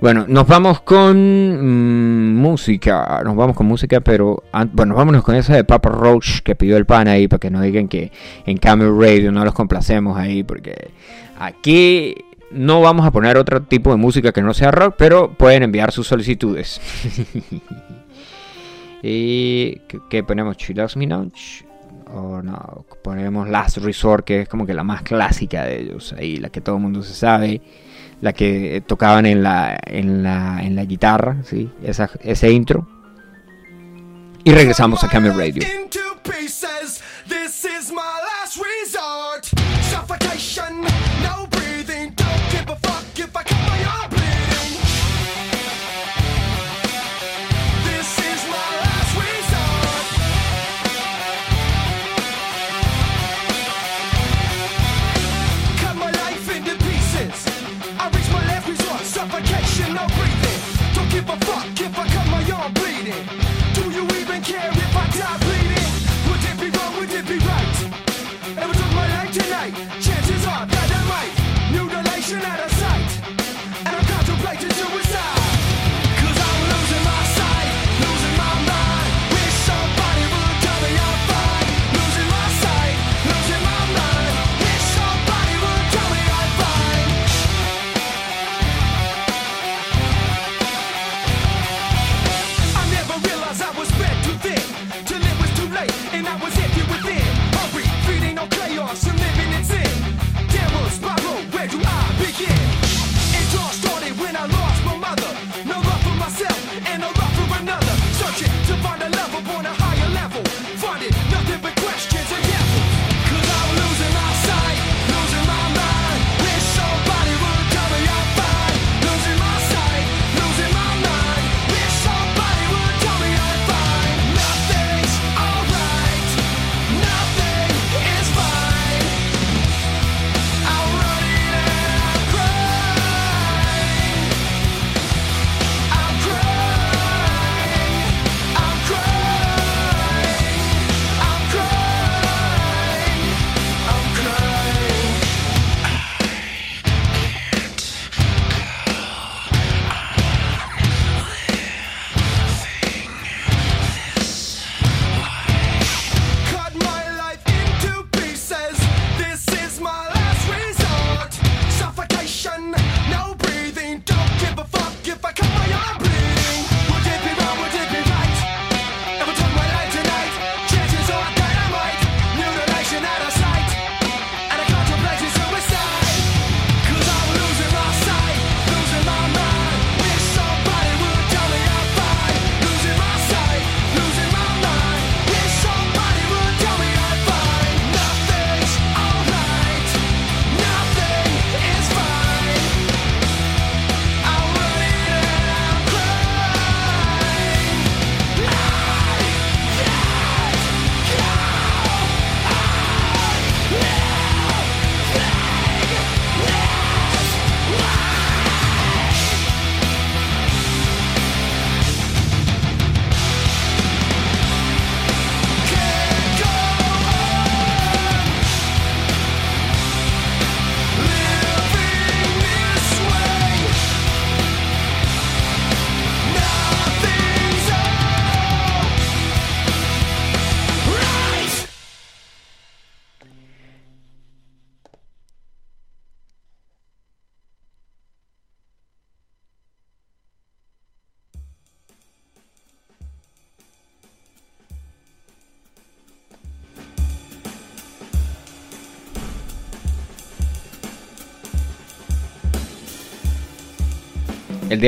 Bueno, 0.00 0.26
nos 0.28 0.46
vamos 0.46 0.80
con 0.80 1.16
mm, 1.16 2.36
música. 2.36 3.22
Nos 3.24 3.36
vamos 3.36 3.56
con 3.56 3.66
música, 3.66 4.00
pero 4.00 4.42
bueno, 4.72 4.94
vámonos 4.94 5.22
con 5.22 5.34
esa 5.34 5.54
de 5.54 5.64
Papa 5.64 5.88
Roach 5.88 6.40
que 6.40 6.54
pidió 6.54 6.76
el 6.76 6.84
pan 6.84 7.08
ahí 7.08 7.28
para 7.28 7.40
que 7.40 7.50
no 7.50 7.60
digan 7.60 7.88
que 7.88 8.12
en 8.44 8.58
Camel 8.58 8.96
Radio 8.98 9.32
no 9.32 9.44
los 9.44 9.54
complacemos 9.54 10.16
ahí, 10.18 10.42
porque 10.42 10.90
aquí 11.38 12.14
no 12.50 12.80
vamos 12.80 13.06
a 13.06 13.10
poner 13.10 13.36
otro 13.36 13.62
tipo 13.62 13.90
de 13.90 13.96
música 13.96 14.32
que 14.32 14.42
no 14.42 14.52
sea 14.52 14.70
rock, 14.70 14.94
pero 14.98 15.32
pueden 15.32 15.62
enviar 15.62 15.92
sus 15.92 16.06
solicitudes. 16.06 16.80
y 19.02 19.80
¿qué, 20.10 20.24
ponemos? 20.24 20.56
Chillax 20.56 20.96
Minaj. 20.96 21.30
O 22.12 22.42
no, 22.42 22.84
ponemos 23.02 23.48
Last 23.48 23.78
Resort, 23.78 24.24
que 24.24 24.42
es 24.42 24.48
como 24.48 24.66
que 24.66 24.74
la 24.74 24.84
más 24.84 25.02
clásica 25.02 25.64
de 25.64 25.80
ellos, 25.80 26.14
ahí 26.16 26.36
la 26.36 26.50
que 26.50 26.60
todo 26.60 26.76
el 26.76 26.82
mundo 26.82 27.02
se 27.02 27.14
sabe 27.14 27.60
la 28.20 28.32
que 28.32 28.82
tocaban 28.86 29.26
en 29.26 29.42
la, 29.42 29.78
en 29.86 30.22
la, 30.22 30.60
en 30.62 30.76
la 30.76 30.84
guitarra, 30.84 31.36
¿sí? 31.44 31.70
Esa, 31.82 32.10
ese 32.22 32.50
intro. 32.50 32.88
Y 34.44 34.52
regresamos 34.52 35.02
a 35.04 35.08
Camel 35.08 35.36
Radio. 35.36 35.62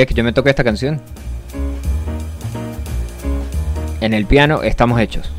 Que 0.05 0.13
yo 0.13 0.23
me 0.23 0.33
toque 0.33 0.49
esta 0.49 0.63
canción, 0.63 1.01
en 4.01 4.13
el 4.13 4.25
piano 4.25 4.61
estamos 4.61 4.99
hechos. 4.99 5.31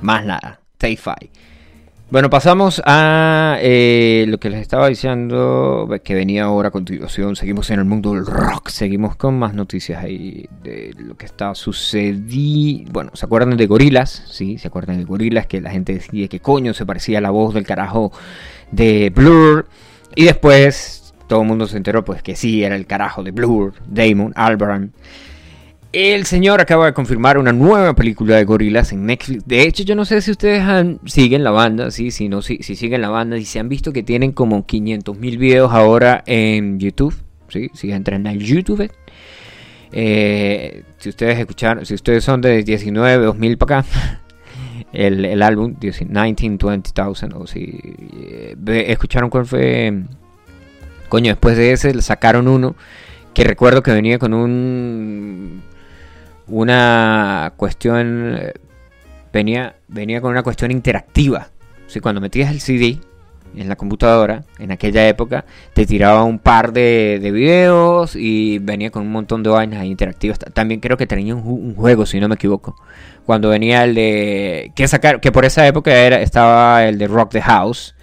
Más 0.00 0.24
nada. 0.24 0.60
Stay 0.74 0.96
Fi. 0.96 1.30
Bueno, 2.12 2.28
pasamos 2.28 2.82
a 2.84 3.56
eh, 3.62 4.26
lo 4.28 4.36
que 4.38 4.50
les 4.50 4.60
estaba 4.60 4.86
diciendo, 4.86 5.88
que 6.04 6.14
venía 6.14 6.44
ahora 6.44 6.68
a 6.68 6.70
continuación. 6.70 7.36
Seguimos 7.36 7.70
en 7.70 7.78
el 7.78 7.86
mundo 7.86 8.12
del 8.12 8.26
rock, 8.26 8.68
seguimos 8.68 9.16
con 9.16 9.38
más 9.38 9.54
noticias 9.54 10.04
ahí 10.04 10.46
de 10.62 10.94
lo 10.98 11.16
que 11.16 11.24
está 11.24 11.54
sucediendo. 11.54 12.92
Bueno, 12.92 13.12
¿se 13.14 13.24
acuerdan 13.24 13.56
de 13.56 13.66
Gorilas? 13.66 14.24
Sí, 14.28 14.58
¿se 14.58 14.68
acuerdan 14.68 14.98
de 14.98 15.04
Gorilas? 15.04 15.46
Que 15.46 15.62
la 15.62 15.70
gente 15.70 15.94
decía 15.94 16.28
que 16.28 16.40
coño 16.40 16.74
se 16.74 16.84
parecía 16.84 17.16
a 17.16 17.22
la 17.22 17.30
voz 17.30 17.54
del 17.54 17.64
carajo 17.64 18.12
de 18.70 19.08
Blur. 19.08 19.66
Y 20.14 20.24
después 20.24 21.14
todo 21.28 21.40
el 21.40 21.48
mundo 21.48 21.66
se 21.66 21.78
enteró 21.78 22.04
pues 22.04 22.22
que 22.22 22.36
sí, 22.36 22.62
era 22.62 22.76
el 22.76 22.84
carajo 22.84 23.22
de 23.22 23.30
Blur, 23.30 23.72
Damon 23.86 24.34
Albarn. 24.36 24.92
El 25.92 26.24
señor 26.24 26.60
acaba 26.62 26.86
de 26.86 26.94
confirmar 26.94 27.36
una 27.36 27.52
nueva 27.52 27.94
película 27.94 28.36
de 28.36 28.44
gorilas 28.44 28.92
en 28.92 29.04
Netflix. 29.04 29.46
De 29.46 29.62
hecho, 29.62 29.82
yo 29.82 29.94
no 29.94 30.06
sé 30.06 30.22
si 30.22 30.30
ustedes 30.30 30.62
han- 30.62 30.98
siguen 31.04 31.44
la 31.44 31.50
banda, 31.50 31.90
sí, 31.90 32.10
si 32.10 32.30
no, 32.30 32.40
si, 32.40 32.58
si 32.62 32.76
siguen 32.76 33.02
la 33.02 33.10
banda 33.10 33.36
y 33.36 33.44
se 33.44 33.58
han 33.58 33.68
visto 33.68 33.92
que 33.92 34.02
tienen 34.02 34.32
como 34.32 34.64
500 34.64 35.18
mil 35.18 35.36
videos 35.36 35.70
ahora 35.72 36.22
en 36.26 36.78
YouTube, 36.78 37.14
sí, 37.48 37.70
si 37.74 37.92
entran 37.92 38.26
al 38.26 38.38
YouTube. 38.38 38.90
Eh, 39.92 40.82
si 40.96 41.10
ustedes 41.10 41.38
escucharon, 41.38 41.84
si 41.84 41.92
ustedes 41.92 42.24
son 42.24 42.40
de 42.40 42.62
19, 42.62 43.26
2000 43.26 43.58
para 43.58 43.80
acá, 43.80 43.88
el, 44.94 45.26
el 45.26 45.42
álbum 45.42 45.74
19, 45.78 46.34
20,000 46.34 47.34
o 47.34 47.46
si 47.46 47.78
eh, 48.14 48.56
escucharon 48.88 49.28
cuál 49.28 49.44
fue, 49.44 49.92
coño, 51.10 51.32
después 51.32 51.58
de 51.58 51.72
ese 51.72 52.00
sacaron 52.00 52.48
uno 52.48 52.74
que 53.34 53.44
recuerdo 53.44 53.82
que 53.82 53.90
venía 53.92 54.18
con 54.18 54.32
un 54.32 55.62
una 56.48 57.52
cuestión 57.56 58.38
venía 59.32 59.76
venía 59.88 60.20
con 60.20 60.30
una 60.30 60.42
cuestión 60.42 60.70
interactiva. 60.70 61.48
Si 61.86 62.00
cuando 62.00 62.20
metías 62.20 62.50
el 62.50 62.60
CD 62.60 62.98
en 63.54 63.68
la 63.68 63.76
computadora 63.76 64.44
en 64.58 64.72
aquella 64.72 65.06
época 65.08 65.44
te 65.74 65.84
tiraba 65.84 66.24
un 66.24 66.38
par 66.38 66.72
de, 66.72 67.18
de 67.20 67.30
videos 67.30 68.16
y 68.16 68.58
venía 68.58 68.90
con 68.90 69.02
un 69.02 69.12
montón 69.12 69.42
de 69.42 69.50
vainas 69.50 69.84
interactivas. 69.84 70.38
Ta- 70.38 70.50
también 70.50 70.80
creo 70.80 70.96
que 70.96 71.06
tenía 71.06 71.34
un, 71.34 71.42
ju- 71.44 71.60
un 71.60 71.74
juego 71.74 72.06
si 72.06 72.18
no 72.18 72.28
me 72.28 72.36
equivoco. 72.36 72.76
Cuando 73.26 73.50
venía 73.50 73.84
el 73.84 73.94
de 73.94 74.72
que 74.74 74.88
sacar 74.88 75.20
que 75.20 75.30
por 75.32 75.44
esa 75.44 75.66
época 75.66 75.92
era 75.94 76.20
estaba 76.22 76.84
el 76.86 76.98
de 76.98 77.06
Rock 77.08 77.32
the 77.32 77.42
House. 77.42 77.94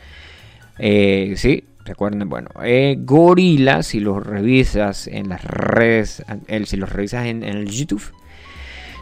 Eh, 0.77 1.33
sí, 1.35 1.65
recuerden, 1.83 2.29
bueno, 2.29 2.49
eh, 2.63 2.95
Gorilla, 2.99 3.83
si 3.83 3.99
los 3.99 4.25
revisas 4.25 5.07
en 5.07 5.27
las 5.29 5.43
redes, 5.43 6.23
el, 6.47 6.67
si 6.67 6.77
los 6.77 6.89
revisas 6.89 7.25
en 7.25 7.43
el 7.43 7.67
YouTube, 7.69 8.03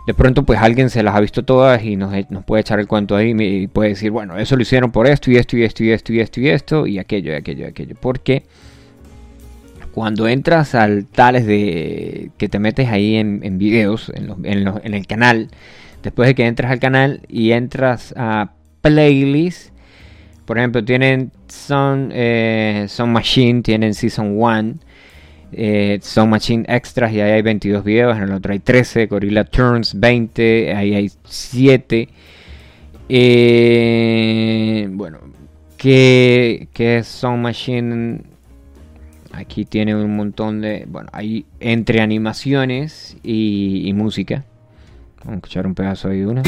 de 0.08 0.14
pronto 0.14 0.44
pues 0.44 0.60
alguien 0.60 0.90
se 0.90 1.04
las 1.04 1.14
ha 1.16 1.20
visto 1.20 1.44
todas 1.44 1.84
y 1.84 1.98
nos, 1.98 2.14
puede 2.46 2.62
echar 2.62 2.80
el 2.80 2.88
cuento 2.88 3.16
ahí 3.16 3.36
y 3.38 3.68
puede 3.68 3.90
decir, 3.90 4.10
bueno, 4.10 4.38
eso 4.38 4.56
lo 4.56 4.62
hicieron 4.62 4.92
por 4.92 5.06
esto 5.06 5.30
y 5.30 5.36
esto 5.36 5.58
y 5.58 5.64
esto 5.64 5.84
y 5.84 5.92
esto 5.92 6.14
y 6.14 6.20
esto 6.22 6.40
y 6.40 6.48
esto 6.50 6.88
y 6.88 6.98
aquello 6.98 7.34
y 7.34 7.36
aquello 7.36 7.66
y 7.66 7.70
aquello. 7.70 7.96
Porque 8.00 8.44
cuando 9.92 10.28
entras 10.28 10.76
al 10.76 11.06
tales 11.08 11.46
de 11.46 12.32
que 12.38 12.48
te 12.50 12.58
metes 12.60 12.88
ahí 12.90 13.16
en, 13.16 13.58
videos, 13.58 14.10
en, 14.16 14.28
los- 14.28 14.38
en 14.44 14.64
los- 14.64 14.80
en 14.84 14.94
el 14.94 15.06
canal, 15.08 15.50
después 16.04 16.28
de 16.28 16.36
que 16.36 16.46
entras 16.46 16.72
al 16.72 16.80
canal 16.80 17.22
y 17.28 17.52
entras 17.52 18.14
a 18.16 18.52
playlist, 18.82 19.72
por 20.46 20.58
ejemplo, 20.58 20.86
tienen 20.86 21.32
Sun, 21.50 22.12
eh, 22.14 22.86
Sun 22.88 23.12
Machine, 23.12 23.62
tienen 23.62 23.94
Season 23.94 24.36
1, 24.42 24.76
eh, 25.52 26.00
Sun 26.02 26.30
Machine 26.30 26.66
Extras 26.68 27.12
y 27.12 27.22
ahí 27.22 27.32
hay 27.32 27.42
22 27.42 27.84
videos, 27.84 28.18
en 28.18 28.24
el 28.24 28.34
otro 28.34 28.54
hay 28.54 28.60
13, 28.60 29.08
Gorilla 29.08 29.44
Turns 29.44 30.00
20, 30.00 30.74
ahí 30.76 30.96
hay 30.96 31.12
7. 31.24 32.10
Eh, 33.10 34.88
bueno, 34.92 35.20
¿qué, 35.78 36.68
qué 36.74 36.98
es 36.98 37.08
Sun 37.08 37.42
Machine? 37.42 38.22
Aquí 39.32 39.66
tiene 39.66 39.96
un 39.96 40.16
montón 40.16 40.62
de, 40.62 40.86
bueno, 40.88 41.10
hay 41.12 41.46
entre 41.60 42.02
animaciones 42.02 43.18
y, 43.24 43.84
y 43.88 43.94
música. 43.94 44.46
Vamos 45.20 45.34
a 45.34 45.36
escuchar 45.36 45.68
un 45.68 45.76
pedazo 45.76 46.10
de 46.10 46.26
una. 46.26 46.44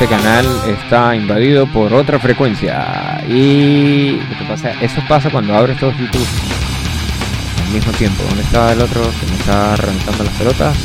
Este 0.00 0.14
canal 0.14 0.46
está 0.68 1.16
invadido 1.16 1.66
por 1.72 1.92
otra 1.92 2.20
frecuencia. 2.20 3.20
Y 3.28 4.12
lo 4.12 4.38
que 4.38 4.44
pasa, 4.46 4.70
eso 4.80 5.02
pasa 5.08 5.28
cuando 5.28 5.56
abres 5.56 5.76
todos 5.76 5.98
YouTube 5.98 6.24
al 7.66 7.72
mismo 7.72 7.90
tiempo. 7.94 8.22
¿Dónde 8.28 8.44
está 8.44 8.74
el 8.74 8.80
otro 8.80 9.02
que 9.02 9.26
me 9.26 9.34
está 9.34 9.74
reventando 9.74 10.22
las 10.22 10.32
pelotas? 10.34 10.76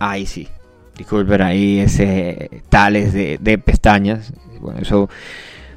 Ahí 0.00 0.26
sí. 0.26 0.48
Disculpen 0.98 1.42
ahí 1.42 1.78
ese 1.78 2.62
tales 2.70 3.12
de, 3.12 3.38
de 3.40 3.58
pestañas. 3.58 4.32
Bueno, 4.60 4.80
eso 4.80 5.08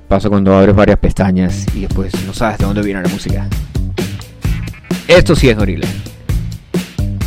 pasa 0.08 0.30
cuando 0.30 0.58
abres 0.58 0.76
varias 0.76 0.98
pestañas 0.98 1.68
y 1.76 1.82
después 1.82 2.12
no 2.26 2.34
sabes 2.34 2.58
de 2.58 2.66
dónde 2.66 2.82
viene 2.82 3.04
la 3.04 3.10
música. 3.10 3.48
Esto 5.08 5.36
sí 5.36 5.48
es 5.48 5.56
gorila. 5.56 5.88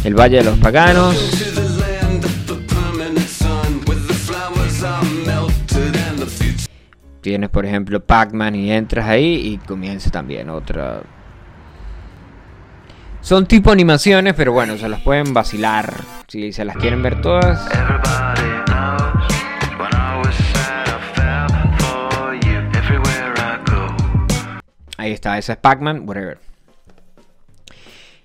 El 0.03 0.19
Valle 0.19 0.39
de 0.39 0.43
los 0.43 0.59
Paganos. 0.59 1.62
Tienes, 7.23 7.51
por 7.51 7.65
ejemplo, 7.65 8.01
Pac-Man 8.05 8.57
y 8.57 8.73
entras 8.73 9.07
ahí 9.07 9.53
y 9.53 9.59
comienza 9.59 10.11
también 10.11 10.51
otra. 10.51 11.03
Son 13.21 13.47
tipo 13.47 13.71
animaciones, 13.71 14.35
pero 14.35 14.53
bueno, 14.53 14.77
se 14.77 14.89
las 14.89 15.01
pueden 15.03 15.33
vacilar. 15.33 15.95
Si 16.27 16.53
se 16.53 16.65
las 16.65 16.77
quieren 16.77 17.01
ver 17.01 17.21
todas. 17.21 17.65
Ahí 24.99 25.13
está, 25.13 25.39
esa 25.39 25.53
es 25.53 25.59
Pac-Man, 25.61 26.03
whatever. 26.09 26.39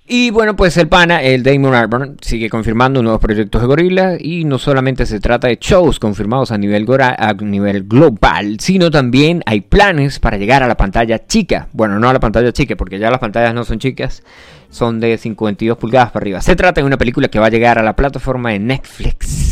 Y 0.09 0.29
bueno, 0.29 0.55
pues 0.55 0.77
el 0.77 0.87
pana, 0.87 1.21
el 1.21 1.43
Damon 1.43 1.75
Albarn, 1.75 2.15
sigue 2.21 2.49
confirmando 2.49 3.03
nuevos 3.03 3.19
proyectos 3.19 3.59
de 3.59 3.67
Gorilla 3.67 4.15
y 4.17 4.45
no 4.45 4.57
solamente 4.57 5.05
se 5.05 5.19
trata 5.19 5.49
de 5.49 5.57
shows 5.59 5.99
confirmados 5.99 6.51
a 6.51 6.57
nivel, 6.57 6.87
a 7.01 7.33
nivel 7.33 7.83
global, 7.83 8.57
sino 8.61 8.89
también 8.89 9.43
hay 9.45 9.59
planes 9.59 10.19
para 10.19 10.37
llegar 10.37 10.63
a 10.63 10.67
la 10.67 10.77
pantalla 10.77 11.27
chica. 11.27 11.67
Bueno, 11.73 11.99
no 11.99 12.07
a 12.07 12.13
la 12.13 12.21
pantalla 12.21 12.53
chica, 12.53 12.77
porque 12.77 12.99
ya 12.99 13.11
las 13.11 13.19
pantallas 13.19 13.53
no 13.53 13.65
son 13.65 13.79
chicas, 13.79 14.23
son 14.69 15.01
de 15.01 15.17
52 15.17 15.77
pulgadas 15.77 16.11
para 16.11 16.23
arriba. 16.23 16.39
Se 16.39 16.55
trata 16.55 16.79
de 16.79 16.87
una 16.87 16.97
película 16.97 17.27
que 17.27 17.39
va 17.39 17.47
a 17.47 17.49
llegar 17.49 17.77
a 17.77 17.83
la 17.83 17.97
plataforma 17.97 18.51
de 18.51 18.59
Netflix 18.59 19.46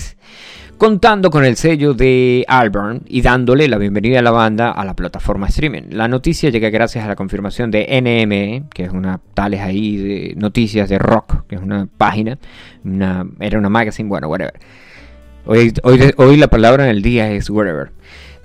contando 0.77 1.29
con 1.29 1.45
el 1.45 1.55
sello 1.55 1.93
de 1.93 2.45
Alburn 2.47 3.03
y 3.07 3.21
dándole 3.21 3.67
la 3.67 3.77
bienvenida 3.77 4.19
a 4.19 4.21
la 4.21 4.31
banda 4.31 4.71
a 4.71 4.83
la 4.85 4.95
plataforma 4.95 5.47
streaming. 5.47 5.83
La 5.91 6.07
noticia 6.07 6.49
llega 6.49 6.69
gracias 6.69 7.05
a 7.05 7.07
la 7.07 7.15
confirmación 7.15 7.71
de 7.71 7.87
NME, 8.01 8.65
que 8.73 8.83
es 8.83 8.91
una 8.91 9.19
tales 9.33 9.61
ahí 9.61 9.97
de 9.97 10.33
noticias 10.35 10.89
de 10.89 10.97
rock, 10.97 11.45
que 11.47 11.55
es 11.55 11.61
una 11.61 11.87
página, 11.97 12.37
una, 12.83 13.25
era 13.39 13.57
una 13.57 13.69
magazine, 13.69 14.09
bueno, 14.09 14.27
whatever. 14.27 14.53
Hoy, 15.45 15.73
hoy, 15.83 16.13
hoy 16.17 16.37
la 16.37 16.47
palabra 16.47 16.85
en 16.85 16.89
el 16.89 17.01
día 17.01 17.31
es 17.31 17.49
whatever. 17.49 17.91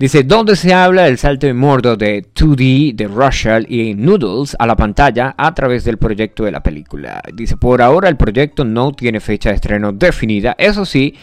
Dice, 0.01 0.23
donde 0.23 0.55
se 0.55 0.73
habla 0.73 1.03
del 1.03 1.19
salto 1.19 1.45
de 1.45 1.53
mordo 1.53 1.95
de 1.95 2.23
2D 2.23 2.95
de 2.95 3.07
Rushall 3.07 3.67
y 3.69 3.93
Noodles 3.93 4.55
a 4.57 4.65
la 4.65 4.75
pantalla 4.75 5.35
a 5.37 5.53
través 5.53 5.83
del 5.83 5.99
proyecto 5.99 6.43
de 6.43 6.51
la 6.51 6.63
película. 6.63 7.21
Dice, 7.31 7.55
por 7.55 7.83
ahora 7.83 8.09
el 8.09 8.17
proyecto 8.17 8.65
no 8.65 8.93
tiene 8.93 9.19
fecha 9.19 9.49
de 9.49 9.55
estreno 9.57 9.91
definida. 9.91 10.55
Eso 10.57 10.85
sí, 10.85 11.13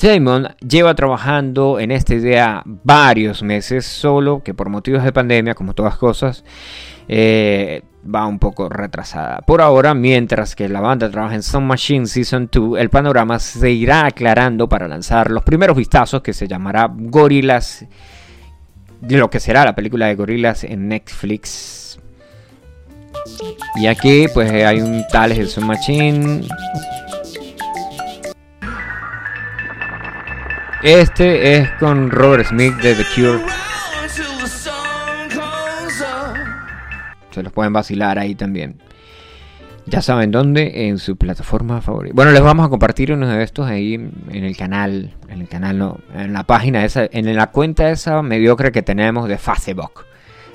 Damon 0.00 0.48
lleva 0.66 0.94
trabajando 0.94 1.78
en 1.78 1.90
esta 1.90 2.14
idea 2.14 2.62
varios 2.64 3.42
meses, 3.42 3.84
solo 3.84 4.42
que 4.42 4.54
por 4.54 4.70
motivos 4.70 5.04
de 5.04 5.12
pandemia, 5.12 5.52
como 5.52 5.74
todas 5.74 5.98
cosas, 5.98 6.42
eh, 7.08 7.82
va 8.02 8.26
un 8.26 8.38
poco 8.38 8.70
retrasada. 8.70 9.40
Por 9.46 9.60
ahora, 9.60 9.92
mientras 9.92 10.56
que 10.56 10.70
la 10.70 10.80
banda 10.80 11.10
trabaja 11.10 11.34
en 11.34 11.42
Sun 11.42 11.66
Machine 11.66 12.06
Season 12.06 12.48
2, 12.50 12.78
el 12.78 12.88
panorama 12.88 13.38
se 13.38 13.70
irá 13.70 14.06
aclarando 14.06 14.70
para 14.70 14.88
lanzar 14.88 15.30
los 15.30 15.42
primeros 15.42 15.76
vistazos 15.76 16.22
que 16.22 16.32
se 16.32 16.48
llamará 16.48 16.90
Gorillaz 16.90 17.84
de 19.02 19.16
lo 19.16 19.28
que 19.30 19.40
será 19.40 19.64
la 19.64 19.74
película 19.74 20.06
de 20.06 20.14
gorilas 20.14 20.62
en 20.64 20.88
Netflix. 20.88 21.98
Y 23.76 23.86
aquí 23.86 24.26
pues 24.32 24.50
hay 24.50 24.80
un 24.80 25.04
tales 25.08 25.38
de 25.38 25.46
Sun 25.46 25.66
Machine. 25.66 26.46
Este 30.82 31.56
es 31.56 31.70
con 31.72 32.10
Robert 32.10 32.46
Smith 32.46 32.74
de 32.76 32.94
The 32.94 33.04
Cure. 33.14 33.44
Se 37.30 37.42
los 37.42 37.52
pueden 37.52 37.72
vacilar 37.72 38.18
ahí 38.18 38.34
también. 38.34 38.80
Ya 39.86 40.00
saben 40.00 40.30
dónde, 40.30 40.88
en 40.88 40.98
su 40.98 41.16
plataforma 41.16 41.80
favorita. 41.80 42.14
Bueno, 42.14 42.30
les 42.30 42.42
vamos 42.42 42.66
a 42.66 42.68
compartir 42.68 43.12
uno 43.12 43.26
de 43.26 43.42
estos 43.42 43.66
ahí 43.66 43.94
en 43.94 44.44
el 44.44 44.56
canal, 44.56 45.14
en 45.28 45.40
el 45.40 45.48
canal 45.48 45.78
no, 45.78 45.98
en 46.14 46.32
la 46.32 46.44
página 46.44 46.84
esa, 46.84 47.08
en 47.10 47.34
la 47.34 47.48
cuenta 47.48 47.90
esa 47.90 48.22
mediocre 48.22 48.70
que 48.70 48.82
tenemos 48.82 49.28
de 49.28 49.38
Facebook. 49.38 50.04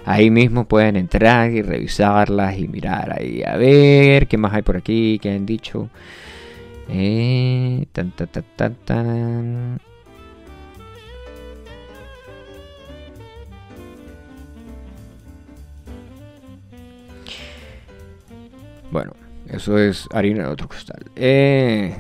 Ahí 0.06 0.32
mismo 0.32 0.66
pueden 0.66 0.96
entrar 0.96 1.52
y 1.52 1.62
revisarlas 1.62 2.58
y 2.58 2.70
mirar 2.70 3.18
ahí 3.20 3.44
a 3.44 3.58
ver 3.58 4.28
qué 4.28 4.38
más 4.38 4.54
hay 4.54 4.62
por 4.62 4.78
aquí, 4.78 5.20
qué 5.22 5.32
han 5.32 5.46
dicho. 5.46 5.90
Eh, 6.88 7.86
tan, 7.92 8.12
tan, 8.12 8.76
tan, 8.86 9.82
Bueno, 18.92 19.14
eso 19.50 19.78
es 19.78 20.08
harina 20.12 20.44
de 20.44 20.50
otro 20.50 20.68
costal. 20.68 21.06
Eh, 21.16 21.96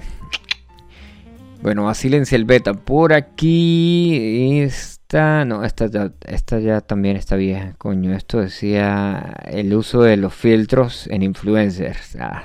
bueno, 1.61 1.85
vacílense 1.85 2.35
el 2.35 2.45
beta. 2.45 2.73
Por 2.73 3.13
aquí. 3.13 4.59
Esta. 4.61 5.45
No, 5.45 5.63
esta 5.63 5.87
ya, 5.87 6.11
esta 6.25 6.59
ya 6.59 6.81
también 6.81 7.17
está 7.17 7.35
vieja. 7.35 7.73
Coño, 7.77 8.13
esto 8.13 8.39
decía 8.39 9.33
el 9.45 9.73
uso 9.73 10.01
de 10.01 10.17
los 10.17 10.33
filtros 10.33 11.07
en 11.07 11.23
influencers. 11.23 12.17
Ah, 12.19 12.43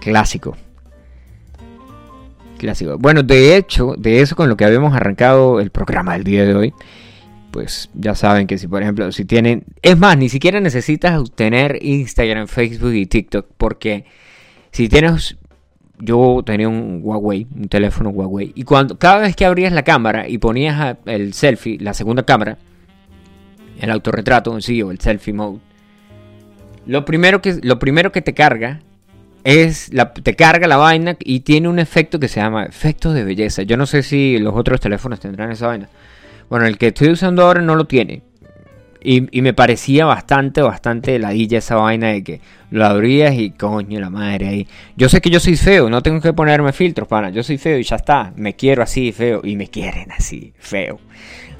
clásico. 0.00 0.56
Clásico. 2.58 2.96
Bueno, 2.98 3.22
de 3.22 3.56
hecho, 3.56 3.94
de 3.98 4.20
eso 4.20 4.36
con 4.36 4.48
lo 4.48 4.56
que 4.56 4.64
habíamos 4.64 4.94
arrancado 4.94 5.60
el 5.60 5.70
programa 5.70 6.14
del 6.14 6.24
día 6.24 6.44
de 6.44 6.54
hoy 6.54 6.74
pues 7.50 7.90
ya 7.94 8.14
saben 8.14 8.46
que 8.46 8.58
si 8.58 8.68
por 8.68 8.82
ejemplo, 8.82 9.10
si 9.12 9.24
tienen, 9.24 9.64
es 9.82 9.98
más, 9.98 10.16
ni 10.16 10.28
siquiera 10.28 10.60
necesitas 10.60 11.30
tener 11.34 11.78
Instagram, 11.82 12.46
Facebook 12.46 12.92
y 12.92 13.06
TikTok, 13.06 13.46
porque 13.56 14.04
si 14.72 14.88
tienes, 14.88 15.36
yo 15.98 16.42
tenía 16.44 16.68
un 16.68 17.00
Huawei, 17.02 17.46
un 17.54 17.68
teléfono 17.68 18.10
Huawei, 18.10 18.52
y 18.54 18.64
cuando 18.64 18.98
cada 18.98 19.20
vez 19.20 19.36
que 19.36 19.44
abrías 19.44 19.72
la 19.72 19.82
cámara 19.82 20.28
y 20.28 20.38
ponías 20.38 20.96
el 21.06 21.32
selfie, 21.32 21.78
la 21.78 21.94
segunda 21.94 22.24
cámara, 22.24 22.58
el 23.80 23.90
autorretrato 23.90 24.60
sí 24.60 24.82
o 24.82 24.90
el 24.90 25.00
selfie 25.00 25.32
mode, 25.32 25.60
lo 26.86 27.04
primero 27.04 27.42
que, 27.42 27.58
lo 27.62 27.78
primero 27.78 28.12
que 28.12 28.22
te 28.22 28.34
carga 28.34 28.80
es 29.46 29.92
la, 29.92 30.12
te 30.12 30.34
carga 30.34 30.66
la 30.66 30.76
vaina 30.76 31.16
y 31.20 31.40
tiene 31.40 31.68
un 31.68 31.78
efecto 31.78 32.18
que 32.18 32.28
se 32.28 32.40
llama 32.40 32.64
efecto 32.64 33.12
de 33.12 33.24
belleza. 33.24 33.62
Yo 33.62 33.76
no 33.76 33.86
sé 33.86 34.02
si 34.02 34.38
los 34.38 34.54
otros 34.54 34.80
teléfonos 34.80 35.20
tendrán 35.20 35.52
esa 35.52 35.68
vaina. 35.68 35.88
Bueno, 36.48 36.66
el 36.66 36.78
que 36.78 36.88
estoy 36.88 37.10
usando 37.10 37.42
ahora 37.42 37.60
no 37.60 37.74
lo 37.74 37.86
tiene. 37.86 38.22
Y, 39.08 39.20
me 39.40 39.54
parecía 39.54 40.04
bastante, 40.04 40.62
bastante 40.62 41.16
ladilla 41.20 41.58
esa 41.58 41.76
vaina 41.76 42.08
de 42.08 42.24
que 42.24 42.40
lo 42.72 42.84
abrías 42.84 43.34
y 43.36 43.50
coño 43.50 44.00
la 44.00 44.10
madre 44.10 44.48
ahí. 44.48 44.68
Yo 44.96 45.08
sé 45.08 45.20
que 45.20 45.30
yo 45.30 45.38
soy 45.38 45.54
feo, 45.54 45.88
no 45.88 46.02
tengo 46.02 46.20
que 46.20 46.32
ponerme 46.32 46.72
filtros, 46.72 47.06
pana. 47.06 47.30
Yo 47.30 47.44
soy 47.44 47.56
feo 47.56 47.78
y 47.78 47.84
ya 47.84 47.96
está. 47.96 48.32
Me 48.34 48.56
quiero 48.56 48.82
así 48.82 49.12
feo 49.12 49.42
y 49.44 49.54
me 49.54 49.68
quieren 49.68 50.10
así 50.10 50.54
feo. 50.58 50.98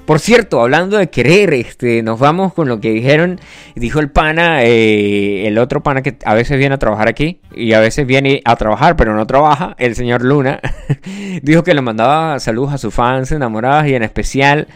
Por 0.07 0.21
cierto, 0.21 0.61
hablando 0.61 0.97
de 0.97 1.09
querer, 1.09 1.53
este, 1.53 2.01
nos 2.01 2.17
vamos 2.17 2.53
con 2.53 2.69
lo 2.69 2.79
que 2.79 2.91
dijeron, 2.91 3.41
dijo 3.75 3.99
el 3.99 4.09
pana, 4.09 4.63
eh, 4.63 5.45
el 5.45 5.57
otro 5.57 5.83
pana 5.83 6.01
que 6.01 6.17
a 6.23 6.33
veces 6.33 6.57
viene 6.57 6.75
a 6.75 6.77
trabajar 6.77 7.09
aquí 7.09 7.41
y 7.53 7.73
a 7.73 7.81
veces 7.81 8.07
viene 8.07 8.41
a 8.45 8.55
trabajar 8.55 8.95
pero 8.95 9.13
no 9.13 9.27
trabaja, 9.27 9.75
el 9.77 9.95
señor 9.95 10.23
Luna, 10.23 10.61
dijo 11.43 11.61
que 11.61 11.73
le 11.73 11.81
mandaba 11.81 12.39
saludos 12.39 12.71
a 12.71 12.77
sus 12.77 12.93
fans 12.93 13.33
enamoradas 13.33 13.85
y 13.87 13.95
en 13.95 14.03
especial 14.03 14.69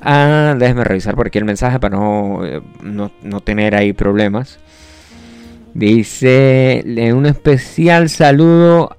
a, 0.00 0.54
déjeme 0.56 0.84
revisar 0.84 1.16
por 1.16 1.26
aquí 1.26 1.38
el 1.38 1.46
mensaje 1.46 1.80
para 1.80 1.96
no, 1.96 2.46
eh, 2.46 2.62
no, 2.80 3.10
no 3.24 3.40
tener 3.40 3.74
ahí 3.74 3.92
problemas. 3.92 4.60
Dice, 5.74 6.84
un 7.12 7.26
especial 7.26 8.08
saludo 8.08 8.96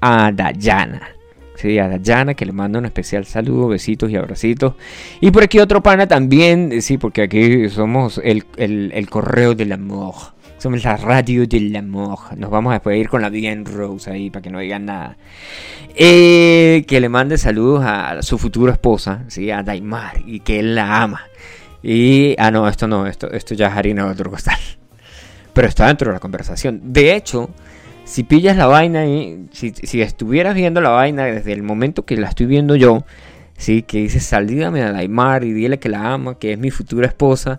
a 0.00 0.32
Dayana. 0.32 1.19
Sí, 1.60 1.78
a 1.78 1.88
Dayana 1.88 2.32
que 2.32 2.46
le 2.46 2.52
manda 2.52 2.78
un 2.78 2.86
especial 2.86 3.26
saludo, 3.26 3.68
besitos 3.68 4.10
y 4.10 4.16
abracitos. 4.16 4.76
Y 5.20 5.30
por 5.30 5.42
aquí 5.42 5.58
otro 5.58 5.82
pana 5.82 6.06
también, 6.06 6.80
sí, 6.80 6.96
porque 6.96 7.20
aquí 7.20 7.68
somos 7.68 8.18
el, 8.24 8.46
el, 8.56 9.10
correo 9.10 9.54
del 9.54 9.72
amor. 9.72 10.14
Somos 10.56 10.82
la 10.84 10.96
radio 10.96 11.46
del 11.46 11.76
amor. 11.76 12.18
Nos 12.38 12.48
vamos 12.48 12.70
a 12.70 12.74
despedir 12.76 13.10
con 13.10 13.20
la 13.20 13.28
Bien 13.28 13.66
Rose 13.66 14.10
ahí 14.10 14.30
para 14.30 14.42
que 14.42 14.48
no 14.48 14.58
digan 14.58 14.86
nada. 14.86 15.18
Eh, 15.94 16.82
que 16.88 16.98
le 16.98 17.10
mande 17.10 17.36
saludos 17.36 17.84
a 17.84 18.22
su 18.22 18.38
futura 18.38 18.72
esposa, 18.72 19.24
¿sí? 19.28 19.50
a 19.50 19.62
Daimar, 19.62 20.22
y 20.24 20.40
que 20.40 20.60
él 20.60 20.74
la 20.74 21.02
ama. 21.02 21.26
Y, 21.82 22.36
ah, 22.38 22.50
no, 22.50 22.68
esto 22.68 22.88
no, 22.88 23.06
esto, 23.06 23.30
esto 23.30 23.54
ya 23.54 23.66
es 23.66 23.74
harina 23.74 24.06
de 24.06 24.12
otro 24.12 24.30
costal. 24.30 24.58
Pero 25.52 25.68
está 25.68 25.88
dentro 25.88 26.08
de 26.08 26.14
la 26.14 26.20
conversación. 26.20 26.80
De 26.84 27.14
hecho, 27.14 27.50
si 28.10 28.24
pillas 28.24 28.56
la 28.56 28.66
vaina 28.66 29.06
y 29.06 29.46
si, 29.52 29.70
si, 29.70 30.02
estuvieras 30.02 30.56
viendo 30.56 30.80
la 30.80 30.90
vaina 30.90 31.26
desde 31.26 31.52
el 31.52 31.62
momento 31.62 32.04
que 32.04 32.16
la 32.16 32.28
estoy 32.28 32.46
viendo 32.46 32.74
yo, 32.74 33.04
sí, 33.56 33.82
que 33.82 33.98
dice 33.98 34.18
salídame 34.18 34.82
a 34.82 34.90
Laimar 34.90 35.44
y 35.44 35.52
dile 35.52 35.78
que 35.78 35.88
la 35.88 36.12
ama, 36.12 36.36
que 36.36 36.52
es 36.52 36.58
mi 36.58 36.72
futura 36.72 37.06
esposa. 37.06 37.58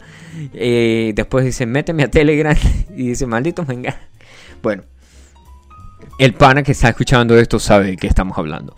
Eh, 0.54 1.14
después 1.16 1.46
dice 1.46 1.66
méteme 1.66 2.04
a 2.04 2.12
Telegram 2.12 2.56
y 2.90 3.08
dice 3.08 3.26
maldito 3.28 3.64
venga. 3.64 3.96
Bueno, 4.62 4.84
el 6.20 6.34
pana 6.34 6.64
que 6.64 6.74
está 6.74 6.90
escuchando 6.90 7.40
esto 7.40 7.58
sabe 7.58 7.86
de 7.86 7.96
qué 7.96 8.08
estamos 8.08 8.38
hablando. 8.38 8.76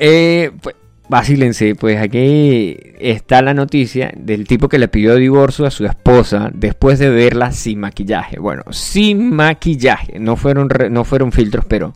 Eh, 0.00 0.52
pues, 0.62 0.74
Vacílense, 1.12 1.74
pues 1.74 2.00
aquí 2.00 2.74
está 2.98 3.42
la 3.42 3.52
noticia 3.52 4.14
del 4.16 4.46
tipo 4.46 4.66
que 4.66 4.78
le 4.78 4.88
pidió 4.88 5.14
divorcio 5.16 5.66
a 5.66 5.70
su 5.70 5.84
esposa 5.84 6.50
después 6.54 6.98
de 6.98 7.10
verla 7.10 7.52
sin 7.52 7.80
maquillaje. 7.80 8.38
Bueno, 8.38 8.62
sin 8.70 9.30
maquillaje, 9.30 10.18
no 10.18 10.36
fueron, 10.36 10.70
no 10.88 11.04
fueron 11.04 11.30
filtros, 11.30 11.66
pero 11.68 11.92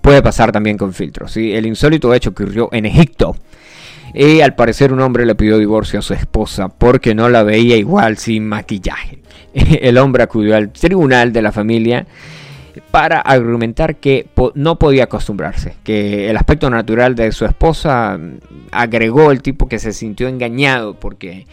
puede 0.00 0.20
pasar 0.20 0.50
también 0.50 0.76
con 0.76 0.92
filtros. 0.92 1.30
¿sí? 1.30 1.52
El 1.52 1.64
insólito 1.64 2.12
hecho 2.12 2.30
ocurrió 2.30 2.68
en 2.72 2.86
Egipto. 2.86 3.36
Y 4.12 4.40
al 4.40 4.56
parecer 4.56 4.92
un 4.92 5.00
hombre 5.00 5.26
le 5.26 5.36
pidió 5.36 5.58
divorcio 5.58 6.00
a 6.00 6.02
su 6.02 6.14
esposa 6.14 6.66
porque 6.66 7.14
no 7.14 7.28
la 7.28 7.44
veía 7.44 7.76
igual 7.76 8.18
sin 8.18 8.48
maquillaje. 8.48 9.20
El 9.54 9.96
hombre 9.96 10.24
acudió 10.24 10.56
al 10.56 10.72
tribunal 10.72 11.32
de 11.32 11.42
la 11.42 11.52
familia 11.52 12.04
para 12.90 13.20
argumentar 13.20 13.96
que 13.96 14.26
no 14.54 14.78
podía 14.78 15.04
acostumbrarse, 15.04 15.76
que 15.84 16.30
el 16.30 16.36
aspecto 16.36 16.70
natural 16.70 17.14
de 17.14 17.32
su 17.32 17.44
esposa 17.44 18.18
mm, 18.18 18.38
agregó 18.72 19.30
el 19.30 19.42
tipo 19.42 19.68
que 19.68 19.78
se 19.78 19.92
sintió 19.92 20.28
engañado 20.28 20.94
porque 20.94 21.46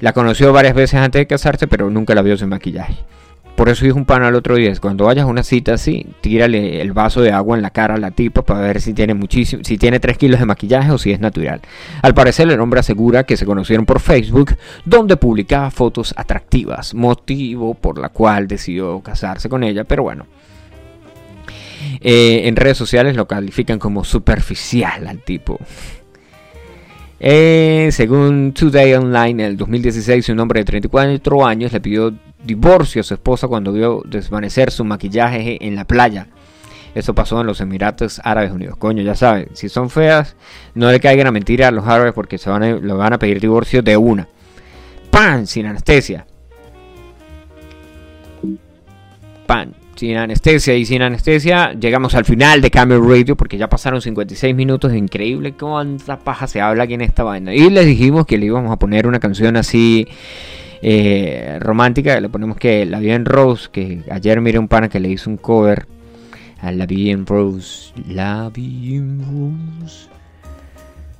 la 0.00 0.12
conoció 0.12 0.52
varias 0.52 0.74
veces 0.74 1.00
antes 1.00 1.20
de 1.20 1.26
casarse, 1.26 1.68
pero 1.68 1.90
nunca 1.90 2.14
la 2.14 2.22
vio 2.22 2.36
sin 2.36 2.48
maquillaje. 2.48 2.96
Por 3.56 3.68
eso 3.68 3.84
dijo 3.84 3.98
un 3.98 4.06
pan 4.06 4.22
al 4.22 4.34
otro 4.34 4.56
día, 4.56 4.72
cuando 4.80 5.04
vayas 5.04 5.24
a 5.24 5.26
una 5.26 5.42
cita 5.42 5.74
así, 5.74 6.06
tírale 6.22 6.80
el 6.80 6.92
vaso 6.92 7.20
de 7.20 7.32
agua 7.32 7.54
en 7.54 7.62
la 7.62 7.70
cara 7.70 7.94
a 7.94 7.98
la 7.98 8.10
tipa 8.10 8.42
para 8.42 8.60
ver 8.60 8.80
si 8.80 8.94
tiene 8.94 9.12
muchísimo, 9.14 9.62
si 9.62 9.76
tiene 9.76 10.00
3 10.00 10.16
kilos 10.16 10.40
de 10.40 10.46
maquillaje 10.46 10.90
o 10.90 10.98
si 10.98 11.12
es 11.12 11.20
natural. 11.20 11.60
Al 12.00 12.14
parecer 12.14 12.50
el 12.50 12.58
hombre 12.60 12.80
asegura 12.80 13.24
que 13.24 13.36
se 13.36 13.44
conocieron 13.44 13.84
por 13.84 14.00
Facebook, 14.00 14.56
donde 14.86 15.16
publicaba 15.18 15.70
fotos 15.70 16.14
atractivas, 16.16 16.94
motivo 16.94 17.74
por 17.74 17.98
la 17.98 18.08
cual 18.08 18.48
decidió 18.48 18.98
casarse 19.00 19.50
con 19.50 19.62
ella, 19.62 19.84
pero 19.84 20.02
bueno, 20.02 20.26
eh, 22.00 22.42
en 22.44 22.56
redes 22.56 22.76
sociales 22.76 23.16
lo 23.16 23.26
califican 23.26 23.78
como 23.78 24.04
superficial 24.04 25.06
al 25.06 25.18
tipo. 25.18 25.58
Eh, 27.24 27.90
según 27.92 28.52
Today 28.52 28.94
Online, 28.94 29.44
en 29.44 29.50
el 29.50 29.56
2016, 29.56 30.28
un 30.30 30.40
hombre 30.40 30.60
de 30.60 30.64
34 30.64 31.46
años 31.46 31.72
le 31.72 31.80
pidió 31.80 32.12
divorcio 32.44 33.00
a 33.00 33.04
su 33.04 33.14
esposa 33.14 33.46
cuando 33.46 33.72
vio 33.72 34.02
desvanecer 34.04 34.72
su 34.72 34.84
maquillaje 34.84 35.64
en 35.64 35.76
la 35.76 35.84
playa. 35.84 36.26
Eso 36.94 37.14
pasó 37.14 37.40
en 37.40 37.46
los 37.46 37.60
Emiratos 37.60 38.20
Árabes 38.24 38.50
Unidos. 38.50 38.76
Coño, 38.76 39.02
ya 39.02 39.14
saben, 39.14 39.48
si 39.54 39.68
son 39.68 39.88
feas, 39.88 40.36
no 40.74 40.90
le 40.90 41.00
caigan 41.00 41.26
a 41.26 41.32
mentir 41.32 41.64
a 41.64 41.70
los 41.70 41.86
árabes 41.86 42.12
porque 42.12 42.38
se 42.38 42.50
van 42.50 42.86
lo 42.86 42.96
van 42.96 43.12
a 43.12 43.18
pedir 43.18 43.40
divorcio 43.40 43.82
de 43.82 43.96
una. 43.96 44.28
¡Pan! 45.10 45.46
Sin 45.46 45.66
anestesia. 45.66 46.26
¡Pan! 49.46 49.81
Sin 50.02 50.16
anestesia 50.16 50.74
y 50.74 50.84
sin 50.84 51.00
anestesia 51.00 51.74
llegamos 51.74 52.16
al 52.16 52.24
final 52.24 52.60
de 52.60 52.72
Camel 52.72 53.00
Radio 53.08 53.36
porque 53.36 53.56
ya 53.56 53.68
pasaron 53.68 54.02
56 54.02 54.52
minutos, 54.52 54.92
increíble 54.92 55.52
cuánta 55.52 56.18
paja 56.18 56.48
se 56.48 56.60
habla 56.60 56.82
aquí 56.82 56.94
en 56.94 57.02
esta 57.02 57.22
vaina. 57.22 57.54
Y 57.54 57.70
les 57.70 57.86
dijimos 57.86 58.26
que 58.26 58.36
le 58.36 58.46
íbamos 58.46 58.72
a 58.72 58.80
poner 58.80 59.06
una 59.06 59.20
canción 59.20 59.56
así 59.56 60.08
eh, 60.82 61.56
romántica, 61.60 62.20
le 62.20 62.28
ponemos 62.28 62.56
que 62.56 62.84
La 62.84 62.98
Bien 62.98 63.24
Rose, 63.24 63.68
que 63.70 64.02
ayer 64.10 64.40
miré 64.40 64.58
un 64.58 64.66
pana 64.66 64.88
que 64.88 64.98
le 64.98 65.08
hizo 65.08 65.30
un 65.30 65.36
cover 65.36 65.86
a 66.60 66.72
La 66.72 66.86
Bien 66.86 67.24
Rose, 67.24 67.92
La 68.08 68.50
Bien 68.52 69.20
Rose. 69.20 70.08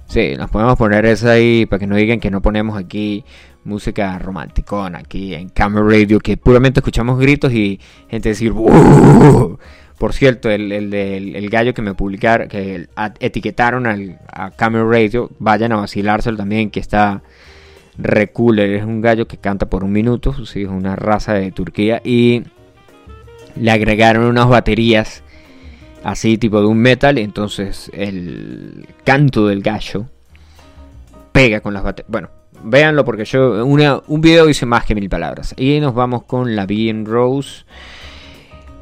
Sí, 0.09 0.35
nos 0.37 0.51
podemos 0.51 0.77
poner 0.77 1.07
esa 1.07 1.31
ahí 1.31 1.67
para 1.67 1.79
que 1.79 1.87
no 1.87 1.95
digan 1.95 2.19
que 2.19 2.33
no 2.33 2.43
ponemos 2.43 2.77
aquí 2.77 3.25
música 3.65 4.19
romanticona 4.19 4.99
aquí 4.99 5.35
en 5.35 5.49
Camera 5.49 5.87
Radio, 5.87 6.19
que 6.21 6.37
puramente 6.37 6.81
escuchamos 6.81 7.19
gritos 7.19 7.53
y 7.53 7.81
gente 8.09 8.31
decir, 8.31 8.53
por 8.53 10.13
cierto, 10.13 10.51
el, 10.51 10.73
el, 10.73 11.51
gallo 11.51 11.75
que 11.75 11.83
me 11.83 11.95
publicaron, 11.95 12.49
que 12.49 12.89
etiquetaron 13.21 13.87
al, 13.87 14.19
a 14.33 14.51
Camera 14.51 14.85
Radio, 14.85 15.31
vayan 15.39 15.73
a 15.73 15.77
vacilárselo 15.77 16.37
también, 16.37 16.71
que 16.71 16.81
está 16.81 17.23
Recooler 17.99 18.71
es 18.71 18.85
un 18.85 19.01
gallo 19.01 19.29
que 19.29 19.37
canta 19.37 19.67
por 19.67 19.85
un 19.85 19.93
minuto, 19.93 20.35
es 20.41 20.57
una 20.57 20.97
raza 20.97 21.35
de 21.35 21.53
Turquía 21.53 22.01
y 22.03 22.43
le 23.55 23.71
agregaron 23.71 24.25
unas 24.25 24.49
baterías 24.49 25.23
así 26.03 26.39
tipo 26.39 26.61
de 26.61 26.67
un 26.67 26.79
metal, 26.79 27.19
entonces 27.19 27.91
el 27.95 28.87
canto 29.05 29.47
del 29.47 29.63
gallo 29.63 30.07
pega 31.33 31.61
con 31.61 31.75
las 31.75 31.83
baterías. 31.83 32.11
Bueno, 32.11 32.31
véanlo 32.65 33.05
porque 33.05 33.25
yo 33.25 33.65
una, 33.65 34.01
un 34.07 34.21
video 34.21 34.47
dice 34.47 34.67
más 34.67 34.85
que 34.85 34.95
mil 34.95 35.09
palabras. 35.09 35.55
Y 35.57 35.81
nos 35.81 35.95
vamos 35.95 36.25
con 36.25 36.55
la 36.57 36.67
Bien 36.67 37.05
Rose. 37.07 37.65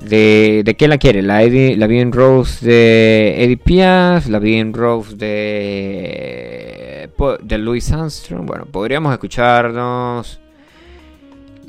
De, 0.05 0.63
¿De 0.65 0.77
qué 0.77 0.89
la 0.89 0.97
quiere? 0.97 1.21
La, 1.21 1.43
Eddie- 1.43 1.77
la 1.77 1.87
Bien 1.87 2.11
Rose 2.11 2.65
de 2.67 3.45
Eddie 3.45 3.59
Piaf, 3.59 4.29
la 4.29 4.39
Bien 4.39 4.73
Rose 4.73 5.15
de, 5.15 7.11
de 7.43 7.59
Louis 7.59 7.93
Armstrong. 7.93 8.47
Bueno, 8.47 8.65
podríamos 8.65 9.13
escucharnos 9.13 10.41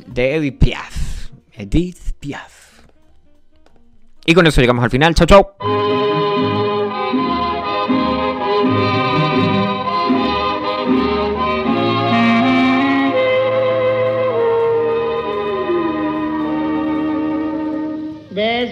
de 0.08 0.36
Eddie 0.36 0.54
Piaf. 0.54 1.30
Edith 1.54 2.14
Piaf. 2.22 2.80
Y 4.26 4.34
con 4.34 4.48
eso 4.48 4.62
llegamos 4.62 4.86
al 4.86 4.90
final. 4.92 5.14
Chau, 5.14 5.28
chau. 5.28 5.48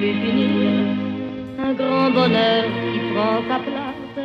Un 0.00 1.72
grand 1.74 2.10
bonheur 2.10 2.64
qui 2.92 2.98
prend 3.12 3.38
sa 3.48 3.58
place, 3.66 4.18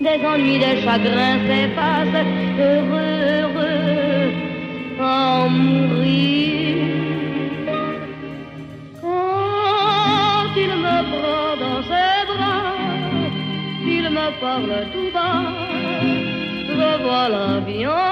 des 0.00 0.18
ennuis, 0.26 0.58
des 0.58 0.76
chagrins 0.82 1.38
s'effacent, 1.46 2.24
heureux, 2.58 3.16
heureux, 3.36 4.30
en 5.00 5.48
mourir. 5.50 6.76
Quand 9.02 10.52
il 10.64 10.72
me 10.86 10.98
prend 11.12 11.50
dans 11.64 11.82
ses 11.90 12.20
bras, 12.30 12.74
il 13.84 14.06
me 14.18 14.28
parle 14.40 14.74
tout 14.92 15.10
bas, 15.12 15.44
je 16.68 16.88
vois 17.02 17.28
la 17.28 17.60
vie 17.66 17.86
en 17.86 18.05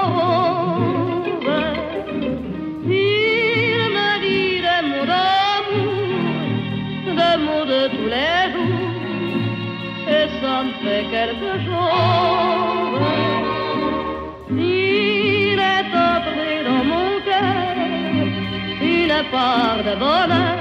vola, 19.97 20.57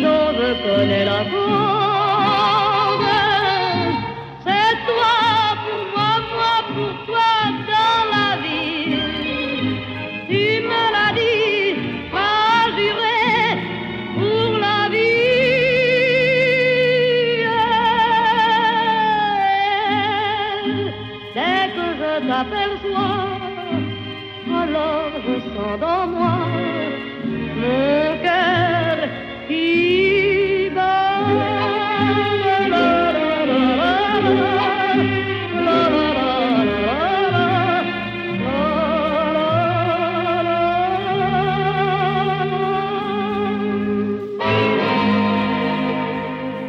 dove 0.00 0.60
con 0.62 0.88
la 0.88 1.23